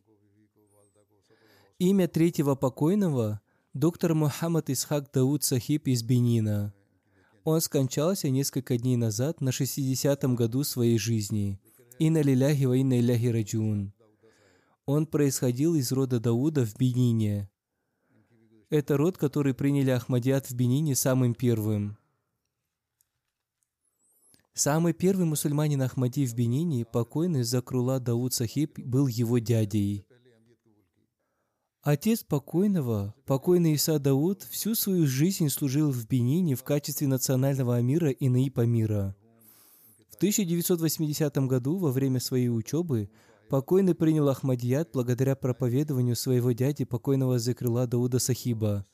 Имя 1.86 2.08
третьего 2.08 2.56
покойного– 2.56 3.42
доктор 3.74 4.14
Мухаммад 4.14 4.70
Исхак 4.70 5.12
Дауд 5.12 5.44
Сахиб 5.44 5.88
из 5.88 6.02
Бенина. 6.02 6.74
Он 7.44 7.60
скончался 7.60 8.30
несколько 8.30 8.78
дней 8.78 8.96
назад 8.96 9.42
на 9.42 9.50
60-м 9.50 10.38
году 10.38 10.64
своей 10.64 10.98
жизни. 10.98 11.60
Инна 12.00 12.22
лиляхи 12.22 12.64
ва 12.64 12.78
инна 12.78 13.02
иляхи 13.02 13.26
раджун. 13.26 13.92
Он 14.86 15.06
происходил 15.06 15.76
из 15.76 15.92
рода 15.92 16.22
Дауда 16.22 16.66
в 16.66 16.74
Бенине. 16.78 17.50
Это 18.70 18.96
род, 18.96 19.18
который 19.18 19.54
приняли 19.54 19.90
Ахмадият 19.90 20.50
в 20.50 20.56
Бенине 20.56 20.96
самым 20.96 21.34
первым. 21.34 21.98
Самый 24.54 24.94
первый 24.94 25.26
мусульманин 25.26 25.82
Ахмади 25.82 26.26
в 26.28 26.34
Бенине, 26.34 26.86
покойный 26.86 27.44
Закрула 27.44 28.00
Дауд 28.00 28.34
Сахиб, 28.34 28.80
был 28.80 29.08
его 29.08 29.40
дядей. 29.40 30.06
Отец 31.84 32.24
покойного, 32.24 33.14
покойный 33.26 33.74
Иса 33.74 34.00
Дауд, 34.00 34.44
всю 34.44 34.74
свою 34.74 35.06
жизнь 35.06 35.50
служил 35.50 35.92
в 35.92 36.08
Бенине 36.08 36.56
в 36.56 36.64
качестве 36.64 37.08
национального 37.08 37.76
амира 37.76 38.10
и 38.10 38.30
наипа 38.30 38.62
мира. 38.62 39.14
В 40.10 40.16
1980 40.16 41.36
году, 41.40 41.76
во 41.76 41.92
время 41.92 42.22
своей 42.22 42.48
учебы, 42.48 43.10
покойный 43.50 43.96
принял 43.96 44.30
Ахмадият 44.30 44.92
благодаря 44.94 45.36
проповедованию 45.36 46.16
своего 46.16 46.54
дяди, 46.54 46.86
покойного 46.86 47.38
Закрыла 47.38 47.86
Дауда 47.86 48.20
Сахиба. 48.20 48.86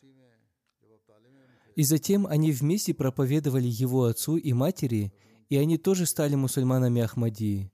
И 1.75 1.83
затем 1.83 2.25
они 2.25 2.51
вместе 2.51 2.95
проповедовали 2.95 3.67
его 3.67 4.05
отцу 4.05 4.37
и 4.37 4.51
матери, 4.51 5.13
и 5.49 5.57
они 5.57 5.77
тоже 5.77 6.07
стали 6.07 6.33
мусульманами 6.33 7.03
Ахмадии. 7.03 7.71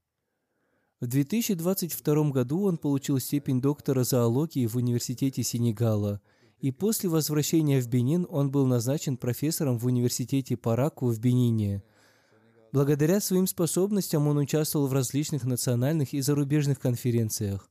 В 1.01 1.07
2022 1.07 2.29
году 2.29 2.63
он 2.63 2.77
получил 2.77 3.19
степень 3.19 3.59
доктора 3.59 4.05
зоологии 4.05 4.65
в 4.65 4.77
Университете 4.77 5.43
Сенегала, 5.43 6.21
и 6.59 6.71
после 6.71 7.09
возвращения 7.09 7.81
в 7.81 7.87
Бенин 7.89 8.25
он 8.29 8.49
был 8.49 8.65
назначен 8.65 9.17
профессором 9.17 9.77
в 9.77 9.85
Университете 9.85 10.55
Параку 10.55 11.07
в 11.07 11.19
Бенине. 11.19 11.83
Благодаря 12.71 13.19
своим 13.19 13.45
способностям 13.45 14.25
он 14.27 14.37
участвовал 14.37 14.87
в 14.87 14.93
различных 14.93 15.43
национальных 15.43 16.13
и 16.13 16.21
зарубежных 16.21 16.79
конференциях. 16.79 17.69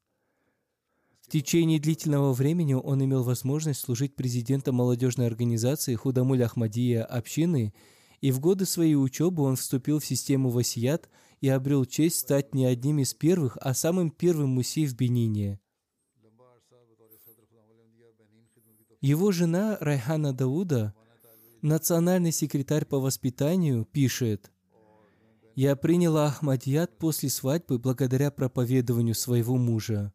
В 1.22 1.30
течение 1.30 1.80
длительного 1.80 2.34
времени 2.34 2.74
он 2.74 3.02
имел 3.02 3.22
возможность 3.22 3.80
служить 3.80 4.16
президентом 4.16 4.74
молодежной 4.74 5.26
организации 5.26 5.94
Худамуль 5.94 6.44
Ахмадия 6.44 7.02
общины, 7.02 7.72
и 8.20 8.30
в 8.30 8.40
годы 8.40 8.66
своей 8.66 8.96
учебы 8.96 9.44
он 9.44 9.56
вступил 9.56 9.98
в 9.98 10.04
систему 10.04 10.50
Васият– 10.50 11.08
и 11.44 11.48
обрел 11.48 11.84
честь 11.84 12.20
стать 12.20 12.54
не 12.54 12.64
одним 12.64 13.00
из 13.00 13.12
первых, 13.12 13.58
а 13.60 13.74
самым 13.74 14.08
первым 14.08 14.48
муси 14.48 14.86
в 14.86 14.96
Бенине. 14.96 15.60
Его 19.02 19.30
жена 19.30 19.76
Райхана 19.78 20.32
Дауда, 20.32 20.94
национальный 21.60 22.32
секретарь 22.32 22.86
по 22.86 22.98
воспитанию, 22.98 23.84
пишет, 23.84 24.52
«Я 25.54 25.76
приняла 25.76 26.28
Ахмадьят 26.28 26.96
после 26.96 27.28
свадьбы 27.28 27.78
благодаря 27.78 28.30
проповедованию 28.30 29.14
своего 29.14 29.58
мужа. 29.58 30.14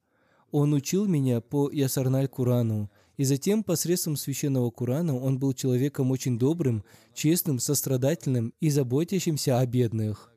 Он 0.49 0.73
учил 0.73 1.05
меня 1.05 1.41
по 1.41 1.69
Ясарналь 1.69 2.27
Курану, 2.27 2.89
и 3.17 3.23
затем 3.23 3.63
посредством 3.63 4.17
священного 4.17 4.71
Курана 4.71 5.15
он 5.15 5.37
был 5.37 5.53
человеком 5.53 6.09
очень 6.09 6.39
добрым, 6.39 6.83
честным, 7.13 7.59
сострадательным 7.59 8.51
и 8.59 8.71
заботящимся 8.71 9.59
о 9.59 9.65
бедных. 9.67 10.28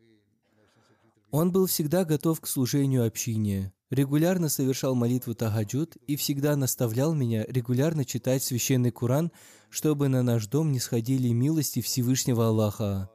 Он 1.33 1.51
был 1.51 1.65
всегда 1.65 2.05
готов 2.05 2.43
к 2.43 2.47
служению 2.47 3.07
общине, 3.07 3.73
регулярно 3.89 4.51
совершал 4.51 4.95
молитву 4.95 5.35
Тахаджуд 5.35 5.97
и 6.07 6.17
всегда 6.17 6.57
наставлял 6.57 7.15
меня 7.15 7.47
регулярно 7.49 8.05
читать 8.05 8.45
священный 8.45 8.91
Куран, 8.91 9.33
чтобы 9.71 10.09
на 10.09 10.23
наш 10.23 10.47
дом 10.47 10.73
не 10.73 10.79
сходили 10.79 11.29
милости 11.31 11.81
Всевышнего 11.81 12.49
Аллаха. 12.49 13.11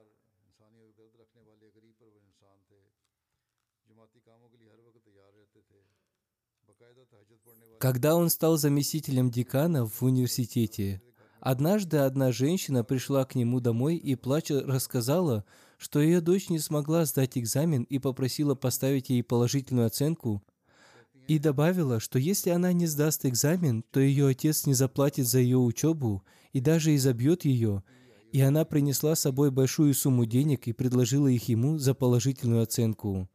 Когда 7.79 8.15
он 8.15 8.31
стал 8.31 8.57
заместителем 8.57 9.29
декана 9.29 9.85
в 9.85 10.01
университете, 10.01 11.03
однажды 11.39 11.97
одна 11.97 12.31
женщина 12.31 12.83
пришла 12.83 13.25
к 13.25 13.35
нему 13.35 13.59
домой 13.59 13.97
и, 13.97 14.15
плача, 14.15 14.63
рассказала, 14.65 15.45
что 15.77 16.01
ее 16.01 16.21
дочь 16.21 16.49
не 16.49 16.59
смогла 16.59 17.05
сдать 17.05 17.37
экзамен 17.37 17.83
и 17.83 17.99
попросила 17.99 18.55
поставить 18.55 19.09
ей 19.09 19.23
положительную 19.23 19.87
оценку, 19.87 20.43
и 21.27 21.39
добавила, 21.39 21.99
что 21.99 22.19
если 22.19 22.49
она 22.49 22.73
не 22.73 22.87
сдаст 22.87 23.25
экзамен, 23.25 23.83
то 23.91 23.99
ее 23.99 24.27
отец 24.27 24.65
не 24.65 24.73
заплатит 24.73 25.27
за 25.27 25.39
ее 25.39 25.57
учебу 25.57 26.23
и 26.53 26.61
даже 26.61 26.95
изобьет 26.95 27.45
ее, 27.45 27.83
и 28.31 28.41
она 28.41 28.65
принесла 28.65 29.15
с 29.15 29.21
собой 29.21 29.51
большую 29.51 29.93
сумму 29.93 30.25
денег 30.25 30.67
и 30.67 30.73
предложила 30.73 31.27
их 31.27 31.47
ему 31.49 31.77
за 31.77 31.93
положительную 31.93 32.63
оценку. 32.63 33.29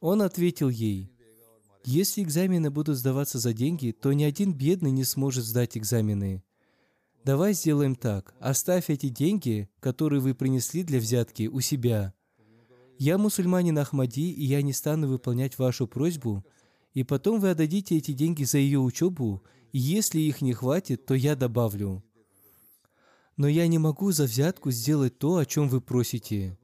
Он 0.00 0.22
ответил 0.22 0.68
ей, 0.68 1.12
«Если 1.84 2.22
экзамены 2.22 2.70
будут 2.70 2.96
сдаваться 2.96 3.38
за 3.38 3.52
деньги, 3.52 3.92
то 3.92 4.12
ни 4.12 4.24
один 4.24 4.52
бедный 4.52 4.90
не 4.90 5.04
сможет 5.04 5.44
сдать 5.44 5.76
экзамены. 5.76 6.42
Давай 7.28 7.52
сделаем 7.52 7.94
так. 7.94 8.34
Оставь 8.40 8.88
эти 8.88 9.10
деньги, 9.10 9.68
которые 9.80 10.18
вы 10.18 10.34
принесли 10.34 10.82
для 10.82 10.98
взятки, 10.98 11.46
у 11.46 11.60
себя. 11.60 12.14
Я 12.96 13.18
мусульманин 13.18 13.76
Ахмади, 13.76 14.32
и 14.32 14.46
я 14.46 14.62
не 14.62 14.72
стану 14.72 15.08
выполнять 15.08 15.58
вашу 15.58 15.86
просьбу, 15.86 16.42
и 16.94 17.04
потом 17.04 17.38
вы 17.38 17.50
отдадите 17.50 17.98
эти 17.98 18.12
деньги 18.12 18.44
за 18.44 18.56
ее 18.56 18.78
учебу, 18.78 19.42
и 19.72 19.78
если 19.78 20.18
их 20.20 20.40
не 20.40 20.54
хватит, 20.54 21.04
то 21.04 21.12
я 21.12 21.36
добавлю. 21.36 22.02
Но 23.36 23.46
я 23.46 23.66
не 23.66 23.76
могу 23.76 24.10
за 24.10 24.24
взятку 24.24 24.70
сделать 24.70 25.18
то, 25.18 25.36
о 25.36 25.44
чем 25.44 25.68
вы 25.68 25.82
просите. 25.82 26.56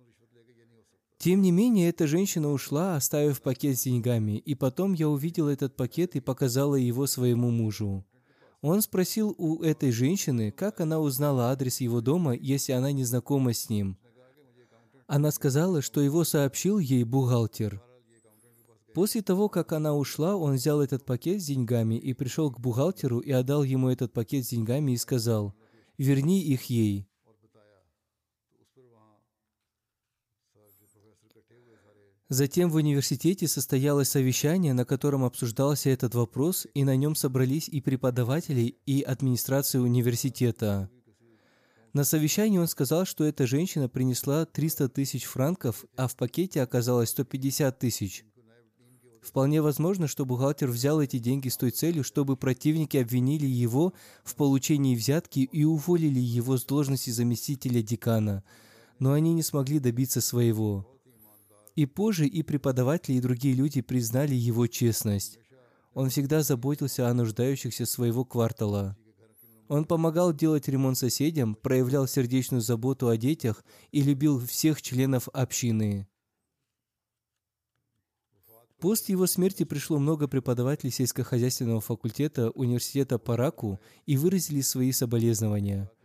Тем 1.19 1.43
не 1.43 1.53
менее, 1.53 1.91
эта 1.91 2.07
женщина 2.07 2.51
ушла, 2.51 2.97
оставив 2.97 3.43
пакет 3.43 3.79
с 3.79 3.83
деньгами, 3.83 4.39
и 4.39 4.55
потом 4.55 4.95
я 4.95 5.11
увидел 5.11 5.49
этот 5.49 5.77
пакет 5.77 6.17
и 6.17 6.21
показала 6.21 6.77
его 6.77 7.07
своему 7.07 7.51
мужу. 7.51 8.07
Он 8.67 8.81
спросил 8.81 9.35
у 9.37 9.63
этой 9.63 9.91
женщины, 9.91 10.51
как 10.51 10.81
она 10.81 10.99
узнала 10.99 11.51
адрес 11.51 11.83
его 11.83 12.01
дома, 12.01 12.33
если 12.33 12.73
она 12.73 12.93
не 12.93 13.05
знакома 13.05 13.53
с 13.53 13.69
ним. 13.69 13.99
Она 15.07 15.33
сказала, 15.33 15.83
что 15.83 16.01
его 16.01 16.25
сообщил 16.25 16.79
ей 16.79 17.05
бухгалтер. 17.05 17.83
После 18.95 19.21
того, 19.21 19.51
как 19.51 19.75
она 19.75 19.95
ушла, 19.95 20.35
он 20.35 20.55
взял 20.55 20.81
этот 20.81 21.05
пакет 21.05 21.43
с 21.43 21.45
деньгами 21.45 21.97
и 21.97 22.15
пришел 22.15 22.51
к 22.51 22.59
бухгалтеру 22.59 23.19
и 23.19 23.31
отдал 23.33 23.65
ему 23.65 23.91
этот 23.91 24.15
пакет 24.15 24.47
с 24.47 24.49
деньгами 24.49 24.93
и 24.93 24.97
сказал, 24.97 25.55
«Верни 25.99 26.41
их 26.41 26.63
ей». 26.71 27.07
Затем 32.31 32.71
в 32.71 32.77
университете 32.77 33.47
состоялось 33.47 34.09
совещание, 34.09 34.73
на 34.73 34.87
котором 34.87 35.25
обсуждался 35.25 35.91
этот 35.91 36.15
вопрос, 36.15 36.67
и 36.73 36.83
на 36.83 36.97
нем 36.97 37.15
собрались 37.15 37.69
и 37.69 37.83
преподаватели, 37.83 38.77
и 38.87 39.03
администрация 39.03 39.83
университета. 39.83 40.89
На 41.93 42.03
совещании 42.03 42.59
он 42.59 42.67
сказал, 42.67 43.05
что 43.05 43.25
эта 43.25 43.47
женщина 43.47 43.89
принесла 43.89 44.47
300 44.47 44.89
тысяч 44.89 45.25
франков, 45.25 45.85
а 45.97 46.09
в 46.09 46.17
пакете 46.17 46.63
оказалось 46.63 47.11
150 47.11 47.79
тысяч. 47.79 48.25
Вполне 49.23 49.63
возможно, 49.63 50.09
что 50.09 50.25
бухгалтер 50.25 50.69
взял 50.69 51.01
эти 51.01 51.19
деньги 51.19 51.49
с 51.49 51.57
той 51.57 51.71
целью, 51.71 52.05
чтобы 52.05 52.37
противники 52.37 52.97
обвинили 52.97 53.47
его 53.47 53.93
в 54.25 54.35
получении 54.35 54.97
взятки 54.97 55.41
и 55.41 55.65
уволили 55.65 56.21
его 56.21 56.57
с 56.57 56.65
должности 56.65 57.11
заместителя 57.11 57.83
декана, 57.83 58.45
но 58.99 59.13
они 59.13 59.33
не 59.35 59.43
смогли 59.43 59.79
добиться 59.79 60.21
своего. 60.21 60.94
И 61.75 61.87
позже 61.87 62.27
и 62.27 62.43
преподаватели, 62.43 63.17
и 63.17 63.21
другие 63.21 63.55
люди 63.55 63.81
признали 63.81 64.35
его 64.35 64.67
честность. 64.67 65.39
Он 65.93 66.09
всегда 66.09 66.43
заботился 66.43 67.09
о 67.09 67.15
нуждающихся 67.15 67.87
своего 67.87 68.25
квартала. 68.25 68.97
Он 69.69 69.85
помогал 69.85 70.33
делать 70.33 70.69
ремонт 70.69 70.99
соседям, 70.99 71.55
проявлял 71.55 72.07
сердечную 72.07 72.61
заботу 72.61 73.09
о 73.09 73.17
детях 73.17 73.65
и 73.93 74.03
любил 74.03 74.39
всех 74.39 74.83
членов 74.83 75.29
общины. 75.33 76.07
После 78.79 79.15
его 79.15 79.27
смерти 79.27 79.65
пришло 79.65 79.99
много 79.99 80.29
преподавателей 80.29 80.93
сельскохозяйственного 80.93 81.81
факультета 81.81 82.51
университета 82.51 83.19
Параку 83.19 83.81
и 84.05 84.17
выразили 84.17 84.61
свои 84.61 84.93
соболезнования– 84.93 85.91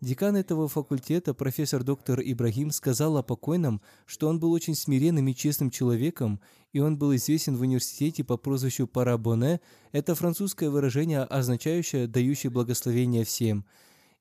Декан 0.00 0.36
этого 0.36 0.68
факультета, 0.68 1.34
профессор 1.34 1.82
доктор 1.82 2.20
Ибрагим, 2.20 2.70
сказал 2.70 3.16
о 3.16 3.22
покойном, 3.22 3.80
что 4.06 4.28
он 4.28 4.38
был 4.38 4.52
очень 4.52 4.74
смиренным 4.74 5.28
и 5.28 5.34
честным 5.34 5.70
человеком, 5.70 6.40
и 6.72 6.80
он 6.80 6.98
был 6.98 7.14
известен 7.16 7.56
в 7.56 7.62
университете 7.62 8.24
по 8.24 8.36
прозвищу 8.36 8.86
Парабоне. 8.86 9.60
Это 9.92 10.14
французское 10.14 10.68
выражение, 10.68 11.22
означающее 11.22 12.06
«дающий 12.06 12.48
благословение 12.48 13.24
всем». 13.24 13.64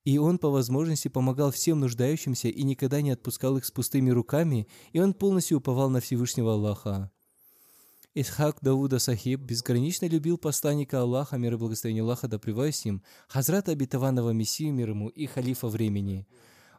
И 0.05 0.17
он 0.17 0.37
по 0.37 0.49
возможности 0.49 1.07
помогал 1.07 1.51
всем 1.51 1.79
нуждающимся 1.79 2.49
и 2.49 2.63
никогда 2.63 3.01
не 3.01 3.11
отпускал 3.11 3.57
их 3.57 3.65
с 3.65 3.71
пустыми 3.71 4.09
руками, 4.09 4.67
и 4.91 4.99
он 4.99 5.13
полностью 5.13 5.57
уповал 5.57 5.89
на 5.89 6.01
Всевышнего 6.01 6.53
Аллаха. 6.53 7.11
Исхак 8.15 8.57
Дауда 8.61 8.99
Сахиб 8.99 9.41
безгранично 9.41 10.05
любил 10.05 10.37
посланника 10.37 11.01
Аллаха, 11.01 11.37
мир 11.37 11.53
и 11.53 11.57
благословение 11.57 12.03
Аллаха 12.03 12.27
да 12.27 12.37
с 12.37 12.85
ним, 12.85 13.01
Хазрата 13.27 13.71
обетованного 13.71 14.29
Мессию 14.29 14.71
мир 14.71 14.91
ему 14.91 15.09
и 15.09 15.25
халифа 15.25 15.67
времени. 15.67 16.27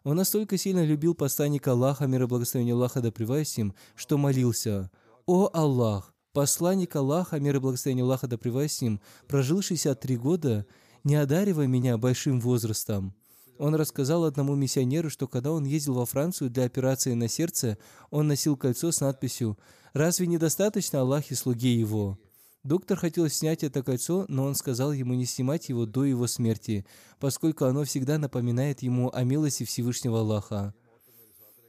Он 0.04 0.16
настолько 0.16 0.56
сильно 0.56 0.84
любил 0.84 1.16
посланника 1.16 1.72
Аллаха, 1.72 2.06
мир 2.06 2.22
и 2.22 2.26
благословение 2.26 2.74
Аллаха 2.74 3.00
да 3.00 3.10
с 3.10 3.56
ним, 3.56 3.74
что 3.96 4.16
молился 4.16 4.92
«О 5.26 5.50
Аллах, 5.52 6.14
посланник 6.32 6.94
Аллаха, 6.94 7.40
мир 7.40 7.56
и 7.56 7.58
благословение 7.58 8.04
Аллаха 8.04 8.28
да 8.28 8.38
с 8.68 8.80
ним, 8.80 9.00
прожил 9.26 9.60
63 9.60 10.16
года, 10.16 10.66
не 11.02 11.16
одаривай 11.16 11.66
меня 11.66 11.98
большим 11.98 12.38
возрастом». 12.38 13.12
Он 13.58 13.74
рассказал 13.74 14.24
одному 14.24 14.54
миссионеру, 14.54 15.10
что 15.10 15.28
когда 15.28 15.52
он 15.52 15.64
ездил 15.64 15.94
во 15.94 16.06
Францию 16.06 16.50
для 16.50 16.64
операции 16.64 17.14
на 17.14 17.28
сердце, 17.28 17.78
он 18.10 18.28
носил 18.28 18.56
кольцо 18.56 18.90
с 18.90 19.00
надписью 19.00 19.56
Разве 19.94 20.26
недостаточно 20.26 21.00
Аллахе 21.00 21.36
слуги 21.36 21.68
его? 21.68 22.18
Доктор 22.64 22.98
хотел 22.98 23.28
снять 23.28 23.62
это 23.62 23.84
кольцо, 23.84 24.24
но 24.26 24.44
он 24.44 24.56
сказал 24.56 24.92
ему 24.92 25.14
не 25.14 25.24
снимать 25.24 25.68
его 25.68 25.86
до 25.86 26.04
его 26.04 26.26
смерти, 26.26 26.84
поскольку 27.20 27.66
оно 27.66 27.84
всегда 27.84 28.18
напоминает 28.18 28.82
ему 28.82 29.08
о 29.14 29.22
милости 29.22 29.62
Всевышнего 29.62 30.18
Аллаха. 30.18 30.74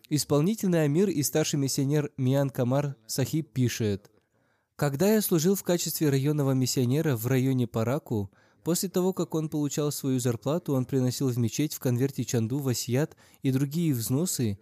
Исполнительный 0.09 0.85
амир 0.85 1.09
и 1.09 1.21
старший 1.21 1.59
миссионер 1.59 2.11
Миан 2.17 2.49
Камар 2.49 2.95
Сахиб 3.05 3.51
пишет, 3.53 4.09
«Когда 4.75 5.13
я 5.13 5.21
служил 5.21 5.53
в 5.53 5.63
качестве 5.63 6.09
районного 6.09 6.53
миссионера 6.53 7.15
в 7.15 7.27
районе 7.27 7.67
Параку, 7.67 8.31
после 8.65 8.89
того, 8.89 9.13
как 9.13 9.35
он 9.35 9.47
получал 9.47 9.91
свою 9.91 10.19
зарплату, 10.19 10.73
он 10.73 10.85
приносил 10.85 11.29
в 11.29 11.37
мечеть 11.37 11.75
в 11.75 11.79
конверте 11.79 12.25
чанду, 12.25 12.57
васият 12.57 13.15
и 13.43 13.51
другие 13.51 13.93
взносы, 13.93 14.57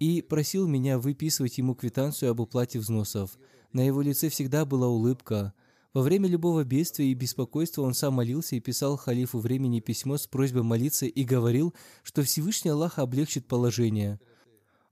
и 0.00 0.22
просил 0.22 0.66
меня 0.66 0.98
выписывать 0.98 1.56
ему 1.56 1.76
квитанцию 1.76 2.32
об 2.32 2.40
уплате 2.40 2.80
взносов. 2.80 3.38
На 3.72 3.86
его 3.86 4.02
лице 4.02 4.28
всегда 4.28 4.64
была 4.64 4.88
улыбка. 4.88 5.54
Во 5.92 6.02
время 6.02 6.28
любого 6.28 6.64
бедствия 6.64 7.06
и 7.06 7.14
беспокойства 7.14 7.82
он 7.82 7.94
сам 7.94 8.14
молился 8.14 8.56
и 8.56 8.60
писал 8.60 8.96
халифу 8.96 9.38
времени 9.38 9.78
письмо 9.78 10.18
с 10.18 10.26
просьбой 10.26 10.64
молиться 10.64 11.06
и 11.06 11.22
говорил, 11.22 11.74
что 12.02 12.24
Всевышний 12.24 12.72
Аллах 12.72 12.98
облегчит 12.98 13.46
положение. 13.46 14.18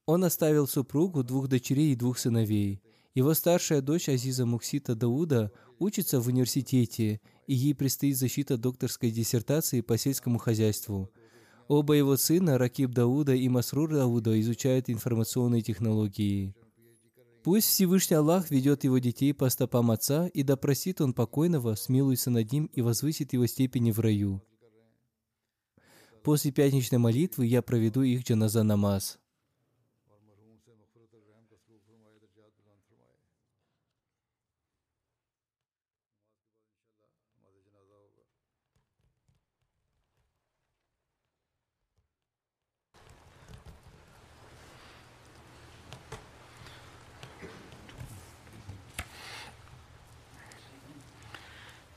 Он 0.07 0.23
оставил 0.23 0.69
супругу, 0.69 1.25
двух 1.25 1.49
дочерей 1.49 1.95
и 1.95 1.97
двух 1.97 2.17
сыновей. 2.17 2.81
Его 3.15 3.35
старшая 3.35 3.81
дочь 3.81 4.09
Азиза 4.09 4.47
Муксита 4.47 4.95
Дауда 4.95 5.51
учится 5.81 6.21
в 6.21 6.29
университете, 6.29 7.21
и 7.47 7.55
ей 7.55 7.75
предстоит 7.75 8.17
защита 8.17 8.57
докторской 8.57 9.11
диссертации 9.11 9.81
по 9.81 9.97
сельскому 9.99 10.39
хозяйству– 10.39 11.11
Оба 11.69 11.95
его 11.95 12.19
сына, 12.19 12.59
Ракиб 12.59 12.91
Дауда 12.91 13.35
и 13.35 13.49
Масрур 13.49 13.95
Дауда, 13.95 14.39
изучают 14.41 14.91
информационные 14.91 15.63
технологии. 15.63 16.55
Пусть 17.43 17.69
Всевышний 17.69 18.17
Аллах 18.17 18.51
ведет 18.51 18.85
его 18.85 18.99
детей 18.99 19.33
по 19.33 19.49
стопам 19.49 19.91
отца, 19.91 20.29
и 20.29 20.43
да 20.43 20.57
просит 20.57 21.01
он 21.01 21.15
покойного, 21.15 21.75
смилуется 21.75 22.31
над 22.31 22.53
ним 22.53 22.67
и 22.75 22.83
возвысит 22.83 23.33
его 23.33 23.47
степени 23.47 23.91
в 23.91 24.01
раю. 24.01 24.43
После 26.23 26.53
пятничной 26.53 26.99
молитвы 26.99 27.47
я 27.47 27.63
проведу 27.63 28.03
их 28.03 28.23
джаназа 28.23 28.63
намаз. 28.63 29.19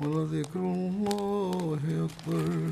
ولذكر 0.00 0.60
الله 0.60 1.80
أكبر 2.08 2.70